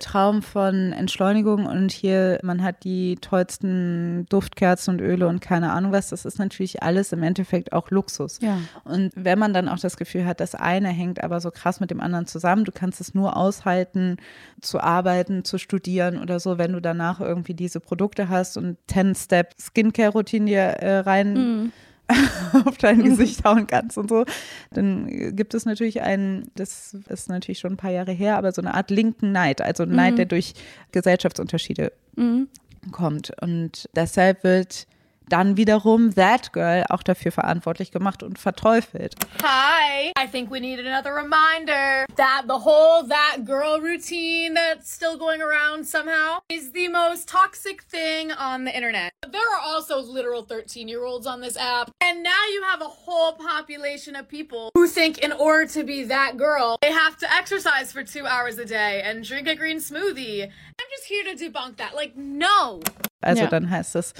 Traum 0.00 0.42
von 0.42 0.92
Entschleunigung 0.92 1.66
und 1.66 1.92
hier, 1.92 2.38
man 2.42 2.62
hat 2.62 2.84
die 2.84 3.16
tollsten 3.20 4.26
Duftkerzen 4.28 4.94
und 4.94 5.00
Öle 5.00 5.28
und 5.28 5.40
keine 5.40 5.72
Ahnung 5.72 5.92
was, 5.92 6.08
das 6.08 6.24
ist 6.24 6.38
natürlich 6.38 6.82
alles 6.82 7.12
im 7.12 7.22
Endeffekt 7.22 7.72
auch 7.72 7.90
Luxus. 7.90 8.40
Ja. 8.40 8.58
Und 8.84 9.12
wenn 9.14 9.38
man 9.38 9.54
dann 9.54 9.68
auch 9.68 9.78
das 9.78 9.96
Gefühl 9.96 10.26
hat, 10.26 10.40
das 10.40 10.54
eine 10.54 10.88
hängt 10.88 11.22
aber 11.22 11.40
so 11.40 11.50
krass 11.50 11.80
mit 11.80 11.90
dem 11.90 12.00
anderen 12.00 12.26
zusammen, 12.26 12.64
du 12.64 12.72
kannst 12.72 13.00
es 13.00 13.14
nur 13.14 13.36
aushalten, 13.36 14.16
zu 14.60 14.80
arbeiten, 14.80 15.44
zu 15.44 15.58
studieren 15.58 16.20
oder 16.20 16.40
so, 16.40 16.58
wenn 16.58 16.72
du 16.72 16.80
danach 16.80 17.20
irgendwie 17.20 17.54
diese 17.54 17.80
Produkte 17.80 18.28
hast 18.28 18.56
und 18.56 18.76
10-Step 18.90 19.54
Skincare-Routine 19.58 20.46
dir 20.46 20.60
äh, 20.60 20.98
rein. 20.98 21.34
Mhm 21.34 21.72
auf 22.64 22.78
dein 22.78 23.02
Gesicht 23.02 23.44
hauen 23.44 23.66
kannst 23.66 23.98
und 23.98 24.08
so, 24.08 24.24
dann 24.72 25.36
gibt 25.36 25.54
es 25.54 25.64
natürlich 25.64 26.02
einen, 26.02 26.50
das 26.54 26.94
ist 27.08 27.28
natürlich 27.28 27.58
schon 27.58 27.74
ein 27.74 27.76
paar 27.76 27.90
Jahre 27.90 28.12
her, 28.12 28.36
aber 28.36 28.52
so 28.52 28.62
eine 28.62 28.74
Art 28.74 28.90
linken 28.90 29.32
Neid, 29.32 29.60
also 29.60 29.84
ein 29.84 29.90
Neid, 29.90 30.12
mhm. 30.12 30.16
der 30.16 30.26
durch 30.26 30.54
Gesellschaftsunterschiede 30.92 31.92
mhm. 32.16 32.48
kommt. 32.92 33.32
Und 33.40 33.88
deshalb 33.94 34.44
wird 34.44 34.86
dann 35.30 35.56
wiederum 35.56 36.14
That 36.14 36.52
Girl 36.52 36.84
auch 36.88 37.02
dafür 37.02 37.32
verantwortlich 37.32 37.90
gemacht 37.90 38.22
und 38.22 38.38
verteufelt. 38.38 39.14
Hi, 39.42 40.12
I 40.18 40.26
think 40.30 40.50
we 40.50 40.60
need 40.60 40.78
another 40.78 41.14
reminder 41.14 42.04
that 42.16 42.44
the 42.46 42.64
whole 42.64 43.06
That 43.08 43.44
Girl 43.46 43.80
routine 43.80 44.54
that's 44.54 44.92
still 44.92 45.16
going 45.16 45.40
around 45.40 45.86
somehow 45.86 46.40
is 46.48 46.72
the 46.72 46.88
most 46.88 47.28
toxic 47.28 47.82
thing 47.82 48.32
on 48.32 48.64
the 48.64 48.76
internet. 48.76 49.12
There 49.22 49.40
are 49.40 49.60
also 49.64 50.00
literal 50.00 50.42
13 50.42 50.88
year 50.88 51.04
olds 51.04 51.26
on 51.26 51.40
this 51.40 51.56
app, 51.56 51.90
and 52.00 52.22
now 52.22 52.44
you 52.52 52.62
have 52.70 52.82
a 52.82 52.90
whole 52.90 53.32
population 53.32 54.16
of 54.16 54.28
people 54.28 54.70
who 54.74 54.86
think 54.86 55.18
in 55.18 55.32
order 55.32 55.66
to 55.72 55.84
be 55.84 56.04
that 56.04 56.36
girl, 56.36 56.76
they 56.82 56.92
have 56.92 57.16
to 57.18 57.32
exercise 57.32 57.92
for 57.92 58.02
two 58.02 58.26
hours 58.26 58.58
a 58.58 58.64
day 58.64 59.02
and 59.02 59.24
drink 59.24 59.48
a 59.48 59.54
green 59.54 59.78
smoothie. 59.78 60.44
I'm 60.44 60.86
just 60.90 61.04
here 61.04 61.24
to 61.24 61.34
debunk 61.36 61.76
that. 61.76 61.94
Like, 61.94 62.16
no. 62.16 62.80
Also 63.22 63.42
ja. 63.42 63.48
dann 63.48 63.70
heißt 63.70 63.96
es, 63.96 64.14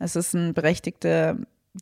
es 0.00 0.16
ist 0.16 0.34
ein 0.34 0.54
berechtigter 0.54 1.36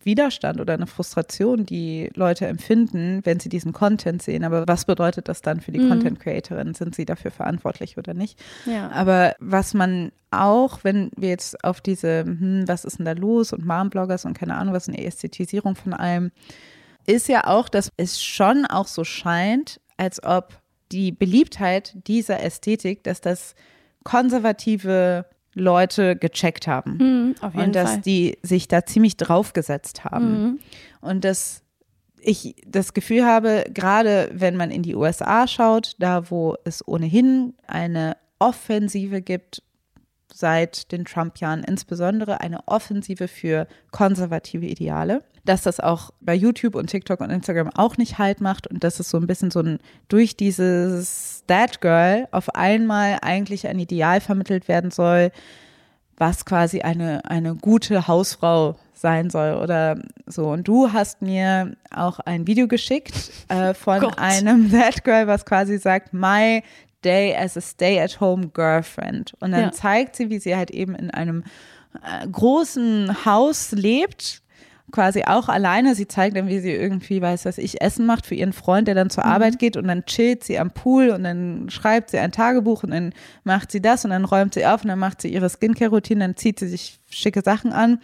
Widerstand 0.05 0.61
oder 0.61 0.75
eine 0.75 0.87
Frustration, 0.87 1.65
die 1.65 2.11
Leute 2.15 2.47
empfinden, 2.47 3.21
wenn 3.25 3.41
sie 3.41 3.49
diesen 3.49 3.73
Content 3.73 4.23
sehen. 4.23 4.45
Aber 4.45 4.69
was 4.69 4.85
bedeutet 4.85 5.29
das 5.29 5.41
dann 5.41 5.61
für 5.61 5.73
die 5.73 5.79
mhm. 5.79 5.89
Content 5.89 6.21
Creatorin? 6.21 6.75
Sind 6.75 6.95
sie 6.95 7.07
dafür 7.07 7.31
verantwortlich 7.31 7.97
oder 7.97 8.13
nicht? 8.13 8.39
Ja. 8.67 8.91
Aber 8.91 9.35
was 9.39 9.73
man 9.73 10.13
auch, 10.31 10.85
wenn 10.85 11.11
wir 11.17 11.31
jetzt 11.31 11.65
auf 11.65 11.81
diese, 11.81 12.25
hm, 12.25 12.65
was 12.67 12.85
ist 12.85 12.99
denn 12.99 13.07
da 13.07 13.13
los 13.13 13.55
und 13.55 13.65
Mom-Bloggers 13.65 14.27
und 14.27 14.35
keine 14.37 14.57
Ahnung, 14.57 14.75
was 14.75 14.89
eine 14.89 15.03
Ästhetisierung 15.03 15.75
von 15.75 15.95
allem, 15.95 16.33
ist 17.07 17.29
ja 17.29 17.47
auch, 17.47 17.71
dass 17.71 17.91
es 17.97 18.23
schon 18.23 18.67
auch 18.67 18.89
so 18.89 19.05
scheint, 19.05 19.81
als 19.97 20.23
ob 20.23 20.61
die 20.93 21.13
Beliebtheit 21.13 21.97
dieser 22.07 22.43
Ästhetik, 22.43 23.05
dass 23.05 23.23
das 23.23 23.55
konservative 24.05 25.25
Leute 25.59 26.17
gecheckt 26.17 26.67
haben. 26.67 27.35
Mhm, 27.43 27.51
und 27.53 27.75
dass 27.75 27.93
Fall. 27.93 28.01
die 28.01 28.39
sich 28.43 28.69
da 28.69 28.85
ziemlich 28.85 29.17
draufgesetzt 29.17 30.05
haben. 30.05 30.43
Mhm. 30.43 30.59
Und 31.01 31.25
dass 31.25 31.63
ich 32.21 32.57
das 32.67 32.95
Gefühl 32.95 33.25
habe, 33.25 33.65
gerade 33.73 34.31
wenn 34.33 34.57
man 34.57 34.71
in 34.71 34.83
die 34.83 34.95
USA 34.95 35.47
schaut, 35.47 35.95
da 35.99 36.31
wo 36.31 36.57
es 36.65 36.87
ohnehin 36.87 37.55
eine 37.67 38.17
Offensive 38.39 39.23
gibt, 39.23 39.63
seit 40.33 40.93
den 40.93 41.05
Trump-Jahren 41.05 41.65
insbesondere 41.65 42.41
eine 42.41 42.61
Offensive 42.67 43.29
für 43.29 43.67
konservative 43.91 44.67
Ideale, 44.67 45.23
dass 45.45 45.63
das 45.63 45.81
auch 45.81 46.11
bei 46.21 46.35
YouTube 46.35 46.75
und 46.75 46.89
TikTok 46.89 47.21
und 47.21 47.31
Instagram 47.31 47.71
auch 47.75 47.97
nicht 47.97 48.19
halt 48.19 48.41
macht 48.41 48.67
und 48.67 48.85
dass 48.85 49.01
es 49.01 49.11
so 49.11 49.19
ein 49.19 49.27
bisschen 49.27 49.51
so 49.51 49.61
ein 49.61 49.79
durch 50.09 50.37
dieses 50.37 51.45
That 51.47 51.81
Girl 51.81 52.29
auf 52.31 52.55
einmal 52.55 53.19
eigentlich 53.23 53.67
ein 53.67 53.79
Ideal 53.79 54.21
vermittelt 54.21 54.69
werden 54.69 54.91
soll, 54.91 55.31
was 56.19 56.45
quasi 56.45 56.83
eine, 56.83 57.25
eine 57.25 57.55
gute 57.55 58.07
Hausfrau 58.07 58.77
sein 58.93 59.31
soll 59.31 59.55
oder 59.55 59.99
so. 60.27 60.51
Und 60.51 60.67
du 60.67 60.93
hast 60.93 61.23
mir 61.23 61.77
auch 61.95 62.19
ein 62.21 62.47
Video 62.47 62.67
geschickt 62.67 63.31
äh, 63.49 63.73
von 63.75 64.01
Gott. 64.01 64.19
einem 64.19 64.71
That 64.73 65.05
Girl, 65.05 65.27
was 65.27 65.47
quasi 65.47 65.79
sagt, 65.79 66.13
my 66.13 66.63
day 67.05 67.35
as 67.37 67.57
a 67.57 67.61
stay-at-home 67.61 68.49
girlfriend. 68.49 69.35
Und 69.41 69.53
dann 69.53 69.63
ja. 69.63 69.73
zeigt 69.73 70.17
sie, 70.17 70.31
wie 70.31 70.39
sie 70.39 70.57
halt 70.57 70.71
eben 70.71 70.95
in 70.95 71.11
einem 71.11 71.45
äh, 71.95 72.27
großen 72.27 73.25
Haus 73.25 73.73
lebt, 73.73 74.43
quasi 74.91 75.25
auch 75.25 75.49
alleine. 75.49 75.95
Sie 75.95 76.09
zeigt 76.09 76.37
dann, 76.37 76.49
wie 76.49 76.61
sie 76.61 76.73
irgendwie, 76.73 77.21
weiß 77.21 77.45
was 77.45 77.59
ich, 77.59 77.81
Essen 77.81 78.07
macht 78.07 78.27
für 78.27 78.35
ihren 78.35 78.53
Freund, 78.53 78.89
der 78.89 78.95
dann 78.95 79.11
zur 79.11 79.25
mhm. 79.25 79.33
Arbeit 79.33 79.59
geht 79.59 79.77
und 79.77 79.87
dann 79.87 80.07
chillt 80.07 80.45
sie 80.45 80.59
am 80.59 80.71
Pool 80.71 81.11
und 81.11 81.25
dann 81.25 81.69
schreibt 81.71 82.11
sie 82.11 82.19
ein 82.19 82.33
Tagebuch 82.33 82.83
und 82.83 82.91
dann 82.91 83.13
macht 83.45 83.71
sie 83.71 83.83
das 83.83 84.05
und 84.05 84.11
dann 84.11 84.25
räumt 84.25 84.55
sie 84.55 84.67
auf 84.67 84.83
und 84.83 84.89
dann 84.89 84.99
macht 84.99 85.21
sie 85.21 85.29
ihre 85.29 85.49
Skincare-Routine, 85.49 86.21
dann 86.21 86.37
zieht 86.37 86.59
sie 86.59 86.69
sich 86.69 87.01
schicke 87.11 87.43
Sachen 87.43 87.73
an 87.73 88.01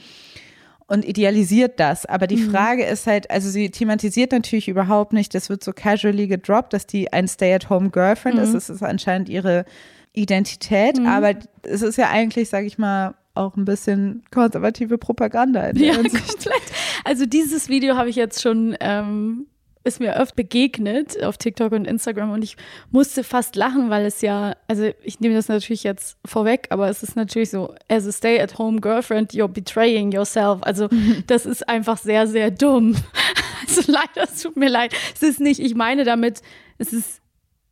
und 0.87 1.05
idealisiert 1.05 1.80
das. 1.80 2.07
Aber 2.07 2.26
die 2.26 2.37
mhm. 2.37 2.51
Frage 2.51 2.85
ist 2.85 3.07
halt, 3.07 3.30
also 3.30 3.49
sie 3.49 3.70
thematisiert 3.70 4.32
natürlich 4.32 4.68
überhaupt 4.68 5.12
nicht, 5.12 5.35
das 5.35 5.49
wird 5.49 5.64
so 5.64 5.72
casually 5.72 6.26
gedroppt, 6.26 6.72
dass 6.72 6.87
die 6.87 7.12
ein 7.12 7.28
Stay-at-home-Girlfriend 7.28 8.37
mhm. 8.37 8.43
ist. 8.43 8.55
Das 8.55 8.70
ist 8.70 8.82
anscheinend 8.82 9.28
ihre 9.28 9.64
Identität, 10.12 10.99
mhm. 10.99 11.07
aber 11.07 11.35
es 11.62 11.82
ist 11.82 11.97
ja 11.97 12.11
eigentlich, 12.11 12.49
sag 12.49 12.64
ich 12.64 12.78
mal, 12.78 13.14
auch 13.35 13.57
ein 13.57 13.64
bisschen 13.64 14.22
konservative 14.30 14.99
Propaganda. 14.99 15.72
ja, 15.72 15.95
komplett. 15.95 16.62
Also 17.05 17.26
dieses 17.26 17.68
Video 17.68 17.97
habe 17.97 18.09
ich 18.09 18.16
jetzt 18.16 18.41
schon 18.41 18.76
ähm, 18.80 19.47
ist 19.85 20.01
mir 20.01 20.16
oft 20.16 20.35
begegnet 20.35 21.22
auf 21.22 21.37
TikTok 21.37 21.72
und 21.72 21.87
Instagram 21.87 22.32
und 22.32 22.43
ich 22.43 22.57
musste 22.91 23.22
fast 23.22 23.55
lachen, 23.55 23.91
weil 23.91 24.07
es 24.07 24.22
ja, 24.22 24.57
also 24.66 24.91
ich 25.03 25.20
nehme 25.20 25.35
das 25.35 25.49
natürlich 25.49 25.85
jetzt 25.85 26.16
vorweg, 26.24 26.66
aber 26.70 26.89
es 26.89 27.03
ist 27.03 27.16
natürlich 27.16 27.51
so, 27.51 27.74
as 27.89 28.07
a 28.07 28.12
stay-at-home 28.12 28.80
girlfriend, 28.80 29.32
you're 29.32 29.47
betraying 29.47 30.11
yourself. 30.11 30.62
Also 30.62 30.89
das 31.26 31.47
ist 31.47 31.68
einfach 31.68 31.99
sehr, 31.99 32.26
sehr 32.26 32.51
dumm. 32.51 32.97
Also 33.66 33.91
leider, 33.91 34.30
es 34.30 34.43
tut 34.43 34.59
mir 34.59 34.68
leid. 34.68 34.95
Es 35.14 35.22
ist 35.22 35.41
nicht, 35.41 35.59
ich 35.59 35.74
meine 35.74 36.05
damit, 36.05 36.43
es 36.76 36.93
ist 36.93 37.22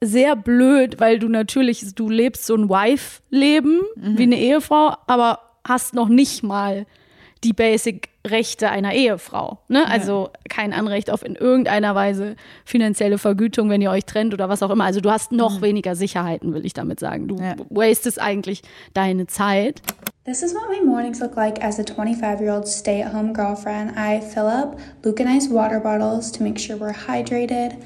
sehr 0.01 0.37
blöd, 0.37 1.01
weil 1.01 1.19
du 1.19 1.29
natürlich, 1.29 1.95
du 1.95 2.09
lebst 2.09 2.47
so 2.47 2.55
ein 2.57 2.71
Wife-Leben 2.71 3.83
mhm. 3.97 4.19
wie 4.19 4.23
eine 4.23 4.39
Ehefrau, 4.39 4.97
aber 5.07 5.41
hast 5.65 5.93
noch 5.93 6.09
nicht 6.09 6.43
mal 6.43 6.87
die 7.45 7.53
Basic-Rechte 7.53 8.71
einer 8.71 8.93
Ehefrau. 8.93 9.59
Ne? 9.69 9.87
Also 9.89 10.31
kein 10.49 10.73
Anrecht 10.73 11.11
auf 11.11 11.25
in 11.25 11.35
irgendeiner 11.35 11.95
Weise 11.95 12.37
finanzielle 12.65 13.19
Vergütung, 13.19 13.69
wenn 13.69 13.83
ihr 13.83 13.91
euch 13.91 14.05
trennt 14.05 14.33
oder 14.33 14.49
was 14.49 14.63
auch 14.63 14.71
immer. 14.71 14.85
Also 14.85 15.01
du 15.01 15.11
hast 15.11 15.33
noch 15.33 15.59
mhm. 15.59 15.63
weniger 15.63 15.97
Sicherheiten, 15.97 16.55
will 16.55 16.65
ich 16.65 16.73
damit 16.73 17.01
sagen. 17.01 17.29
Du 17.29 17.37
ja. 17.37 17.55
wastest 17.71 18.21
eigentlich 18.21 18.63
deine 18.95 19.27
Zeit. 19.27 19.83
This 20.25 20.43
is 20.43 20.55
what 20.55 20.71
my 20.71 20.81
mornings 20.81 21.21
look 21.21 21.35
like 21.35 21.63
as 21.65 21.81
a 21.81 21.85
25 21.85 22.41
year 22.41 22.55
old 22.55 22.69
stay 22.69 23.03
at 23.03 23.13
home 23.13 23.33
girlfriend. 23.33 23.97
I 23.97 24.21
fill 24.21 24.47
up 24.47 24.79
Luke 25.05 25.21
and 25.21 25.29
I's 25.29 25.49
water 25.49 25.81
bottles 25.81 26.31
to 26.33 26.45
make 26.45 26.61
sure 26.61 26.77
we're 26.77 26.95
hydrated. 26.95 27.77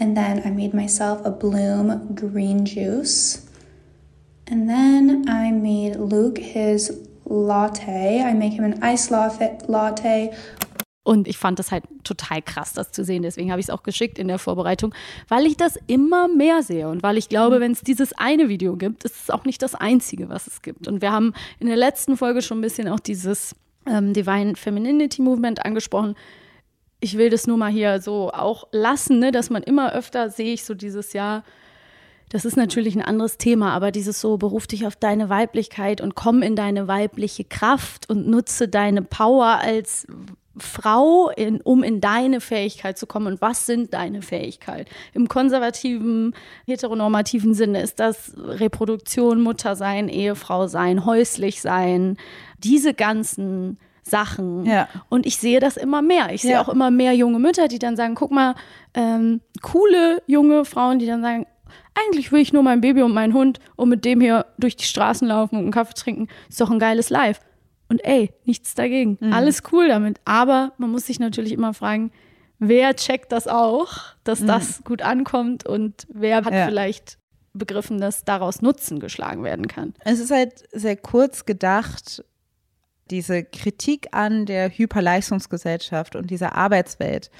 And 0.00 0.16
then 0.16 0.42
I 0.44 0.50
made 0.50 0.74
myself 0.74 1.24
a 1.24 1.30
Bloom 1.30 2.14
green 2.16 2.64
juice. 2.64 3.46
And 4.48 4.68
then 4.68 5.28
I 5.28 5.52
made 5.52 5.96
Luke 5.96 6.38
his 6.38 7.03
latte. 7.26 7.90
I 7.90 8.34
make 8.34 8.54
him 8.54 8.64
an 8.64 8.82
iced 8.82 9.10
latte. 9.68 10.30
Und 11.04 11.28
ich 11.28 11.36
fand 11.36 11.58
das 11.58 11.70
halt 11.70 11.84
total 12.02 12.40
krass, 12.40 12.72
das 12.72 12.90
zu 12.90 13.04
sehen. 13.04 13.22
Deswegen 13.22 13.50
habe 13.50 13.60
ich 13.60 13.66
es 13.66 13.70
auch 13.70 13.82
geschickt 13.82 14.18
in 14.18 14.26
der 14.26 14.38
Vorbereitung, 14.38 14.94
weil 15.28 15.44
ich 15.44 15.56
das 15.56 15.78
immer 15.86 16.28
mehr 16.28 16.62
sehe 16.62 16.88
und 16.88 17.02
weil 17.02 17.18
ich 17.18 17.28
glaube, 17.28 17.60
wenn 17.60 17.72
es 17.72 17.82
dieses 17.82 18.14
eine 18.14 18.48
Video 18.48 18.76
gibt, 18.76 19.04
ist 19.04 19.24
es 19.24 19.30
auch 19.30 19.44
nicht 19.44 19.60
das 19.60 19.74
einzige, 19.74 20.30
was 20.30 20.46
es 20.46 20.62
gibt. 20.62 20.88
Und 20.88 21.02
wir 21.02 21.12
haben 21.12 21.34
in 21.60 21.66
der 21.66 21.76
letzten 21.76 22.16
Folge 22.16 22.40
schon 22.40 22.58
ein 22.58 22.62
bisschen 22.62 22.88
auch 22.88 23.00
dieses 23.00 23.54
ähm, 23.86 24.14
Divine 24.14 24.56
Femininity 24.56 25.20
Movement 25.20 25.64
angesprochen. 25.64 26.14
Ich 27.00 27.18
will 27.18 27.28
das 27.28 27.46
nur 27.46 27.58
mal 27.58 27.70
hier 27.70 28.00
so 28.00 28.30
auch 28.32 28.68
lassen, 28.72 29.18
ne, 29.18 29.30
dass 29.30 29.50
man 29.50 29.62
immer 29.62 29.92
öfter 29.92 30.30
sehe 30.30 30.54
ich 30.54 30.64
so 30.64 30.72
dieses 30.72 31.12
Jahr 31.12 31.44
das 32.34 32.44
ist 32.44 32.56
natürlich 32.56 32.96
ein 32.96 33.00
anderes 33.00 33.38
Thema, 33.38 33.70
aber 33.74 33.92
dieses 33.92 34.20
so, 34.20 34.38
beruf 34.38 34.66
dich 34.66 34.88
auf 34.88 34.96
deine 34.96 35.28
Weiblichkeit 35.28 36.00
und 36.00 36.16
komm 36.16 36.42
in 36.42 36.56
deine 36.56 36.88
weibliche 36.88 37.44
Kraft 37.44 38.10
und 38.10 38.26
nutze 38.26 38.66
deine 38.66 39.02
Power 39.02 39.60
als 39.62 40.04
Frau, 40.56 41.30
in, 41.30 41.60
um 41.60 41.84
in 41.84 42.00
deine 42.00 42.40
Fähigkeit 42.40 42.98
zu 42.98 43.06
kommen. 43.06 43.28
Und 43.28 43.40
was 43.40 43.66
sind 43.66 43.94
deine 43.94 44.20
Fähigkeiten? 44.20 44.90
Im 45.12 45.28
konservativen, 45.28 46.34
heteronormativen 46.66 47.54
Sinne 47.54 47.80
ist 47.82 48.00
das 48.00 48.32
Reproduktion, 48.36 49.40
Mutter 49.40 49.76
sein, 49.76 50.08
Ehefrau 50.08 50.66
sein, 50.66 51.04
häuslich 51.04 51.60
sein, 51.60 52.16
diese 52.58 52.94
ganzen 52.94 53.78
Sachen. 54.02 54.66
Ja. 54.66 54.88
Und 55.08 55.24
ich 55.24 55.36
sehe 55.36 55.60
das 55.60 55.76
immer 55.76 56.02
mehr. 56.02 56.32
Ich 56.32 56.42
sehe 56.42 56.54
ja. 56.54 56.62
auch 56.62 56.68
immer 56.68 56.90
mehr 56.90 57.12
junge 57.12 57.38
Mütter, 57.38 57.68
die 57.68 57.78
dann 57.78 57.94
sagen, 57.94 58.16
guck 58.16 58.32
mal, 58.32 58.56
ähm, 58.94 59.40
coole 59.62 60.20
junge 60.26 60.64
Frauen, 60.64 60.98
die 60.98 61.06
dann 61.06 61.22
sagen, 61.22 61.46
eigentlich 61.94 62.32
will 62.32 62.40
ich 62.40 62.52
nur 62.52 62.62
mein 62.62 62.80
Baby 62.80 63.02
und 63.02 63.12
meinen 63.12 63.34
Hund 63.34 63.60
und 63.76 63.88
mit 63.88 64.04
dem 64.04 64.20
hier 64.20 64.46
durch 64.58 64.76
die 64.76 64.84
Straßen 64.84 65.28
laufen 65.28 65.56
und 65.56 65.62
einen 65.62 65.72
Kaffee 65.72 65.94
trinken. 65.94 66.28
Ist 66.48 66.60
doch 66.60 66.70
ein 66.70 66.78
geiles 66.78 67.10
Life. 67.10 67.40
Und 67.88 68.04
ey, 68.04 68.32
nichts 68.44 68.74
dagegen. 68.74 69.18
Mhm. 69.20 69.32
Alles 69.32 69.62
cool 69.72 69.88
damit. 69.88 70.20
Aber 70.24 70.72
man 70.78 70.90
muss 70.90 71.06
sich 71.06 71.20
natürlich 71.20 71.52
immer 71.52 71.74
fragen, 71.74 72.10
wer 72.58 72.96
checkt 72.96 73.32
das 73.32 73.46
auch, 73.46 73.98
dass 74.24 74.40
mhm. 74.40 74.46
das 74.46 74.84
gut 74.84 75.02
ankommt 75.02 75.66
und 75.66 76.06
wer 76.12 76.44
hat 76.44 76.52
ja. 76.52 76.66
vielleicht 76.66 77.18
begriffen, 77.52 78.00
dass 78.00 78.24
daraus 78.24 78.62
Nutzen 78.62 78.98
geschlagen 78.98 79.44
werden 79.44 79.68
kann. 79.68 79.94
Es 80.04 80.18
ist 80.18 80.32
halt 80.32 80.64
sehr 80.72 80.96
kurz 80.96 81.44
gedacht, 81.44 82.24
diese 83.10 83.44
Kritik 83.44 84.08
an 84.12 84.46
der 84.46 84.70
Hyperleistungsgesellschaft 84.70 86.16
und 86.16 86.30
dieser 86.30 86.56
Arbeitswelt 86.56 87.30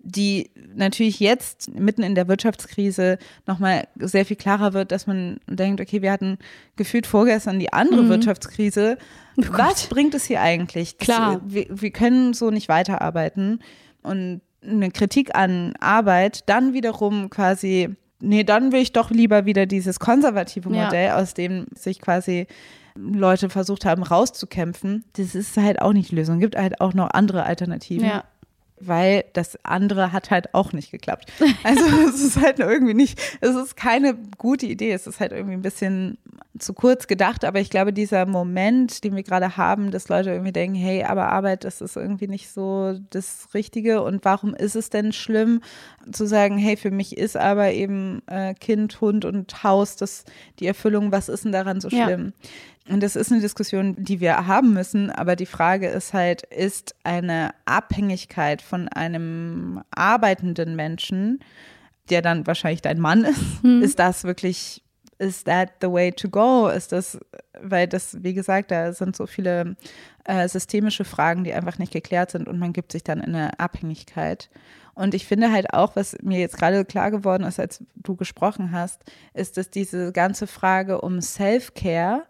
die 0.00 0.50
natürlich 0.74 1.18
jetzt 1.20 1.74
mitten 1.74 2.02
in 2.02 2.14
der 2.14 2.28
Wirtschaftskrise 2.28 3.18
nochmal 3.46 3.88
sehr 3.96 4.24
viel 4.24 4.36
klarer 4.36 4.72
wird, 4.72 4.92
dass 4.92 5.06
man 5.06 5.40
denkt, 5.48 5.80
okay, 5.80 6.02
wir 6.02 6.12
hatten 6.12 6.38
gefühlt 6.76 7.06
vorgestern 7.06 7.58
die 7.58 7.72
andere 7.72 8.02
mhm. 8.02 8.08
Wirtschaftskrise. 8.08 8.96
Oh 9.36 9.42
Was 9.50 9.86
bringt 9.88 10.14
es 10.14 10.24
hier 10.24 10.40
eigentlich? 10.40 10.98
Klar. 10.98 11.34
Das, 11.34 11.54
wir, 11.54 11.66
wir 11.68 11.90
können 11.90 12.32
so 12.32 12.50
nicht 12.50 12.68
weiterarbeiten. 12.68 13.60
Und 14.02 14.40
eine 14.62 14.90
Kritik 14.90 15.34
an 15.34 15.74
Arbeit 15.80 16.48
dann 16.48 16.72
wiederum 16.72 17.28
quasi, 17.28 17.90
nee, 18.20 18.44
dann 18.44 18.72
will 18.72 18.80
ich 18.80 18.92
doch 18.92 19.10
lieber 19.10 19.46
wieder 19.46 19.66
dieses 19.66 19.98
konservative 19.98 20.68
Modell, 20.68 21.06
ja. 21.06 21.16
aus 21.16 21.34
dem 21.34 21.66
sich 21.74 22.00
quasi 22.00 22.46
Leute 22.94 23.48
versucht 23.50 23.84
haben 23.84 24.02
rauszukämpfen. 24.02 25.04
Das 25.14 25.34
ist 25.34 25.56
halt 25.56 25.80
auch 25.82 25.92
nicht 25.92 26.10
die 26.10 26.16
Lösung. 26.16 26.36
Es 26.36 26.42
gibt 26.42 26.56
halt 26.56 26.80
auch 26.80 26.94
noch 26.94 27.10
andere 27.10 27.44
Alternativen. 27.44 28.06
Ja 28.06 28.24
weil 28.80 29.24
das 29.32 29.58
andere 29.64 30.12
hat 30.12 30.30
halt 30.30 30.54
auch 30.54 30.72
nicht 30.72 30.90
geklappt. 30.90 31.32
Also 31.64 31.84
es 32.08 32.22
ist 32.22 32.40
halt 32.40 32.58
irgendwie 32.58 32.94
nicht, 32.94 33.20
es 33.40 33.54
ist 33.54 33.76
keine 33.76 34.14
gute 34.36 34.66
Idee. 34.66 34.92
Es 34.92 35.06
ist 35.06 35.20
halt 35.20 35.32
irgendwie 35.32 35.54
ein 35.54 35.62
bisschen 35.62 36.18
zu 36.58 36.74
kurz 36.74 37.06
gedacht, 37.06 37.44
aber 37.44 37.60
ich 37.60 37.70
glaube, 37.70 37.92
dieser 37.92 38.26
Moment, 38.26 39.04
den 39.04 39.14
wir 39.14 39.22
gerade 39.22 39.56
haben, 39.56 39.90
dass 39.90 40.08
Leute 40.08 40.30
irgendwie 40.30 40.52
denken, 40.52 40.76
hey, 40.76 41.04
aber 41.04 41.28
Arbeit, 41.28 41.64
das 41.64 41.80
ist 41.80 41.96
irgendwie 41.96 42.26
nicht 42.26 42.50
so 42.50 42.98
das 43.10 43.48
Richtige 43.54 44.02
und 44.02 44.24
warum 44.24 44.54
ist 44.54 44.76
es 44.76 44.90
denn 44.90 45.12
schlimm 45.12 45.60
zu 46.10 46.26
sagen, 46.26 46.58
hey, 46.58 46.76
für 46.76 46.90
mich 46.90 47.16
ist 47.16 47.36
aber 47.36 47.72
eben 47.72 48.22
äh, 48.26 48.54
Kind, 48.54 49.00
Hund 49.00 49.24
und 49.24 49.62
Haus 49.62 49.96
das 49.96 50.24
die 50.58 50.66
Erfüllung, 50.66 51.12
was 51.12 51.28
ist 51.28 51.44
denn 51.44 51.52
daran 51.52 51.80
so 51.80 51.90
schlimm? 51.90 52.32
Ja. 52.42 52.50
Und 52.88 53.02
das 53.02 53.16
ist 53.16 53.30
eine 53.30 53.40
Diskussion, 53.40 53.96
die 53.98 54.20
wir 54.20 54.46
haben 54.46 54.72
müssen, 54.72 55.10
aber 55.10 55.36
die 55.36 55.46
Frage 55.46 55.88
ist 55.88 56.14
halt, 56.14 56.42
ist 56.44 56.94
eine 57.04 57.50
Abhängigkeit 57.66 58.62
von 58.62 58.88
einem 58.88 59.82
arbeitenden 59.90 60.74
Menschen, 60.74 61.40
der 62.08 62.22
dann 62.22 62.46
wahrscheinlich 62.46 62.82
dein 62.82 62.98
Mann 62.98 63.24
ist, 63.24 63.62
mhm. 63.62 63.82
ist 63.82 63.98
das 63.98 64.24
wirklich, 64.24 64.82
ist 65.18 65.46
that 65.46 65.70
the 65.82 65.90
way 65.90 66.12
to 66.12 66.28
go? 66.28 66.68
Ist 66.68 66.92
das, 66.92 67.18
weil 67.60 67.86
das, 67.86 68.22
wie 68.22 68.34
gesagt, 68.34 68.70
da 68.70 68.92
sind 68.92 69.16
so 69.16 69.26
viele 69.26 69.76
äh, 70.24 70.48
systemische 70.48 71.04
Fragen, 71.04 71.44
die 71.44 71.52
einfach 71.52 71.78
nicht 71.78 71.92
geklärt 71.92 72.30
sind 72.30 72.48
und 72.48 72.58
man 72.58 72.72
gibt 72.72 72.92
sich 72.92 73.04
dann 73.04 73.20
in 73.20 73.34
eine 73.34 73.58
Abhängigkeit. 73.58 74.48
Und 74.94 75.14
ich 75.14 75.26
finde 75.26 75.52
halt 75.52 75.72
auch, 75.74 75.94
was 75.94 76.16
mir 76.22 76.40
jetzt 76.40 76.56
gerade 76.56 76.84
klar 76.84 77.10
geworden 77.10 77.44
ist, 77.44 77.60
als 77.60 77.84
du 77.94 78.16
gesprochen 78.16 78.72
hast, 78.72 79.02
ist, 79.32 79.56
dass 79.56 79.70
diese 79.70 80.10
ganze 80.12 80.46
Frage 80.48 81.00
um 81.00 81.20
Self-Care 81.20 82.24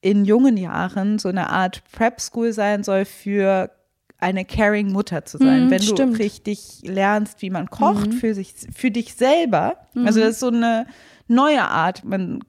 in 0.00 0.24
jungen 0.24 0.56
Jahren 0.56 1.18
so 1.18 1.28
eine 1.28 1.50
Art 1.50 1.82
Prep-School 1.92 2.52
sein 2.52 2.82
soll 2.82 3.04
für 3.04 3.70
eine 4.18 4.44
caring 4.44 4.92
Mutter 4.92 5.24
zu 5.24 5.38
sein, 5.38 5.66
mhm, 5.66 5.70
wenn 5.70 5.80
du 5.80 5.86
stimmt. 5.86 6.18
richtig 6.18 6.80
lernst, 6.82 7.40
wie 7.42 7.50
man 7.50 7.70
kocht 7.70 8.08
mhm. 8.08 8.12
für 8.12 8.34
sich, 8.34 8.54
für 8.74 8.90
dich 8.90 9.14
selber. 9.14 9.76
Mhm. 9.94 10.06
Also 10.06 10.20
das 10.20 10.30
ist 10.30 10.40
so 10.40 10.48
eine 10.48 10.86
neue 11.26 11.62
Art. 11.62 12.04
Man 12.04 12.40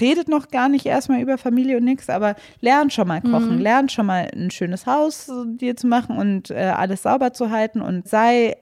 redet 0.00 0.28
noch 0.28 0.48
gar 0.48 0.68
nicht 0.68 0.86
erstmal 0.86 1.20
über 1.20 1.36
Familie 1.36 1.76
und 1.76 1.84
nichts, 1.84 2.08
aber 2.08 2.36
lern 2.60 2.90
schon 2.90 3.08
mal 3.08 3.20
kochen, 3.20 3.56
mhm. 3.56 3.62
lern 3.62 3.88
schon 3.88 4.06
mal 4.06 4.30
ein 4.34 4.50
schönes 4.50 4.86
Haus 4.86 5.30
dir 5.44 5.76
zu 5.76 5.86
machen 5.86 6.16
und 6.16 6.50
äh, 6.50 6.72
alles 6.74 7.02
sauber 7.02 7.32
zu 7.32 7.50
halten 7.50 7.82
und 7.82 8.08
sei 8.08 8.56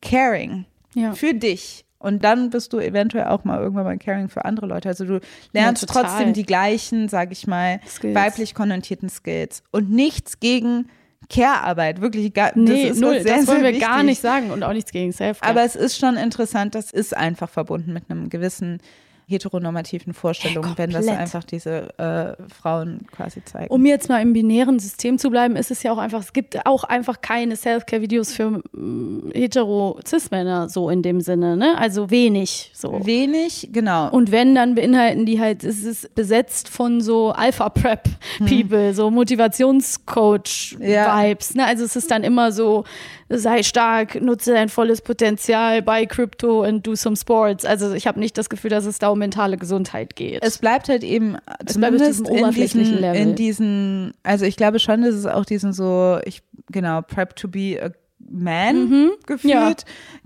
caring 0.00 0.64
ja. 0.94 1.12
für 1.12 1.34
dich. 1.34 1.84
Und 2.04 2.22
dann 2.22 2.50
bist 2.50 2.74
du 2.74 2.78
eventuell 2.78 3.24
auch 3.24 3.44
mal 3.44 3.58
irgendwann 3.60 3.84
mal 3.84 3.96
caring 3.96 4.28
für 4.28 4.44
andere 4.44 4.66
Leute. 4.66 4.90
Also 4.90 5.06
du 5.06 5.20
lernst 5.54 5.82
ja, 5.82 5.88
trotzdem 5.88 6.34
die 6.34 6.44
gleichen, 6.44 7.08
sag 7.08 7.32
ich 7.32 7.46
mal, 7.46 7.80
Skills. 7.88 8.14
weiblich 8.14 8.54
konnotierten 8.54 9.08
Skills. 9.08 9.62
Und 9.70 9.90
nichts 9.90 10.38
gegen 10.38 10.90
Care-Arbeit, 11.30 12.02
wirklich 12.02 12.34
gar 12.34 12.52
nee, 12.54 12.90
das 12.90 12.98
null, 12.98 13.22
sehr, 13.22 13.38
das 13.38 13.46
wollen 13.46 13.62
wir 13.62 13.70
wichtig. 13.70 13.86
gar 13.86 14.02
nicht 14.02 14.20
sagen 14.20 14.50
und 14.50 14.62
auch 14.62 14.74
nichts 14.74 14.92
gegen 14.92 15.12
Self-Care. 15.12 15.50
Aber 15.50 15.62
es 15.64 15.76
ist 15.76 15.98
schon 15.98 16.18
interessant, 16.18 16.74
das 16.74 16.90
ist 16.90 17.16
einfach 17.16 17.48
verbunden 17.48 17.94
mit 17.94 18.10
einem 18.10 18.28
gewissen 18.28 18.82
heteronormativen 19.26 20.14
Vorstellungen, 20.14 20.74
Hey, 20.76 20.78
wenn 20.78 20.90
das 20.90 21.08
einfach 21.08 21.44
diese 21.44 21.98
äh, 21.98 22.34
Frauen 22.52 23.06
quasi 23.10 23.44
zeigen. 23.44 23.72
Um 23.72 23.86
jetzt 23.86 24.08
mal 24.08 24.20
im 24.20 24.32
binären 24.32 24.78
System 24.78 25.18
zu 25.18 25.30
bleiben, 25.30 25.56
ist 25.56 25.70
es 25.70 25.82
ja 25.82 25.92
auch 25.92 25.98
einfach, 25.98 26.20
es 26.20 26.32
gibt 26.32 26.66
auch 26.66 26.84
einfach 26.84 27.20
keine 27.20 27.56
Self-Care-Videos 27.56 28.32
für 28.32 28.62
mm, 28.72 29.32
hetero-Cis-Männer 29.34 30.68
so 30.68 30.90
in 30.90 31.02
dem 31.02 31.20
Sinne, 31.20 31.56
ne? 31.56 31.76
Also 31.78 32.10
wenig 32.10 32.70
so. 32.74 33.00
Wenig, 33.04 33.70
genau. 33.72 34.10
Und 34.10 34.30
wenn, 34.30 34.54
dann 34.54 34.74
beinhalten 34.74 35.26
die 35.26 35.40
halt, 35.40 35.64
es 35.64 35.84
ist 35.84 36.14
besetzt 36.14 36.68
von 36.68 37.00
so 37.00 37.32
Alpha-Prep-People, 37.32 38.92
so 38.94 39.10
Motivationscoach-Vibes. 39.10 41.54
Ne? 41.54 41.66
Also 41.66 41.84
es 41.84 41.96
ist 41.96 42.10
dann 42.10 42.24
immer 42.24 42.52
so, 42.52 42.84
sei 43.28 43.62
stark, 43.62 44.20
nutze 44.20 44.52
dein 44.52 44.68
volles 44.68 45.00
Potenzial, 45.00 45.82
buy 45.82 46.06
Crypto 46.06 46.62
and 46.62 46.86
do 46.86 46.94
some 46.94 47.16
sports. 47.16 47.64
Also 47.64 47.92
ich 47.94 48.06
habe 48.06 48.20
nicht 48.20 48.36
das 48.38 48.48
Gefühl, 48.48 48.70
dass 48.70 48.84
es 48.84 48.98
da 48.98 49.08
um 49.08 49.18
mentale 49.18 49.56
Gesundheit 49.56 50.14
geht. 50.16 50.44
es 50.44 50.58
bleibt 50.58 50.88
halt 50.88 51.02
eben 51.04 51.36
Es 51.64 51.74
zumindest 51.74 52.26
diesem 52.28 52.36
in 52.36 52.50
diesen, 52.52 52.84
Level. 53.00 53.20
in 53.20 53.34
diesen, 53.34 54.14
also 54.22 54.44
ich 54.44 54.56
glaube 54.56 54.78
schon, 54.78 55.02
dass 55.02 55.14
es 55.14 55.26
auch 55.26 55.44
diesen 55.44 55.72
so, 55.72 56.18
ich 56.24 56.42
genau, 56.70 57.02
Prep 57.02 57.34
to 57.36 57.48
be 57.48 57.78
a 57.82 57.90
man 58.26 59.10
gefühlt 59.26 59.52
Ja. 59.52 59.74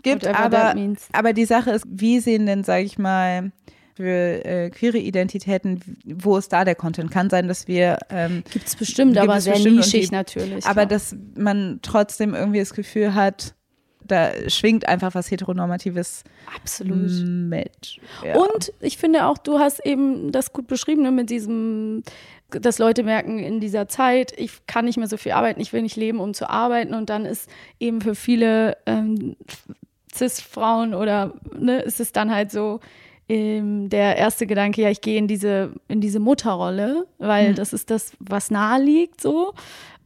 gibt, 0.03 0.25
Whatever 0.25 0.39
aber, 0.39 0.75
aber 1.13 1.33
die 1.33 1.45
Sache 1.47 1.71
ist, 1.73 1.85
wie 1.89 2.21
sehen 2.21 2.47
denn, 2.47 2.63
sage 2.63 2.85
ich 2.85 2.97
mal, 2.99 3.51
für 3.99 4.45
äh, 4.45 4.71
queere 4.71 4.99
Identitäten, 4.99 5.81
wo 6.05 6.37
ist 6.37 6.53
da 6.53 6.65
der 6.65 6.77
Content? 6.77 7.11
Kann 7.11 7.31
sein, 7.31 7.49
dass 7.49 7.67
wir 7.67 7.99
ähm, 8.11 8.45
Gibt's 8.53 8.77
bestimmt, 8.77 9.15
Gibt 9.15 9.25
aber 9.25 9.39
es 9.39 9.45
sehr 9.45 9.55
bestimmt 9.55 9.77
nischig 9.77 10.09
die- 10.09 10.15
natürlich. 10.15 10.65
aber 10.67 10.87
klar. 10.87 10.87
dass 10.87 11.17
man 11.37 11.81
trotzdem 11.83 12.33
irgendwie 12.33 12.61
das 12.61 12.75
Gefühl 12.75 13.15
hat, 13.15 13.57
da 14.07 14.31
schwingt 14.49 14.87
einfach 14.89 15.17
was 15.17 15.33
Heteronormatives 15.33 16.23
absolut. 16.55 17.11
mit. 17.27 17.99
Ja. 18.25 18.37
Und 18.37 18.73
ich 18.81 18.99
finde 18.99 19.27
auch, 19.27 19.37
du 19.37 19.59
hast 19.59 19.85
eben 19.85 20.31
das 20.31 20.53
gut 20.53 20.69
beschrieben 20.69 21.03
ne, 21.03 21.11
mit 21.11 21.29
diesem, 21.29 22.05
dass 22.51 22.79
Leute 22.79 23.03
merken 23.03 23.41
in 23.41 23.59
dieser 23.59 23.89
Zeit, 23.89 24.33
ich 24.39 24.65
kann 24.69 24.85
nicht 24.85 24.97
mehr 24.97 25.09
so 25.09 25.17
viel 25.17 25.33
arbeiten, 25.33 25.61
ich 25.61 25.73
will 25.73 25.83
nicht 25.83 25.97
leben, 25.97 26.21
um 26.21 26.35
zu 26.35 26.49
arbeiten. 26.49 26.95
Und 26.95 27.11
dann 27.11 27.25
ist 27.27 27.51
eben 27.81 28.01
für 28.01 28.15
viele 28.15 28.77
ähm, 28.87 29.35
Cis-Frauen 30.15 30.95
oder 30.95 31.35
ne, 31.59 31.81
ist 31.81 31.99
es 31.99 32.13
dann 32.13 32.33
halt 32.33 32.53
so, 32.53 32.79
ähm, 33.29 33.89
der 33.91 34.17
erste 34.17 34.47
Gedanke, 34.47 34.83
ja, 34.83 34.91
ich 34.91 35.01
gehe 35.01 35.19
in 35.19 35.29
diese, 35.29 35.73
in 35.89 36.01
diese 36.01 36.21
Mutterrolle, 36.21 37.07
weil 37.19 37.55
das 37.55 37.73
ist 37.73 37.91
das, 37.91 38.13
was 38.19 38.51
nahe 38.51 38.83
liegt 38.83 39.21
so. 39.21 39.53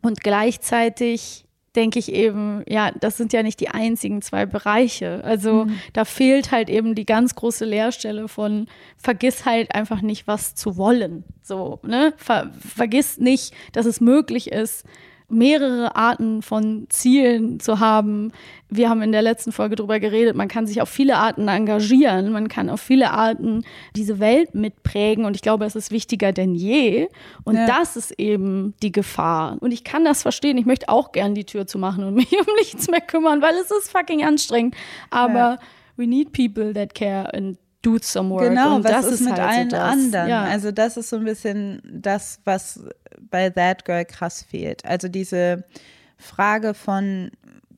Und 0.02 0.22
gleichzeitig 0.22 1.46
denke 1.74 1.98
ich 1.98 2.12
eben, 2.12 2.62
ja, 2.68 2.90
das 2.90 3.16
sind 3.16 3.32
ja 3.32 3.42
nicht 3.42 3.60
die 3.60 3.70
einzigen 3.70 4.20
zwei 4.20 4.44
Bereiche. 4.44 5.22
Also 5.24 5.66
da 5.92 6.04
fehlt 6.04 6.50
halt 6.50 6.68
eben 6.68 6.94
die 6.94 7.06
ganz 7.06 7.34
große 7.34 7.64
Leerstelle 7.64 8.28
von 8.28 8.66
vergiss 8.96 9.46
halt 9.46 9.74
einfach 9.74 10.02
nicht, 10.02 10.26
was 10.26 10.54
zu 10.54 10.76
wollen. 10.76 11.24
So, 11.42 11.78
ne? 11.82 12.12
Ver 12.16 12.52
vergiss 12.60 13.18
nicht, 13.18 13.54
dass 13.72 13.86
es 13.86 14.00
möglich 14.00 14.52
ist, 14.52 14.84
mehrere 15.32 15.96
Arten 15.96 16.42
von 16.42 16.86
Zielen 16.90 17.58
zu 17.60 17.80
haben. 17.80 18.32
Wir 18.68 18.88
haben 18.88 19.02
in 19.02 19.12
der 19.12 19.22
letzten 19.22 19.52
Folge 19.52 19.76
drüber 19.76 19.98
geredet, 20.00 20.34
man 20.36 20.48
kann 20.48 20.66
sich 20.66 20.80
auf 20.80 20.88
viele 20.88 21.16
Arten 21.16 21.48
engagieren, 21.48 22.32
man 22.32 22.48
kann 22.48 22.70
auf 22.70 22.80
viele 22.80 23.10
Arten 23.10 23.64
diese 23.96 24.18
Welt 24.18 24.54
mitprägen 24.54 25.24
und 25.24 25.34
ich 25.36 25.42
glaube, 25.42 25.64
es 25.64 25.74
ist 25.76 25.90
wichtiger 25.90 26.32
denn 26.32 26.54
je. 26.54 27.08
Und 27.44 27.56
Ja. 27.56 27.66
das 27.66 27.96
ist 27.96 28.12
eben 28.18 28.74
die 28.82 28.92
Gefahr. 28.92 29.56
Und 29.60 29.72
ich 29.72 29.84
kann 29.84 30.04
das 30.04 30.22
verstehen, 30.22 30.56
ich 30.58 30.66
möchte 30.66 30.88
auch 30.88 31.12
gern 31.12 31.34
die 31.34 31.44
Tür 31.44 31.66
zu 31.66 31.78
machen 31.78 32.04
und 32.04 32.14
mich 32.14 32.32
um 32.32 32.46
nichts 32.58 32.88
mehr 32.90 33.00
kümmern, 33.00 33.42
weil 33.42 33.54
es 33.56 33.70
ist 33.70 33.90
fucking 33.90 34.24
anstrengend. 34.24 34.74
Aber 35.10 35.34
Ja. 35.34 35.58
we 35.96 36.06
need 36.06 36.32
people 36.32 36.72
that 36.72 36.94
care 36.94 37.32
and 37.34 37.58
do 37.82 37.98
some 38.00 38.30
work. 38.30 38.48
Genau, 38.48 38.76
und 38.76 38.84
was 38.84 38.92
das 38.92 39.06
ist, 39.06 39.20
mit 39.22 39.32
halt 39.32 39.40
allen 39.40 39.70
so 39.70 39.76
anderen? 39.76 40.28
Ja. 40.28 40.44
Also 40.44 40.70
das 40.70 40.96
ist 40.96 41.10
so 41.10 41.16
ein 41.16 41.24
bisschen 41.24 41.82
das, 41.84 42.40
was 42.44 42.84
bei 43.30 43.50
That 43.50 43.84
Girl 43.84 44.04
krass 44.04 44.42
fehlt. 44.42 44.84
Also 44.84 45.08
diese 45.08 45.64
Frage 46.16 46.74
von, 46.74 47.30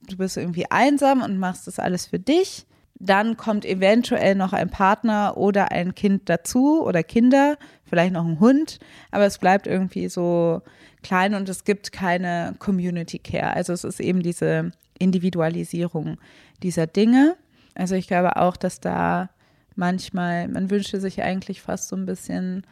du 0.08 0.16
bist 0.16 0.36
irgendwie 0.36 0.70
einsam 0.70 1.22
und 1.22 1.38
machst 1.38 1.66
das 1.66 1.78
alles 1.78 2.06
für 2.06 2.18
dich. 2.18 2.66
Dann 3.00 3.36
kommt 3.36 3.64
eventuell 3.64 4.34
noch 4.34 4.52
ein 4.52 4.70
Partner 4.70 5.36
oder 5.36 5.72
ein 5.72 5.94
Kind 5.94 6.28
dazu 6.28 6.82
oder 6.82 7.02
Kinder, 7.02 7.56
vielleicht 7.84 8.12
noch 8.12 8.24
ein 8.24 8.40
Hund, 8.40 8.78
aber 9.10 9.26
es 9.26 9.38
bleibt 9.38 9.66
irgendwie 9.66 10.08
so 10.08 10.62
klein 11.02 11.34
und 11.34 11.48
es 11.48 11.64
gibt 11.64 11.92
keine 11.92 12.54
Community 12.58 13.18
Care. 13.18 13.54
Also 13.54 13.72
es 13.72 13.84
ist 13.84 14.00
eben 14.00 14.22
diese 14.22 14.70
Individualisierung 14.98 16.18
dieser 16.62 16.86
Dinge. 16.86 17.36
Also 17.74 17.94
ich 17.96 18.06
glaube 18.06 18.36
auch, 18.36 18.56
dass 18.56 18.80
da 18.80 19.30
manchmal, 19.74 20.48
man 20.48 20.70
wünschte 20.70 21.00
sich 21.00 21.22
eigentlich 21.22 21.60
fast 21.62 21.88
so 21.88 21.96
ein 21.96 22.06
bisschen 22.06 22.64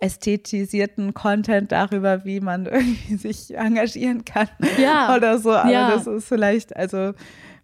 ästhetisierten 0.00 1.14
Content 1.14 1.72
darüber, 1.72 2.24
wie 2.24 2.40
man 2.40 2.66
irgendwie 2.70 3.16
sich 3.16 3.56
engagieren 3.56 4.24
kann 4.24 4.48
Ja. 4.78 5.14
oder 5.16 5.38
so. 5.38 5.52
Aber 5.52 5.70
Ja. 5.70 5.90
das 5.90 6.06
ist 6.06 6.26
vielleicht, 6.28 6.74
also, 6.76 7.12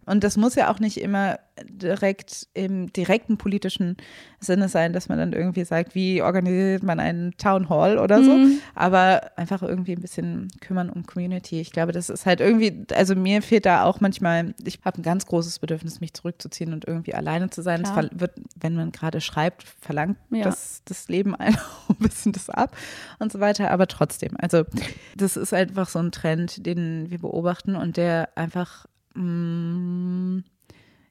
und 0.07 0.23
das 0.23 0.35
muss 0.37 0.55
ja 0.55 0.71
auch 0.73 0.79
nicht 0.79 0.99
immer 0.99 1.37
direkt 1.69 2.47
im 2.53 2.91
direkten 2.93 3.37
politischen 3.37 3.97
Sinne 4.39 4.69
sein, 4.69 4.93
dass 4.93 5.09
man 5.09 5.17
dann 5.17 5.33
irgendwie 5.33 5.63
sagt, 5.63 5.95
wie 5.95 6.21
organisiert 6.21 6.83
man 6.83 6.99
einen 6.99 7.35
Town 7.37 7.67
Hall 7.69 7.97
oder 7.97 8.23
so, 8.23 8.31
Mhm. 8.37 8.59
aber 8.75 9.31
einfach 9.37 9.63
irgendwie 9.63 9.93
ein 9.93 10.01
bisschen 10.01 10.49
kümmern 10.61 10.89
um 10.89 11.05
Community. 11.05 11.59
Ich 11.59 11.71
glaube, 11.71 11.91
das 11.93 12.09
ist 12.09 12.25
halt 12.27 12.41
irgendwie, 12.41 12.85
also 12.93 13.15
mir 13.15 13.41
fehlt 13.41 13.65
da 13.65 13.83
auch 13.85 13.99
manchmal, 14.01 14.53
ich 14.63 14.79
habe 14.85 14.99
ein 14.99 15.03
ganz 15.03 15.25
großes 15.25 15.57
Bedürfnis, 15.59 15.99
mich 15.99 16.13
zurückzuziehen 16.13 16.73
und 16.73 16.87
irgendwie 16.87 17.15
alleine 17.15 17.49
zu 17.49 17.61
sein. 17.61 17.81
Es 17.81 17.91
Klar. 17.91 18.03
ver- 18.03 18.19
wird, 18.19 18.31
wenn 18.59 18.75
man 18.75 18.91
gerade 18.91 19.19
schreibt, 19.19 19.63
verlangt 19.63 20.17
Ja. 20.29 20.43
das, 20.43 20.81
das 20.85 21.07
Leben 21.09 21.35
ein 21.39 21.57
bisschen 21.99 22.31
das 22.33 22.49
ab 22.51 22.75
und 23.19 23.31
so 23.31 23.39
weiter. 23.39 23.71
Aber 23.71 23.87
trotzdem, 23.87 24.31
also 24.39 24.63
das 25.15 25.35
ist 25.37 25.53
einfach 25.53 25.89
so 25.89 25.99
ein 25.99 26.11
Trend, 26.11 26.65
den 26.65 27.09
wir 27.09 27.17
beobachten 27.19 27.75
und 27.75 27.97
der 27.97 28.29
einfach 28.35 28.85
mm, 29.21 30.43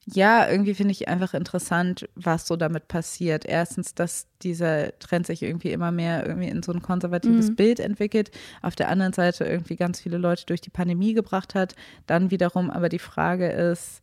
ja, 0.09 0.49
irgendwie 0.49 0.73
finde 0.73 0.93
ich 0.93 1.09
einfach 1.09 1.33
interessant, 1.33 2.07
was 2.15 2.47
so 2.47 2.55
damit 2.55 2.87
passiert. 2.87 3.45
Erstens, 3.45 3.93
dass 3.93 4.27
dieser 4.41 4.97
Trend 4.99 5.27
sich 5.27 5.43
irgendwie 5.43 5.71
immer 5.71 5.91
mehr 5.91 6.25
irgendwie 6.25 6.47
in 6.47 6.63
so 6.63 6.71
ein 6.71 6.81
konservatives 6.81 7.53
Bild 7.57 7.81
entwickelt. 7.81 8.31
Auf 8.61 8.75
der 8.75 8.87
anderen 8.87 9.11
Seite 9.11 9.43
irgendwie 9.43 9.75
ganz 9.75 9.99
viele 9.99 10.17
Leute 10.17 10.45
durch 10.45 10.61
die 10.61 10.69
Pandemie 10.69 11.13
gebracht 11.13 11.55
hat. 11.55 11.75
Dann 12.05 12.31
wiederum 12.31 12.69
aber 12.71 12.87
die 12.87 12.99
Frage 12.99 13.49
ist, 13.49 14.01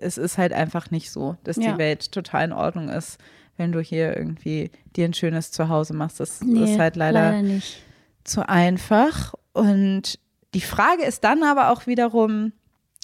es 0.00 0.16
ist 0.16 0.38
halt 0.38 0.54
einfach 0.54 0.90
nicht 0.90 1.10
so, 1.10 1.36
dass 1.44 1.56
Ja. 1.56 1.72
die 1.72 1.78
Welt 1.78 2.10
total 2.10 2.46
in 2.46 2.52
Ordnung 2.54 2.88
ist, 2.88 3.18
wenn 3.58 3.70
du 3.70 3.80
hier 3.80 4.16
irgendwie 4.16 4.70
dir 4.96 5.04
ein 5.04 5.12
schönes 5.14 5.50
Zuhause 5.52 5.92
machst. 5.92 6.20
Das 6.20 6.40
Nee, 6.40 6.72
ist 6.72 6.78
halt 6.78 6.96
leider 6.96 7.42
nicht. 7.42 7.82
zu 8.24 8.48
einfach. 8.48 9.34
Und 9.52 10.18
die 10.54 10.62
Frage 10.62 11.04
ist 11.04 11.22
dann 11.24 11.42
aber 11.42 11.70
auch 11.70 11.86
wiederum, 11.86 12.52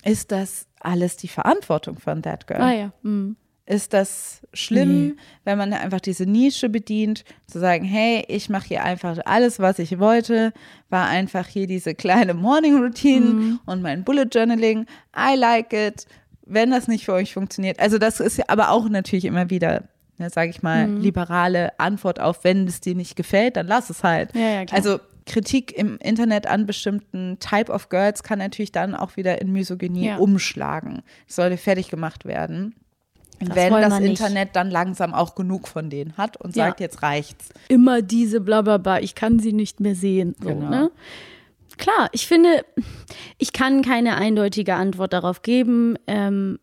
ist 0.04 0.32
das 0.32 0.66
alles 0.80 1.16
die 1.16 1.28
Verantwortung 1.28 1.98
von 1.98 2.22
That 2.22 2.46
Girl? 2.46 2.60
Ah 2.60 2.72
ja. 2.72 2.92
Mhm. 3.02 3.36
Ist 3.66 3.94
das 3.94 4.42
schlimm, 4.52 5.06
Nee. 5.06 5.14
wenn 5.44 5.56
man 5.56 5.72
einfach 5.72 6.00
diese 6.00 6.26
Nische 6.26 6.68
bedient, 6.68 7.24
zu 7.46 7.58
sagen, 7.58 7.82
hey, 7.86 8.22
ich 8.28 8.50
mache 8.50 8.68
hier 8.68 8.84
einfach 8.84 9.16
alles, 9.24 9.58
was 9.58 9.78
ich 9.78 9.98
wollte, 9.98 10.52
war 10.90 11.06
einfach 11.08 11.46
hier 11.46 11.66
diese 11.66 11.94
kleine 11.94 12.34
Morning 12.34 12.76
Routine 12.76 13.26
Mhm. 13.26 13.60
und 13.64 13.80
mein 13.80 14.04
Bullet 14.04 14.26
Journaling, 14.30 14.84
I 15.16 15.34
like 15.36 15.72
it, 15.72 16.06
wenn 16.44 16.72
das 16.72 16.88
nicht 16.88 17.06
für 17.06 17.14
euch 17.14 17.32
funktioniert. 17.32 17.80
Also 17.80 17.96
das 17.96 18.20
ist 18.20 18.36
ja 18.36 18.44
aber 18.48 18.68
auch 18.70 18.86
natürlich 18.90 19.24
immer 19.24 19.48
wieder, 19.48 19.84
ne, 20.18 20.28
sage 20.28 20.50
ich 20.50 20.62
mal, 20.62 20.86
Mhm. 20.86 21.00
liberale 21.00 21.78
Antwort 21.80 22.20
auf, 22.20 22.44
wenn 22.44 22.66
es 22.68 22.82
dir 22.82 22.94
nicht 22.94 23.16
gefällt, 23.16 23.56
dann 23.56 23.66
lass 23.66 23.88
es 23.88 24.04
halt. 24.04 24.34
Ja, 24.34 24.40
ja, 24.42 24.64
klar. 24.66 24.76
Also 24.78 25.00
Kritik 25.26 25.72
im 25.76 25.96
Internet 25.98 26.46
an 26.46 26.66
bestimmten 26.66 27.38
Type 27.40 27.72
of 27.72 27.88
Girls 27.88 28.22
kann 28.22 28.38
natürlich 28.38 28.72
dann 28.72 28.94
auch 28.94 29.16
wieder 29.16 29.40
in 29.40 29.52
Misogynie 29.52 30.06
Ja. 30.06 30.16
umschlagen. 30.18 31.02
Es 31.28 31.36
sollte 31.36 31.56
fertig 31.56 31.88
gemacht 31.88 32.24
werden. 32.24 32.74
Das 33.40 33.56
wenn 33.56 33.72
das 33.72 33.92
wir 33.92 34.00
nicht. 34.00 34.10
Internet 34.20 34.54
dann 34.54 34.70
langsam 34.70 35.12
auch 35.12 35.34
genug 35.34 35.66
von 35.66 35.90
denen 35.90 36.16
hat 36.16 36.36
und 36.36 36.54
Ja. 36.56 36.66
sagt, 36.66 36.80
jetzt 36.80 37.02
reicht's. 37.02 37.48
Immer 37.68 38.00
diese 38.02 38.40
Blablabla, 38.40 39.00
ich 39.00 39.14
kann 39.14 39.38
sie 39.38 39.52
nicht 39.52 39.80
mehr 39.80 39.94
sehen. 39.94 40.34
So, 40.40 40.48
Genau. 40.50 40.68
ne? 40.70 40.90
Klar, 41.76 42.08
ich 42.12 42.26
finde, 42.28 42.64
ich 43.38 43.52
kann 43.52 43.82
keine 43.82 44.14
eindeutige 44.16 44.74
Antwort 44.76 45.12
darauf 45.12 45.42
geben. 45.42 45.96
Ähm, 46.06 46.60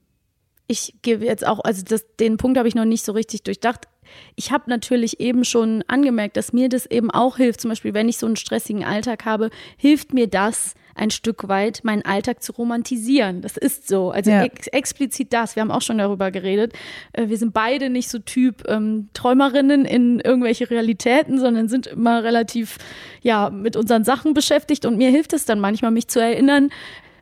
ich 0.68 0.96
gebe 1.02 1.26
jetzt 1.26 1.46
auch, 1.46 1.60
also 1.60 1.84
das, 1.84 2.06
den 2.18 2.38
Punkt 2.38 2.58
habe 2.58 2.68
ich 2.70 2.76
noch 2.76 2.86
nicht 2.86 3.04
so 3.04 3.12
richtig 3.12 3.44
durchdacht. 3.44 3.88
Ich 4.36 4.52
habe 4.52 4.70
natürlich 4.70 5.20
eben 5.20 5.44
schon 5.46 5.84
angemerkt, 5.88 6.38
dass 6.38 6.54
mir 6.54 6.70
das 6.70 6.86
eben 6.86 7.12
auch 7.12 7.38
hilft. 7.38 7.62
Zum 7.62 7.70
Beispiel, 7.70 7.94
wenn 7.94 8.10
ich 8.10 8.18
so 8.18 8.26
einen 8.26 8.36
stressigen 8.36 8.84
Alltag 8.84 9.26
habe, 9.26 9.50
hilft 9.78 10.14
mir 10.14 10.28
das 10.28 10.74
ein 10.94 11.10
Stück 11.10 11.48
weit, 11.48 11.82
meinen 11.84 12.04
Alltag 12.04 12.44
zu 12.44 12.52
romantisieren. 12.52 13.42
Das 13.42 13.56
ist 13.58 13.88
so. 13.88 14.12
Also 14.12 14.30
Ja. 14.32 14.44
ex 14.44 14.68
explizit 14.68 15.32
das. 15.32 15.56
Wir 15.56 15.62
haben 15.62 15.72
auch 15.72 15.82
schon 15.82 15.98
darüber 15.98 16.32
geredet. 16.32 16.74
Äh, 17.14 17.30
Wir 17.30 17.38
sind 17.38 17.54
beide 17.54 17.90
nicht 17.90 18.10
so 18.10 18.20
Typ 18.20 18.64
ähm, 18.68 19.10
Träumerinnen 19.14 19.86
in 19.86 20.20
irgendwelche 20.20 20.70
Realitäten, 20.70 21.40
sondern 21.40 21.70
sind 21.70 21.88
immer 21.88 22.24
relativ 22.24 22.78
ja 23.22 23.50
mit 23.50 23.76
unseren 23.78 24.04
Sachen 24.04 24.34
beschäftigt. 24.34 24.86
Und 24.86 24.98
mir 24.98 25.10
hilft 25.10 25.34
es 25.34 25.46
dann 25.46 25.60
manchmal, 25.60 25.92
mich 25.92 26.08
zu 26.10 26.20
erinnern, 26.20 26.70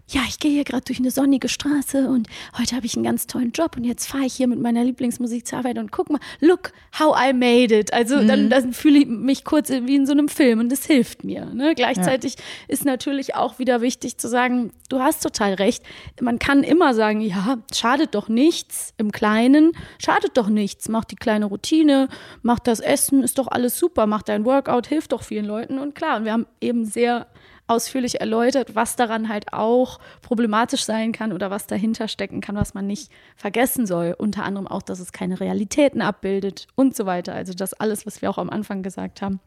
ja, 0.09 0.21
ich 0.27 0.39
gehe 0.39 0.51
hier 0.51 0.63
gerade 0.63 0.83
durch 0.83 0.99
eine 0.99 1.11
sonnige 1.11 1.49
Straße 1.49 2.07
und 2.09 2.27
heute 2.57 2.75
habe 2.75 2.85
ich 2.85 2.95
einen 2.95 3.03
ganz 3.03 3.27
tollen 3.27 3.51
Job 3.51 3.77
und 3.77 3.83
jetzt 3.83 4.07
fahre 4.07 4.25
ich 4.25 4.33
hier 4.33 4.47
mit 4.47 4.59
meiner 4.59 4.83
Lieblingsmusik 4.83 5.45
zur 5.45 5.59
Arbeit 5.59 5.77
und 5.77 5.91
guck 5.91 6.09
mal, 6.09 6.19
look 6.39 6.71
how 6.97 7.15
I 7.15 7.31
made 7.31 7.77
it. 7.77 7.93
Also 7.93 8.17
mhm. 8.17 8.27
dann, 8.27 8.49
dann 8.49 8.73
fühle 8.73 8.99
ich 8.99 9.07
mich 9.07 9.43
kurz 9.43 9.69
wie 9.69 9.95
in 9.95 10.07
so 10.07 10.13
einem 10.13 10.27
Film 10.27 10.59
und 10.59 10.71
das 10.71 10.85
hilft 10.85 11.23
mir. 11.23 11.45
Ne? 11.45 11.75
Gleichzeitig 11.75 12.35
ja. 12.35 12.43
ist 12.67 12.85
natürlich 12.85 13.35
auch 13.35 13.59
wieder 13.59 13.81
wichtig 13.81 14.17
zu 14.17 14.27
sagen, 14.27 14.71
du 14.89 14.99
hast 14.99 15.21
total 15.21 15.53
recht. 15.53 15.83
Man 16.19 16.39
kann 16.39 16.63
immer 16.63 16.95
sagen, 16.95 17.21
ja, 17.21 17.59
schadet 17.73 18.15
doch 18.15 18.29
nichts 18.29 18.93
im 18.97 19.11
Kleinen, 19.11 19.73
schadet 19.99 20.37
doch 20.37 20.49
nichts. 20.49 20.89
Mach 20.89 21.05
die 21.05 21.17
kleine 21.17 21.45
Routine, 21.45 22.07
mach 22.41 22.59
das 22.59 22.79
Essen, 22.79 23.21
ist 23.21 23.37
doch 23.37 23.47
alles 23.47 23.77
super, 23.77 24.07
mach 24.07 24.23
dein 24.23 24.43
Workout, 24.45 24.87
hilft 24.87 25.11
doch 25.11 25.21
vielen 25.21 25.45
Leuten. 25.45 25.77
Und 25.77 25.93
klar, 25.93 26.17
und 26.17 26.25
wir 26.25 26.33
haben 26.33 26.47
eben 26.61 26.85
sehr 26.85 27.27
ausführlich 27.69 28.19
erläutert, 28.19 28.75
was 28.75 28.95
daran 28.95 29.29
halt 29.29 29.53
auch 29.53 29.99
problematisch 30.21 30.83
sein 30.83 31.11
kann 31.11 31.31
oder 31.31 31.51
was 31.51 31.67
dahinter 31.67 32.07
stecken 32.07 32.41
kann, 32.41 32.55
was 32.55 32.73
man 32.73 32.87
nicht 32.87 33.11
vergessen 33.35 33.85
soll. 33.85 34.15
Unter 34.17 34.43
anderem 34.43 34.67
auch, 34.67 34.81
dass 34.81 34.99
es 34.99 35.11
keine 35.11 35.39
Realitäten 35.39 36.01
abbildet 36.01 36.67
und 36.75 36.95
so 36.95 37.05
weiter. 37.05 37.33
Also 37.33 37.53
das 37.53 37.73
alles, 37.73 38.05
was 38.05 38.21
wir 38.21 38.29
auch 38.29 38.37
am 38.37 38.49
Anfang 38.49 38.83
gesagt 38.83 39.21
haben. 39.21 39.39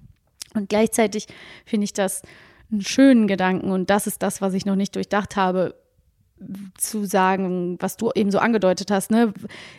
Und 0.55 0.69
gleichzeitig 0.69 1.27
finde 1.65 1.85
ich 1.85 1.93
das 1.93 2.23
einen 2.71 2.83
schönen 2.83 3.27
Gedanken 3.27 3.71
und 3.71 3.91
das 3.91 4.07
ist 4.07 4.23
das, 4.23 4.41
was 4.41 4.55
ich 4.55 4.65
noch 4.65 4.77
nicht 4.77 4.95
durchdacht 4.97 5.37
habe 5.37 5.75
zu 6.79 7.05
sagen, 7.05 7.77
was 7.81 7.97
du 7.97 8.11
eben 8.15 8.31
so 8.31 8.39
angedeutet 8.39 8.91
hast. 8.91 9.11
Ne? 9.11 9.33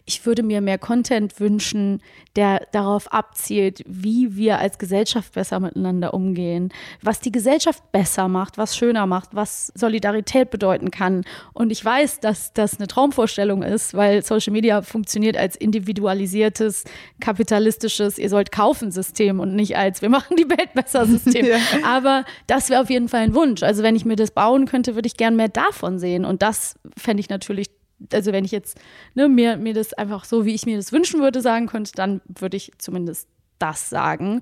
Ich 0.05 0.25
würde 0.25 0.43
mir 0.43 0.61
mehr 0.61 0.77
Content 0.77 1.39
wünschen, 1.39 2.01
der 2.35 2.67
darauf 2.71 3.11
abzielt, 3.11 3.83
wie 3.85 4.35
wir 4.35 4.59
als 4.59 4.77
Gesellschaft 4.77 5.33
besser 5.33 5.59
miteinander 5.59 6.13
umgehen, 6.13 6.71
was 7.01 7.19
die 7.19 7.31
Gesellschaft 7.31 7.91
besser 7.91 8.27
macht, 8.27 8.57
was 8.57 8.75
schöner 8.75 9.05
macht, 9.05 9.29
was 9.33 9.71
Solidarität 9.75 10.49
bedeuten 10.49 10.91
kann. 10.91 11.23
Und 11.53 11.71
ich 11.71 11.83
weiß, 11.83 12.19
dass 12.19 12.53
das 12.53 12.77
eine 12.77 12.87
Traumvorstellung 12.87 13.63
ist, 13.63 13.93
weil 13.93 14.23
Social 14.23 14.53
Media 14.53 14.81
funktioniert 14.81 15.37
als 15.37 15.55
individualisiertes, 15.55 16.83
kapitalistisches, 17.19 18.17
ihr 18.17 18.29
sollt 18.29 18.51
kaufen 18.51 18.91
System 18.91 19.39
und 19.39 19.55
nicht 19.55 19.77
als 19.77 20.01
wir 20.01 20.09
machen 20.09 20.37
die 20.37 20.49
Welt 20.49 20.73
besser 20.73 21.05
System. 21.05 21.45
ja. 21.45 21.57
Aber 21.85 22.25
das 22.47 22.69
wäre 22.69 22.81
auf 22.81 22.89
jeden 22.89 23.09
Fall 23.09 23.21
ein 23.21 23.35
Wunsch. 23.35 23.63
Also 23.63 23.83
wenn 23.83 23.95
ich 23.95 24.05
mir 24.05 24.15
das 24.15 24.31
bauen 24.31 24.65
könnte, 24.65 24.95
würde 24.95 25.07
ich 25.07 25.17
gern 25.17 25.35
mehr 25.35 25.49
davon 25.49 25.99
sehen. 25.99 26.25
Und 26.25 26.41
das 26.41 26.52
das 26.53 26.75
fände 26.97 27.21
ich 27.21 27.29
natürlich, 27.29 27.69
also 28.11 28.31
wenn 28.31 28.45
ich 28.45 28.51
jetzt 28.51 28.79
ne, 29.15 29.27
mir, 29.27 29.57
mir 29.57 29.73
das 29.73 29.93
einfach 29.93 30.23
so, 30.25 30.45
wie 30.45 30.53
ich 30.53 30.65
mir 30.65 30.77
das 30.77 30.91
wünschen 30.91 31.21
würde, 31.21 31.41
sagen 31.41 31.67
könnte, 31.67 31.93
dann 31.95 32.21
würde 32.27 32.57
ich 32.57 32.71
zumindest 32.77 33.27
das 33.57 33.89
sagen. 33.89 34.41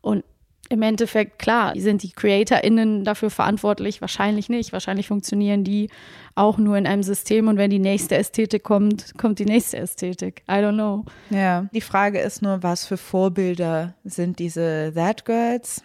Und 0.00 0.24
im 0.68 0.82
Endeffekt, 0.82 1.38
klar, 1.38 1.74
sind 1.76 2.02
die 2.02 2.12
CreatorInnen 2.12 3.04
dafür 3.04 3.30
verantwortlich? 3.30 4.00
Wahrscheinlich 4.00 4.48
nicht. 4.48 4.72
Wahrscheinlich 4.72 5.06
funktionieren 5.06 5.64
die 5.64 5.90
auch 6.34 6.56
nur 6.56 6.76
in 6.78 6.86
einem 6.86 7.02
System 7.02 7.48
und 7.48 7.58
wenn 7.58 7.70
die 7.70 7.78
nächste 7.78 8.16
Ästhetik 8.16 8.62
kommt, 8.64 9.12
kommt 9.18 9.38
die 9.38 9.44
nächste 9.44 9.76
Ästhetik. 9.76 10.42
I 10.48 10.54
don't 10.54 10.74
know. 10.74 11.04
Ja, 11.30 11.68
die 11.74 11.82
Frage 11.82 12.20
ist 12.20 12.40
nur, 12.40 12.62
was 12.62 12.86
für 12.86 12.96
Vorbilder 12.96 13.94
sind 14.04 14.38
diese 14.38 14.92
That 14.94 15.26
Girls? 15.26 15.82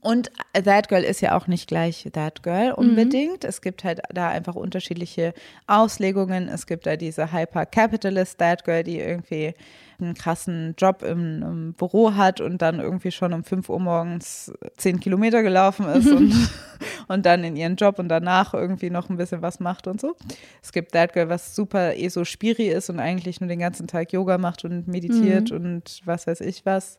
Und 0.00 0.30
That 0.52 0.88
Girl 0.88 1.02
ist 1.02 1.20
ja 1.20 1.36
auch 1.36 1.46
nicht 1.46 1.68
gleich 1.68 2.08
That 2.12 2.42
Girl 2.42 2.68
mhm. 2.68 2.74
unbedingt. 2.74 3.42
Mhm. 3.42 3.48
Es 3.48 3.60
gibt 3.60 3.84
halt 3.84 4.00
da 4.12 4.28
einfach 4.28 4.54
unterschiedliche 4.54 5.34
Auslegungen. 5.66 6.48
Es 6.48 6.66
gibt 6.66 6.86
da 6.86 6.96
diese 6.96 7.32
Hyper-Capitalist 7.32 8.38
That 8.38 8.64
Girl, 8.64 8.82
die 8.82 8.98
irgendwie 8.98 9.54
einen 10.00 10.14
krassen 10.14 10.74
Job 10.76 11.02
im, 11.02 11.42
im, 11.42 11.72
Büro 11.74 12.14
hat 12.14 12.40
und 12.40 12.60
dann 12.60 12.80
irgendwie 12.80 13.12
schon 13.12 13.32
um 13.32 13.44
5 13.44 13.68
Uhr 13.68 13.78
morgens 13.78 14.52
10 14.76 15.00
Kilometer 15.00 15.42
gelaufen 15.42 15.86
ist 15.86 16.10
und, 16.10 16.34
und 17.08 17.24
dann 17.24 17.44
in 17.44 17.56
ihren 17.56 17.76
Job 17.76 17.98
und 17.98 18.08
danach 18.08 18.52
irgendwie 18.54 18.90
noch 18.90 19.08
ein 19.08 19.16
bisschen 19.16 19.42
was 19.42 19.60
macht 19.60 19.86
und 19.86 20.00
so. 20.00 20.16
Es 20.62 20.72
gibt 20.72 20.92
That 20.92 21.12
Girl, 21.12 21.28
was 21.28 21.54
super 21.54 21.94
eh 21.94 22.08
so 22.08 22.24
spiri 22.24 22.68
ist 22.68 22.90
und 22.90 22.98
eigentlich 22.98 23.40
nur 23.40 23.48
den 23.48 23.60
ganzen 23.60 23.86
Tag 23.86 24.12
Yoga 24.12 24.38
macht 24.38 24.64
und 24.64 24.88
meditiert 24.88 25.50
mhm. 25.50 25.56
und 25.56 26.00
was 26.04 26.26
weiß 26.26 26.40
ich 26.40 26.66
was. 26.66 26.98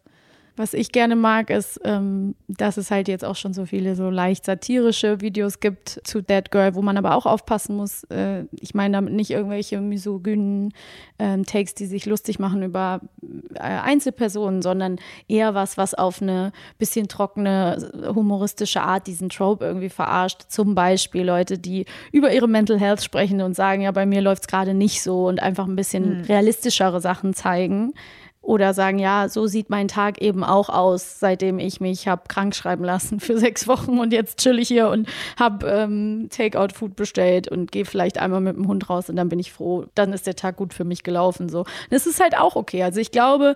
Was 0.55 0.75
ich 0.75 0.91
gerne 0.91 1.15
mag, 1.15 1.49
ist, 1.49 1.81
ähm, 1.83 2.35
dass 2.47 2.77
es 2.77 2.91
halt 2.91 3.07
jetzt 3.07 3.25
auch 3.25 3.35
schon 3.35 3.53
so 3.53 3.65
viele 3.65 3.95
so 3.95 4.11
leicht 4.11 4.45
satirische 4.45 5.19
Videos 5.19 5.59
gibt 5.59 5.99
zu 6.03 6.21
Dead 6.21 6.51
Girl, 6.51 6.75
wo 6.75 6.83
man 6.83 6.95
aber 6.95 7.15
auch 7.15 7.25
aufpassen 7.25 7.75
muss. 7.75 8.03
Äh, 8.05 8.43
ich 8.51 8.75
meine 8.75 8.93
damit 8.93 9.13
nicht 9.13 9.31
irgendwelche 9.31 9.81
misogynen 9.81 10.71
äh, 11.17 11.41
Takes, 11.41 11.73
die 11.73 11.87
sich 11.87 12.05
lustig 12.05 12.37
machen 12.37 12.61
über 12.61 13.01
äh, 13.55 13.61
Einzelpersonen, 13.61 14.61
sondern 14.61 14.99
eher 15.27 15.55
was, 15.55 15.77
was 15.77 15.95
auf 15.95 16.21
eine 16.21 16.51
bisschen 16.77 17.07
trockene, 17.07 18.11
humoristische 18.13 18.81
Art 18.81 19.07
diesen 19.07 19.29
Trope 19.29 19.65
irgendwie 19.65 19.89
verarscht. 19.89 20.43
Zum 20.49 20.75
Beispiel 20.75 21.23
Leute, 21.23 21.57
die 21.57 21.85
über 22.11 22.31
ihre 22.31 22.47
Mental 22.47 22.79
Health 22.79 23.03
sprechen 23.03 23.41
und 23.41 23.55
sagen, 23.55 23.81
ja, 23.81 23.91
bei 23.91 24.05
mir 24.05 24.21
läuft 24.21 24.43
es 24.43 24.47
gerade 24.47 24.75
nicht 24.75 25.01
so 25.01 25.27
und 25.27 25.41
einfach 25.41 25.67
ein 25.67 25.75
bisschen 25.75 26.19
mhm. 26.19 26.23
realistischere 26.25 27.01
Sachen 27.01 27.33
zeigen. 27.33 27.93
Oder 28.43 28.73
sagen, 28.73 28.99
ja, 28.99 29.29
so 29.29 29.47
sieht 29.47 29.69
mein 29.69 29.87
Tag 29.87 30.21
eben 30.21 30.43
auch 30.43 30.67
aus, 30.67 31.19
seitdem 31.19 31.59
ich 31.59 31.79
mich 31.79 32.09
habe 32.09 32.23
krank 32.27 32.53
schreiben 32.53 32.83
lassen 32.83 33.21
für 33.21 33.37
sechs 33.39 33.69
Wochen 33.69 33.97
und 33.99 34.11
jetzt 34.11 34.37
chill 34.37 34.59
ich 34.59 34.67
hier 34.67 34.89
und 34.89 35.07
habe 35.39 35.65
ähm, 35.65 36.27
Takeout-Food 36.29 36.97
bestellt 36.97 37.47
und 37.47 37.71
gehe 37.71 37.85
vielleicht 37.85 38.17
einmal 38.17 38.41
mit 38.41 38.57
dem 38.57 38.67
Hund 38.67 38.89
raus 38.89 39.09
und 39.09 39.15
dann 39.15 39.29
bin 39.29 39.39
ich 39.39 39.53
froh, 39.53 39.85
dann 39.95 40.11
ist 40.11 40.27
der 40.27 40.35
Tag 40.35 40.57
gut 40.57 40.73
für 40.73 40.83
mich 40.83 41.03
gelaufen. 41.03 41.47
So. 41.47 41.65
Das 41.89 42.05
ist 42.05 42.21
halt 42.21 42.37
auch 42.37 42.57
okay. 42.57 42.83
Also 42.83 42.99
ich 42.99 43.11
glaube, 43.11 43.55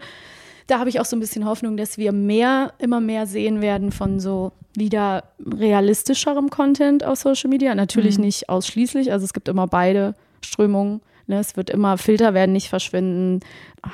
da 0.68 0.80
habe 0.80 0.90
ich 0.90 1.00
auch 1.00 1.06
so 1.06 1.16
ein 1.16 1.20
bisschen 1.20 1.46
Hoffnung, 1.46 1.76
dass 1.76 1.98
wir 1.98 2.14
mehr, 2.14 2.74
immer 2.78 3.02
mehr 3.02 3.28
sehen 3.28 3.62
werden 3.62 3.92
von 3.92 4.22
so 4.22 4.52
wieder 4.76 5.24
realistischerem 5.46 6.50
Content 6.50 7.04
auf 7.04 7.20
Social 7.20 7.50
Media. 7.50 7.74
Natürlich 7.76 8.18
mhm. 8.18 8.26
nicht 8.26 8.50
ausschließlich, 8.50 9.12
also 9.12 9.26
es 9.26 9.34
gibt 9.34 9.48
immer 9.48 9.68
beide 9.68 10.14
Strömungen. 10.42 11.02
Ne, 11.30 11.40
es 11.40 11.58
wird 11.58 11.70
immer, 11.70 11.98
Filter 11.98 12.34
werden 12.34 12.54
nicht 12.54 12.70
verschwinden, 12.70 13.42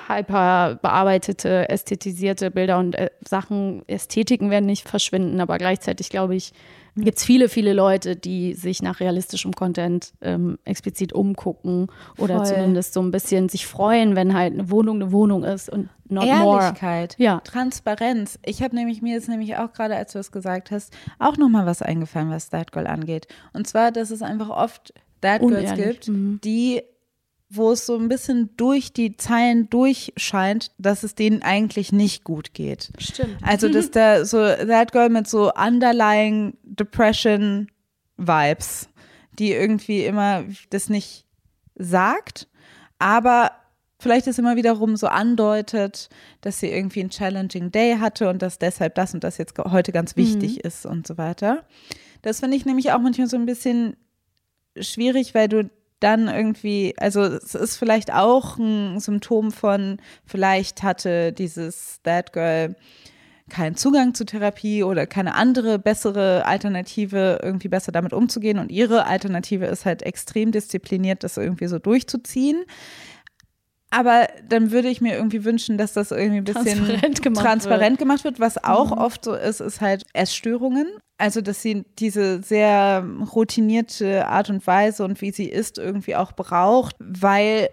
hyper 0.08 0.78
bearbeitete, 0.82 1.68
ästhetisierte 1.68 2.52
Bilder 2.52 2.78
und 2.78 2.94
äh, 2.94 3.10
Sachen, 3.28 3.82
Ästhetiken 3.88 4.52
werden 4.52 4.68
nicht 4.68 4.88
verschwinden, 4.88 5.42
aber 5.42 5.58
gleichzeitig 5.58 6.10
glaube 6.10 6.36
ich, 6.36 6.54
gibt 6.96 7.18
es 7.18 7.26
viele, 7.26 7.50
viele 7.50 7.74
Leute, 7.74 8.16
die 8.16 8.54
sich 8.54 8.82
nach 8.84 9.00
realistischem 9.00 9.54
Content 9.54 10.14
ähm, 10.22 10.60
explizit 10.64 11.14
umgucken 11.14 11.88
oder 12.20 12.38
Voll. 12.38 12.46
zumindest 12.46 12.94
so 12.94 13.02
ein 13.02 13.10
bisschen 13.10 13.50
sich 13.50 13.66
freuen, 13.66 14.16
wenn 14.16 14.36
halt 14.36 14.54
eine 14.54 14.70
Wohnung 14.70 15.02
eine 15.02 15.12
Wohnung 15.12 15.44
ist 15.44 15.70
und 15.70 15.90
not 16.08 16.26
Ehrlichkeit, 16.26 17.16
more. 17.18 17.26
Ja. 17.26 17.40
Transparenz. 17.40 18.38
Ich 18.46 18.62
habe 18.62 18.76
nämlich 18.76 19.02
mir 19.02 19.16
jetzt 19.16 19.28
nämlich 19.28 19.58
auch 19.58 19.74
gerade, 19.74 19.96
als 19.96 20.14
du 20.14 20.20
es 20.20 20.32
gesagt 20.32 20.70
hast, 20.70 20.94
auch 21.18 21.38
nochmal 21.38 21.66
was 21.66 21.82
eingefallen, 21.82 22.30
was 22.30 22.50
That 22.50 22.72
Girl 22.72 22.86
angeht. 22.86 23.28
Und 23.54 23.68
zwar, 23.68 23.92
dass 23.92 24.12
es 24.12 24.22
einfach 24.22 24.50
oft 24.50 24.94
That 25.22 25.42
Girls 25.42 25.74
gibt, 25.74 26.10
mhm. 26.10 26.40
die 26.44 26.84
wo 27.56 27.72
es 27.72 27.86
so 27.86 27.96
ein 27.96 28.10
bisschen 28.10 28.50
durch 28.58 28.94
die 28.94 29.16
Zeilen 29.16 29.70
durchscheint, 29.70 30.72
dass 30.78 31.04
es 31.04 31.14
denen 31.14 31.44
eigentlich 31.44 31.92
nicht 31.92 32.24
gut 32.24 32.54
geht. 32.54 32.92
Stimmt. 32.98 33.38
Also, 33.42 33.70
dass 33.70 33.92
da 33.92 34.26
so 34.26 34.38
That 34.38 34.92
Girl 34.92 35.10
mit 35.10 35.28
so 35.28 35.52
underlying 35.54 36.58
Depression 36.64 37.70
Vibes, 38.18 38.90
die 39.38 39.52
irgendwie 39.52 40.06
immer 40.06 40.44
das 40.70 40.90
nicht 40.90 41.26
sagt, 41.76 42.48
aber 43.00 43.52
vielleicht 44.00 44.28
ist 44.28 44.40
immer 44.40 44.56
wiederum 44.56 44.96
so 44.96 45.08
andeutet, 45.08 46.10
dass 46.42 46.60
sie 46.60 46.68
irgendwie 46.68 47.02
einen 47.02 47.10
challenging 47.10 47.72
Day 47.72 47.98
hatte 48.00 48.30
und 48.30 48.42
dass 48.42 48.60
deshalb 48.60 48.96
das 48.96 49.14
und 49.14 49.24
das 49.24 49.38
jetzt 49.38 49.58
heute 49.58 49.92
ganz 49.92 50.16
wichtig 50.16 50.56
mhm. 50.56 50.62
ist 50.64 50.86
und 50.86 51.08
so 51.08 51.18
weiter. 51.18 51.64
Das 52.22 52.40
finde 52.40 52.58
ich 52.58 52.66
nämlich 52.66 52.92
auch 52.92 53.00
manchmal 53.00 53.28
so 53.28 53.38
ein 53.38 53.46
bisschen 53.46 53.96
schwierig, 54.80 55.36
weil 55.36 55.48
du 55.48 55.70
dann 56.04 56.28
irgendwie, 56.28 56.94
also 56.98 57.22
es 57.22 57.56
ist 57.56 57.78
vielleicht 57.78 58.14
auch 58.14 58.58
ein 58.58 59.00
Symptom 59.00 59.52
von, 59.52 59.98
vielleicht 60.26 60.84
hatte 60.84 61.32
dieses 61.32 62.02
That 62.04 62.34
Girl 62.34 62.76
keinen 63.50 63.76
Zugang 63.76 64.14
zu 64.14 64.26
Therapie 64.26 64.84
oder 64.84 65.06
keine 65.06 65.36
andere 65.36 65.78
bessere 65.78 66.46
Alternative, 66.46 67.40
irgendwie 67.44 67.68
besser 67.68 67.92
damit 67.92 68.14
umzugehen. 68.14 68.58
Und 68.58 68.72
ihre 68.72 69.06
Alternative 69.06 69.66
ist 69.66 69.86
halt 69.86 70.02
extrem 70.02 70.52
diszipliniert, 70.52 71.24
das 71.24 71.38
irgendwie 71.38 71.68
so 71.68 71.78
durchzuziehen. 71.78 72.64
Aber 73.94 74.28
dann 74.50 74.72
würde 74.72 74.90
ich 74.90 75.02
mir 75.02 75.14
irgendwie 75.14 75.46
wünschen, 75.46 75.78
dass 75.78 75.94
das 75.94 76.10
irgendwie 76.10 76.38
ein 76.38 76.44
bisschen 76.46 76.78
transparent 76.78 77.22
gemacht, 77.22 77.46
transparent 77.46 77.92
wird. 77.92 78.00
gemacht 78.00 78.24
wird. 78.24 78.40
Was 78.40 78.64
auch 78.64 78.90
mhm. 78.90 78.98
oft 78.98 79.24
so 79.24 79.36
ist, 79.36 79.60
ist 79.60 79.82
halt 79.82 80.04
Essstörungen. 80.14 80.88
Also, 81.20 81.42
dass 81.42 81.62
sie 81.62 81.86
diese 82.00 82.42
sehr 82.42 83.08
routinierte 83.36 84.28
Art 84.28 84.50
und 84.50 84.66
Weise 84.66 85.06
und 85.06 85.22
wie 85.22 85.32
sie 85.32 85.46
ist 85.46 85.78
irgendwie 85.78 86.16
auch 86.16 86.32
braucht, 86.32 86.96
weil 86.98 87.70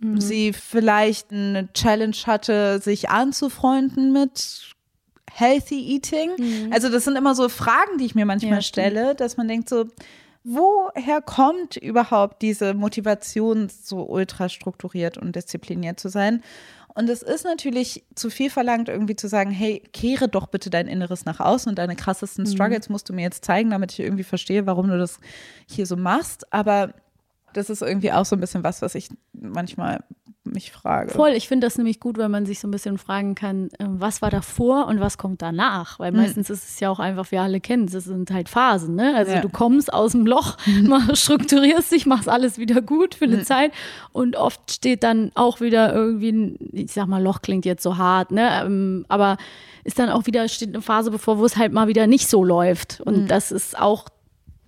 mhm. 0.00 0.20
sie 0.20 0.52
vielleicht 0.52 1.30
eine 1.30 1.72
Challenge 1.72 2.16
hatte, 2.26 2.80
sich 2.80 3.08
anzufreunden 3.08 4.12
mit 4.12 4.74
Healthy 5.32 5.94
Eating. 5.94 6.30
Mhm. 6.38 6.72
Also, 6.72 6.88
das 6.88 7.04
sind 7.04 7.14
immer 7.14 7.36
so 7.36 7.48
Fragen, 7.48 7.98
die 8.00 8.06
ich 8.06 8.16
mir 8.16 8.26
manchmal 8.26 8.54
ja, 8.54 8.62
stelle, 8.62 9.14
dass 9.14 9.36
man 9.36 9.46
denkt 9.46 9.68
so, 9.68 9.84
woher 10.46 11.20
kommt 11.22 11.76
überhaupt 11.76 12.40
diese 12.40 12.72
Motivation, 12.72 13.68
so 13.68 14.08
ultra 14.08 14.48
strukturiert 14.48 15.18
und 15.18 15.34
diszipliniert 15.34 15.98
zu 15.98 16.08
sein? 16.08 16.42
Und 16.94 17.10
es 17.10 17.22
ist 17.22 17.44
natürlich 17.44 18.04
zu 18.14 18.30
viel 18.30 18.48
verlangt, 18.48 18.88
irgendwie 18.88 19.16
zu 19.16 19.28
sagen, 19.28 19.50
hey, 19.50 19.82
kehre 19.92 20.28
doch 20.28 20.46
bitte 20.46 20.70
dein 20.70 20.86
Inneres 20.86 21.24
nach 21.24 21.40
außen 21.40 21.68
und 21.68 21.78
deine 21.78 21.96
krassesten 21.96 22.44
Mhm. 22.44 22.50
Struggles 22.50 22.88
musst 22.88 23.08
du 23.08 23.12
mir 23.12 23.22
jetzt 23.22 23.44
zeigen, 23.44 23.70
damit 23.70 23.92
ich 23.92 24.00
irgendwie 24.00 24.22
verstehe, 24.22 24.66
warum 24.66 24.88
du 24.88 24.96
das 24.96 25.18
hier 25.66 25.84
so 25.84 25.96
machst. 25.96 26.50
Aber 26.54 26.94
das 27.52 27.68
ist 27.68 27.82
irgendwie 27.82 28.12
auch 28.12 28.24
so 28.24 28.36
ein 28.36 28.40
bisschen 28.40 28.62
was, 28.62 28.82
was 28.82 28.94
ich 28.94 29.08
manchmal 29.32 30.04
mich 30.46 30.72
frage. 30.72 31.10
Voll, 31.12 31.30
ich 31.30 31.48
finde 31.48 31.66
das 31.66 31.76
nämlich 31.76 32.00
gut, 32.00 32.18
wenn 32.18 32.30
man 32.30 32.46
sich 32.46 32.60
so 32.60 32.68
ein 32.68 32.70
bisschen 32.70 32.98
fragen 32.98 33.34
kann, 33.34 33.68
äh, 33.78 33.84
was 33.88 34.22
war 34.22 34.30
davor 34.30 34.86
und 34.86 35.00
was 35.00 35.18
kommt 35.18 35.42
danach? 35.42 35.98
Weil 35.98 36.12
meistens 36.12 36.50
ist 36.50 36.64
es 36.68 36.80
ja 36.80 36.90
auch 36.90 36.98
einfach, 36.98 37.30
wir 37.30 37.42
alle 37.42 37.60
kennen 37.60 37.84
es, 37.84 37.94
es 37.94 38.04
sind 38.04 38.30
halt 38.30 38.48
Phasen, 38.48 38.94
ne? 38.94 39.14
Also 39.16 39.32
Ja. 39.32 39.40
du 39.40 39.48
kommst 39.48 39.92
aus 39.92 40.12
dem 40.12 40.26
Loch, 40.26 40.56
mach- 40.82 41.14
strukturierst 41.16 41.92
dich, 41.92 42.06
machst 42.06 42.28
alles 42.28 42.58
wieder 42.58 42.80
gut 42.82 43.14
für 43.14 43.24
eine 43.26 43.42
Zeit 43.42 43.72
und 44.12 44.36
oft 44.36 44.70
steht 44.72 45.02
dann 45.02 45.32
auch 45.34 45.60
wieder 45.60 45.92
irgendwie, 45.94 46.30
ein, 46.32 46.56
ich 46.72 46.92
sag 46.92 47.06
mal, 47.06 47.22
Loch 47.22 47.42
klingt 47.42 47.64
jetzt 47.64 47.82
so 47.82 47.96
hart, 47.96 48.30
ne? 48.30 48.62
Ähm, 48.64 49.04
Aber 49.08 49.36
ist 49.84 49.98
dann 49.98 50.08
auch 50.10 50.26
wieder, 50.26 50.48
steht 50.48 50.70
eine 50.70 50.82
Phase 50.82 51.10
bevor, 51.10 51.38
wo 51.38 51.44
es 51.44 51.56
halt 51.56 51.72
mal 51.72 51.86
wieder 51.86 52.06
nicht 52.08 52.28
so 52.28 52.42
läuft. 52.42 53.00
Und 53.02 53.28
das 53.28 53.52
ist 53.52 53.78
auch 53.78 54.06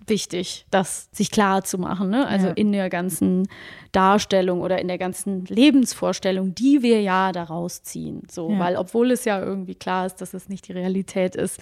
wichtig, 0.09 0.65
das 0.71 1.09
sich 1.11 1.31
klar 1.31 1.63
zu 1.63 1.77
machen. 1.77 2.09
Ne? 2.09 2.27
Also 2.27 2.47
Ja. 2.47 2.53
in 2.53 2.71
der 2.71 2.89
ganzen 2.89 3.47
Darstellung 3.91 4.61
oder 4.61 4.79
in 4.79 4.87
der 4.87 4.97
ganzen 4.97 5.45
Lebensvorstellung, 5.45 6.53
die 6.55 6.81
wir 6.81 7.01
ja 7.01 7.31
daraus 7.31 7.83
ziehen. 7.83 8.23
So, 8.29 8.51
Ja. 8.51 8.59
weil 8.59 8.75
obwohl 8.75 9.11
es 9.11 9.25
ja 9.25 9.41
irgendwie 9.41 9.75
klar 9.75 10.05
ist, 10.05 10.17
dass 10.17 10.33
es 10.33 10.49
nicht 10.49 10.67
die 10.67 10.73
Realität 10.73 11.35
ist, 11.35 11.59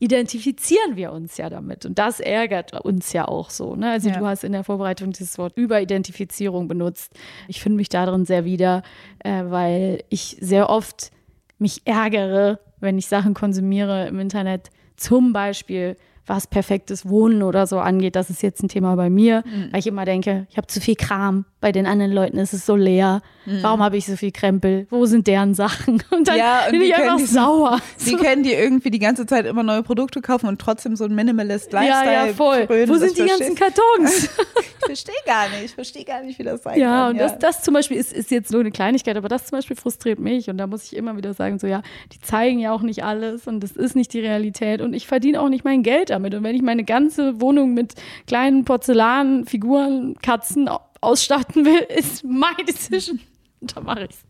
identifizieren 0.00 0.96
wir 0.96 1.12
uns 1.12 1.36
ja 1.36 1.50
damit. 1.50 1.84
Und 1.84 1.98
das 1.98 2.20
ärgert 2.20 2.72
uns 2.84 3.12
ja 3.12 3.26
auch 3.26 3.50
so. 3.50 3.74
Ne? 3.76 3.90
Also 3.90 4.08
Ja. 4.10 4.18
du 4.18 4.26
hast 4.26 4.44
in 4.44 4.52
der 4.52 4.64
Vorbereitung 4.64 5.10
dieses 5.12 5.38
Wort 5.38 5.56
Überidentifizierung 5.56 6.68
benutzt. 6.68 7.12
Ich 7.48 7.60
finde 7.60 7.76
mich 7.76 7.88
darin 7.88 8.24
sehr 8.24 8.44
wieder, 8.44 8.82
äh, 9.20 9.42
weil 9.46 10.04
ich 10.08 10.36
sehr 10.40 10.70
oft 10.70 11.10
mich 11.58 11.82
ärgere, 11.84 12.60
wenn 12.80 12.96
ich 12.96 13.06
Sachen 13.08 13.34
konsumiere 13.34 14.06
im 14.06 14.20
Internet, 14.20 14.70
zum 14.96 15.32
Beispiel 15.32 15.96
was 16.28 16.46
perfektes 16.46 17.08
Wohnen 17.08 17.42
oder 17.42 17.66
so 17.66 17.78
angeht. 17.78 18.14
Das 18.16 18.30
ist 18.30 18.42
jetzt 18.42 18.62
ein 18.62 18.68
Thema 18.68 18.94
bei 18.96 19.10
mir, 19.10 19.42
Mhm. 19.46 19.68
weil 19.72 19.80
ich 19.80 19.86
immer 19.86 20.04
denke, 20.04 20.46
ich 20.50 20.56
habe 20.56 20.66
zu 20.66 20.80
viel 20.80 20.94
Kram. 20.94 21.44
Bei 21.60 21.72
den 21.72 21.86
anderen 21.86 22.12
Leuten 22.12 22.38
ist 22.38 22.52
es 22.54 22.64
so 22.64 22.76
leer. 22.76 23.20
Warum 23.62 23.82
habe 23.82 23.96
ich 23.96 24.04
so 24.06 24.14
viel 24.14 24.30
Krempel? 24.30 24.86
Wo 24.90 25.06
sind 25.06 25.26
deren 25.26 25.54
Sachen? 25.54 26.02
Und 26.10 26.28
dann 26.28 26.34
Mhm. 26.34 26.38
Ja, 26.40 26.64
und 26.66 26.72
bin 26.72 26.82
ich 26.82 26.94
einfach 26.94 27.16
die- 27.16 27.24
sauer. 27.24 27.80
Wie 27.98 28.14
können 28.16 28.42
die 28.44 28.52
irgendwie 28.52 28.90
die 28.90 28.98
ganze 29.00 29.24
Zeit 29.26 29.46
immer 29.46 29.62
neue 29.62 29.82
Produkte 29.82 30.20
kaufen 30.20 30.46
und 30.48 30.60
trotzdem 30.60 30.94
so 30.96 31.04
ein 31.04 31.14
Minimalist 31.14 31.72
Lifestyle 31.72 32.12
ja, 32.12 32.26
ja, 32.26 32.32
voll. 32.34 32.66
frönen? 32.66 32.88
Wo 32.88 32.94
sind 32.96 33.16
die 33.16 33.22
verstehst- 33.22 33.38
ganzen 33.40 33.54
Kartons? 33.56 34.28
Ich 34.80 34.86
verstehe 35.04 35.14
gar 35.26 35.48
nicht. 35.50 35.64
Ich 35.66 35.74
verstehe 35.74 36.04
gar 36.04 36.22
nicht, 36.22 36.38
wie 36.38 36.44
das 36.44 36.62
sein 36.62 36.78
Ja, 36.78 37.06
kann. 37.08 37.12
und 37.12 37.18
das, 37.18 37.38
das 37.38 37.62
zum 37.62 37.74
Beispiel 37.74 37.98
ist, 37.98 38.10
ist 38.12 38.30
jetzt 38.30 38.50
nur 38.52 38.60
eine 38.60 38.70
Kleinigkeit, 38.70 39.16
aber 39.18 39.28
das 39.28 39.44
zum 39.46 39.58
Beispiel 39.58 39.76
frustriert 39.76 40.18
mich. 40.18 40.48
Und 40.48 40.56
da 40.56 40.66
muss 40.66 40.84
ich 40.84 40.96
immer 40.96 41.14
wieder 41.16 41.34
sagen, 41.34 41.58
so 41.58 41.66
ja, 41.66 41.82
die 42.12 42.20
zeigen 42.20 42.58
ja 42.58 42.72
auch 42.72 42.80
nicht 42.80 43.04
alles 43.04 43.46
und 43.46 43.60
das 43.60 43.72
ist 43.72 43.96
nicht 43.96 44.12
die 44.14 44.20
Realität 44.20 44.80
und 44.80 44.94
ich 44.94 45.06
verdiene 45.06 45.42
auch 45.42 45.48
nicht 45.50 45.62
mein 45.64 45.82
Geld 45.82 46.10
damit. 46.18 46.34
Und 46.34 46.42
wenn 46.44 46.54
ich 46.54 46.62
meine 46.62 46.84
ganze 46.84 47.40
Wohnung 47.40 47.74
mit 47.74 47.94
kleinen 48.26 48.64
Porzellanfiguren, 48.64 50.16
Katzen 50.22 50.68
au- 50.68 50.80
ausstatten 51.00 51.64
will, 51.64 51.80
ist 51.96 52.24
my 52.24 52.54
decision. 52.66 53.20
Und 53.60 53.76
da 53.76 53.80
mache 53.80 54.04
ich's. 54.04 54.24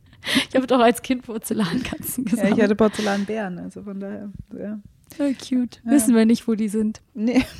Ich 0.48 0.56
habe 0.56 0.66
doch 0.66 0.80
als 0.80 1.02
Kind 1.02 1.22
Porzellankatzen 1.22 2.24
ja, 2.24 2.30
gesammelt. 2.30 2.56
ich 2.58 2.62
hatte 2.64 2.74
Porzellanbären, 2.74 3.58
also 3.60 3.82
von 3.82 4.00
daher. 4.00 4.30
Ja. 4.58 4.78
oh, 5.20 5.32
cute. 5.48 5.80
Wissen 5.84 6.14
wir 6.14 6.26
nicht, 6.26 6.46
wo 6.48 6.54
die 6.54 6.68
sind. 6.68 7.00
Nee. 7.14 7.44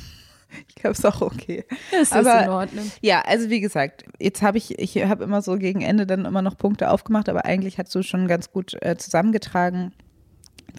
Ich 0.67 0.73
glaube, 0.73 0.93
es 0.93 0.97
ist 0.99 1.05
auch 1.05 1.21
okay. 1.21 1.63
Das 1.91 2.01
ist 2.09 2.13
Aber- 2.13 2.43
in 2.43 2.49
Ordnung. 2.49 2.91
Ja, 3.01 3.21
also 3.21 3.51
wie 3.51 3.59
gesagt, 3.59 4.03
jetzt 4.19 4.41
habe 4.41 4.57
ich, 4.57 4.79
ich 4.79 4.95
habe 5.03 5.23
immer 5.23 5.43
so 5.43 5.57
gegen 5.59 5.81
Ende 5.81 6.07
dann 6.07 6.25
immer 6.25 6.41
noch 6.41 6.57
Punkte 6.57 6.89
aufgemacht, 6.89 7.29
aber 7.29 7.45
eigentlich 7.45 7.77
hast 7.77 7.93
du 7.93 8.01
schon 8.01 8.27
ganz 8.27 8.51
gut 8.51 8.75
äh, 8.81 8.97
zusammengetragen. 8.97 9.93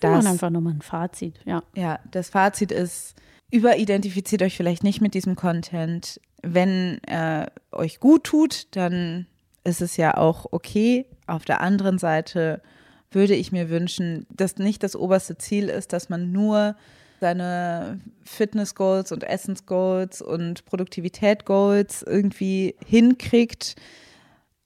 Wir 0.01 0.11
machen 0.11 0.27
einfach 0.27 0.51
nochmal 0.51 0.73
ein 0.73 0.83
Fazit. 0.83 1.39
Ja. 1.45 1.63
Ja, 1.77 2.01
das 2.11 2.31
Fazit 2.31 2.73
ist, 2.73 3.15
überidentifiziert 3.51 4.43
euch 4.43 4.57
vielleicht 4.57 4.85
nicht 4.85 5.01
mit 5.01 5.15
diesem 5.15 5.37
Content. 5.37 6.21
Wenn 6.43 7.01
er 7.07 7.53
euch 7.73 8.01
gut 8.01 8.25
tut, 8.25 8.69
dann 8.73 9.27
ist 9.65 9.81
es 9.81 9.97
ja 9.97 10.17
auch 10.17 10.47
okay. 10.51 11.07
Auf 11.27 11.45
der 11.45 11.61
anderen 11.61 11.99
Seite 11.99 12.63
würde 13.11 13.35
ich 13.35 13.53
mir 13.53 13.69
wünschen, 13.71 14.27
dass 14.31 14.57
nicht 14.57 14.83
das 14.83 14.97
oberste 14.97 15.37
Ziel 15.37 15.69
ist, 15.69 15.93
dass 15.93 16.09
man 16.09 16.33
nur 16.33 16.77
seine 17.21 18.01
Fitness-Goals 18.25 19.13
und 19.13 19.25
Essence-Goals 19.25 20.23
und 20.23 20.65
Produktivität-Goals 20.65 22.03
irgendwie 22.03 22.77
hinkriegt 22.87 23.77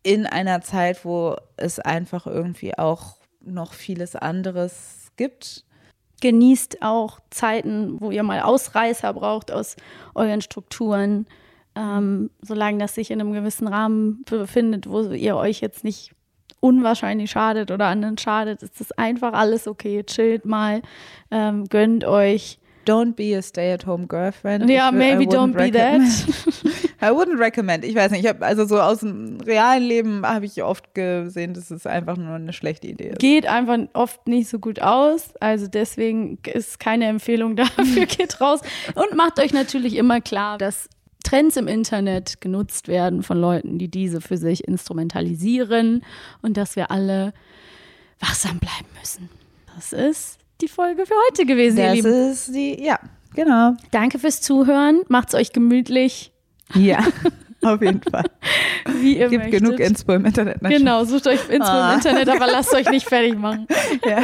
in 0.04 0.26
einer 0.26 0.60
Zeit, 0.60 1.04
wo 1.04 1.36
es 1.56 1.80
einfach 1.80 2.26
irgendwie 2.26 2.78
auch 2.78 3.16
noch 3.40 3.72
vieles 3.72 4.14
anderes 4.14 5.10
gibt. 5.16 5.64
Genießt 6.20 6.82
auch 6.82 7.20
Zeiten, 7.30 8.00
wo 8.00 8.10
ihr 8.10 8.22
mal 8.22 8.40
Ausreißer 8.40 9.12
braucht 9.12 9.50
aus 9.52 9.76
euren 10.14 10.40
Strukturen, 10.40 11.26
ähm, 11.74 12.30
solange 12.40 12.78
das 12.78 12.94
sich 12.94 13.10
in 13.10 13.20
einem 13.20 13.32
gewissen 13.32 13.68
Rahmen 13.68 14.24
befindet, 14.24 14.88
wo 14.88 15.02
ihr 15.02 15.36
euch 15.36 15.60
jetzt 15.60 15.84
nicht 15.84 16.14
unwahrscheinlich 16.60 17.30
schadet 17.30 17.70
oder 17.70 17.86
anderen 17.86 18.16
schadet, 18.16 18.62
ist 18.62 18.80
das 18.80 18.92
einfach 18.92 19.34
alles 19.34 19.68
okay. 19.68 20.02
Chillt 20.04 20.46
mal, 20.46 20.82
ähm, 21.30 21.66
gönnt 21.66 22.04
euch. 22.04 22.58
Don't 22.86 23.14
be 23.16 23.36
a 23.36 23.42
stay-at-home 23.42 24.06
girlfriend. 24.06 24.68
Ja, 24.70 24.88
wür- 24.88 24.92
maybe 24.92 25.24
don't 25.24 25.52
be 25.52 25.70
that. 25.70 26.00
I 27.02 27.06
wouldn't 27.10 27.38
recommend. 27.38 27.84
Ich 27.84 27.94
weiß 27.94 28.12
nicht, 28.12 28.22
ich 28.24 28.28
habe 28.28 28.44
also 28.44 28.64
so 28.64 28.80
aus 28.80 29.00
dem 29.00 29.38
realen 29.40 29.82
Leben 29.82 30.26
habe 30.26 30.46
ich 30.46 30.62
oft 30.62 30.94
gesehen, 30.94 31.52
dass 31.54 31.70
es 31.70 31.86
einfach 31.86 32.16
nur 32.16 32.34
eine 32.34 32.52
schlechte 32.52 32.86
Idee 32.86 33.08
ist. 33.08 33.18
Geht 33.18 33.46
einfach 33.46 33.78
oft 33.92 34.26
nicht 34.26 34.48
so 34.48 34.58
gut 34.58 34.80
aus. 34.80 35.34
Also 35.40 35.66
deswegen 35.66 36.38
ist 36.52 36.80
keine 36.80 37.06
Empfehlung 37.06 37.56
dafür. 37.56 38.06
Geht 38.06 38.40
raus 38.40 38.60
und 38.94 39.14
macht 39.16 39.38
euch 39.38 39.52
natürlich 39.52 39.96
immer 39.96 40.20
klar, 40.20 40.56
dass 40.58 40.88
Trends 41.24 41.56
im 41.56 41.68
Internet 41.68 42.40
genutzt 42.40 42.86
werden 42.88 43.22
von 43.22 43.38
Leuten, 43.38 43.78
die 43.78 43.88
diese 43.90 44.20
für 44.20 44.36
sich 44.36 44.66
instrumentalisieren 44.68 46.04
und 46.42 46.56
dass 46.56 46.76
wir 46.76 46.90
alle 46.90 47.32
wachsam 48.20 48.58
bleiben 48.58 48.88
müssen. 49.00 49.28
Das 49.74 49.92
ist 49.92 50.38
die 50.60 50.68
Folge 50.68 51.04
für 51.06 51.14
heute 51.30 51.46
gewesen, 51.46 51.78
ihr 51.78 51.84
Das 51.86 51.94
Lieben. 51.94 52.30
ist 52.30 52.54
die, 52.54 52.82
ja, 52.84 52.98
genau. 53.34 53.74
Danke 53.90 54.18
fürs 54.18 54.40
Zuhören. 54.40 55.02
Macht's 55.08 55.34
euch 55.34 55.52
gemütlich, 55.52 56.32
Ja, 56.74 56.98
auf 57.62 57.82
jeden 57.82 58.02
Fall. 58.02 58.24
wie 59.00 59.18
ihr 59.18 59.28
Gibt 59.28 59.44
möchtet. 59.44 59.62
genug 59.64 59.80
Inspo 59.80 60.12
im 60.14 60.24
Internet. 60.26 60.62
Nein, 60.62 60.72
Genau, 60.72 61.04
sucht 61.04 61.26
euch 61.26 61.48
Info 61.48 61.66
Ah. 61.68 61.90
im 61.90 61.94
Internet, 61.98 62.28
aber 62.28 62.46
lasst 62.46 62.72
euch 62.74 62.88
nicht 62.90 63.08
fertig 63.08 63.36
machen. 63.38 63.66
Ja. 64.06 64.22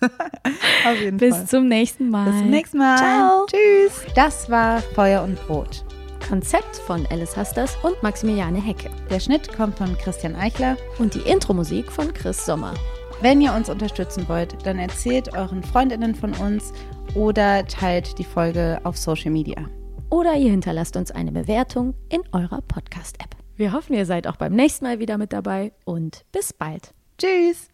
Auf 0.86 1.00
jeden 1.00 1.16
Bis 1.16 1.34
Fall. 1.34 1.46
zum 1.46 1.68
nächsten 1.68 2.10
Mal. 2.10 2.30
Bis 2.30 2.38
zum 2.40 2.50
nächsten 2.50 2.76
Mal. 2.78 2.98
Ciao. 2.98 3.46
Tschüss. 3.46 4.02
Das 4.14 4.50
war 4.50 4.82
Feuer 4.94 5.22
und 5.22 5.36
Brot. 5.46 5.82
Konzept 6.28 6.76
von 6.86 7.06
Alice 7.10 7.34
Hasters 7.36 7.74
und 7.82 8.02
Maximiliane 8.02 8.60
Hecke. 8.60 8.90
Der 9.10 9.18
Schnitt 9.20 9.50
kommt 9.56 9.78
von 9.78 9.96
Christian 9.96 10.34
Eichler. 10.36 10.76
Und 10.98 11.14
die 11.14 11.20
Intro-Musik 11.20 11.90
von 11.90 12.12
Chris 12.12 12.44
Sommer. 12.44 12.74
Wenn 13.20 13.40
ihr 13.40 13.54
uns 13.54 13.68
unterstützen 13.68 14.28
wollt, 14.28 14.66
dann 14.66 14.78
erzählt 14.78 15.34
euren 15.34 15.62
Freundinnen 15.62 16.14
von 16.14 16.34
uns 16.34 16.72
oder 17.14 17.64
teilt 17.66 18.18
die 18.18 18.24
Folge 18.24 18.80
auf 18.84 18.96
Social 18.96 19.30
Media. 19.30 19.68
Oder 20.10 20.34
ihr 20.34 20.50
hinterlasst 20.50 20.96
uns 20.96 21.10
eine 21.10 21.32
Bewertung 21.32 21.94
in 22.08 22.22
eurer 22.32 22.60
Podcast-App. 22.60 23.36
Wir 23.56 23.72
hoffen, 23.72 23.94
ihr 23.94 24.04
seid 24.04 24.26
auch 24.26 24.36
beim 24.36 24.52
nächsten 24.52 24.84
Mal 24.84 24.98
wieder 24.98 25.16
mit 25.16 25.32
dabei 25.32 25.72
und 25.84 26.24
bis 26.32 26.52
bald. 26.52 26.92
Tschüss! 27.18 27.68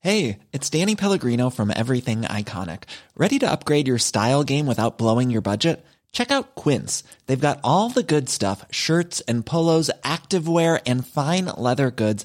Hey, 0.00 0.38
it's 0.52 0.70
Danny 0.70 0.94
Pellegrino 0.94 1.50
from 1.50 1.70
Everything 1.70 2.22
Iconic. 2.22 2.84
Ready 3.16 3.38
to 3.40 3.50
upgrade 3.50 3.88
your 3.88 3.98
style 3.98 4.44
game 4.44 4.66
without 4.66 4.96
blowing 4.96 5.30
your 5.30 5.42
budget? 5.42 5.84
Check 6.12 6.30
out 6.30 6.54
Quince. 6.54 7.04
They've 7.26 7.38
got 7.40 7.60
all 7.62 7.90
the 7.90 8.02
good 8.02 8.28
stuff 8.28 8.64
shirts 8.70 9.20
and 9.28 9.44
polos, 9.44 9.90
activewear, 10.02 10.80
and 10.86 11.06
fine 11.06 11.46
leather 11.46 11.90
goods, 11.90 12.24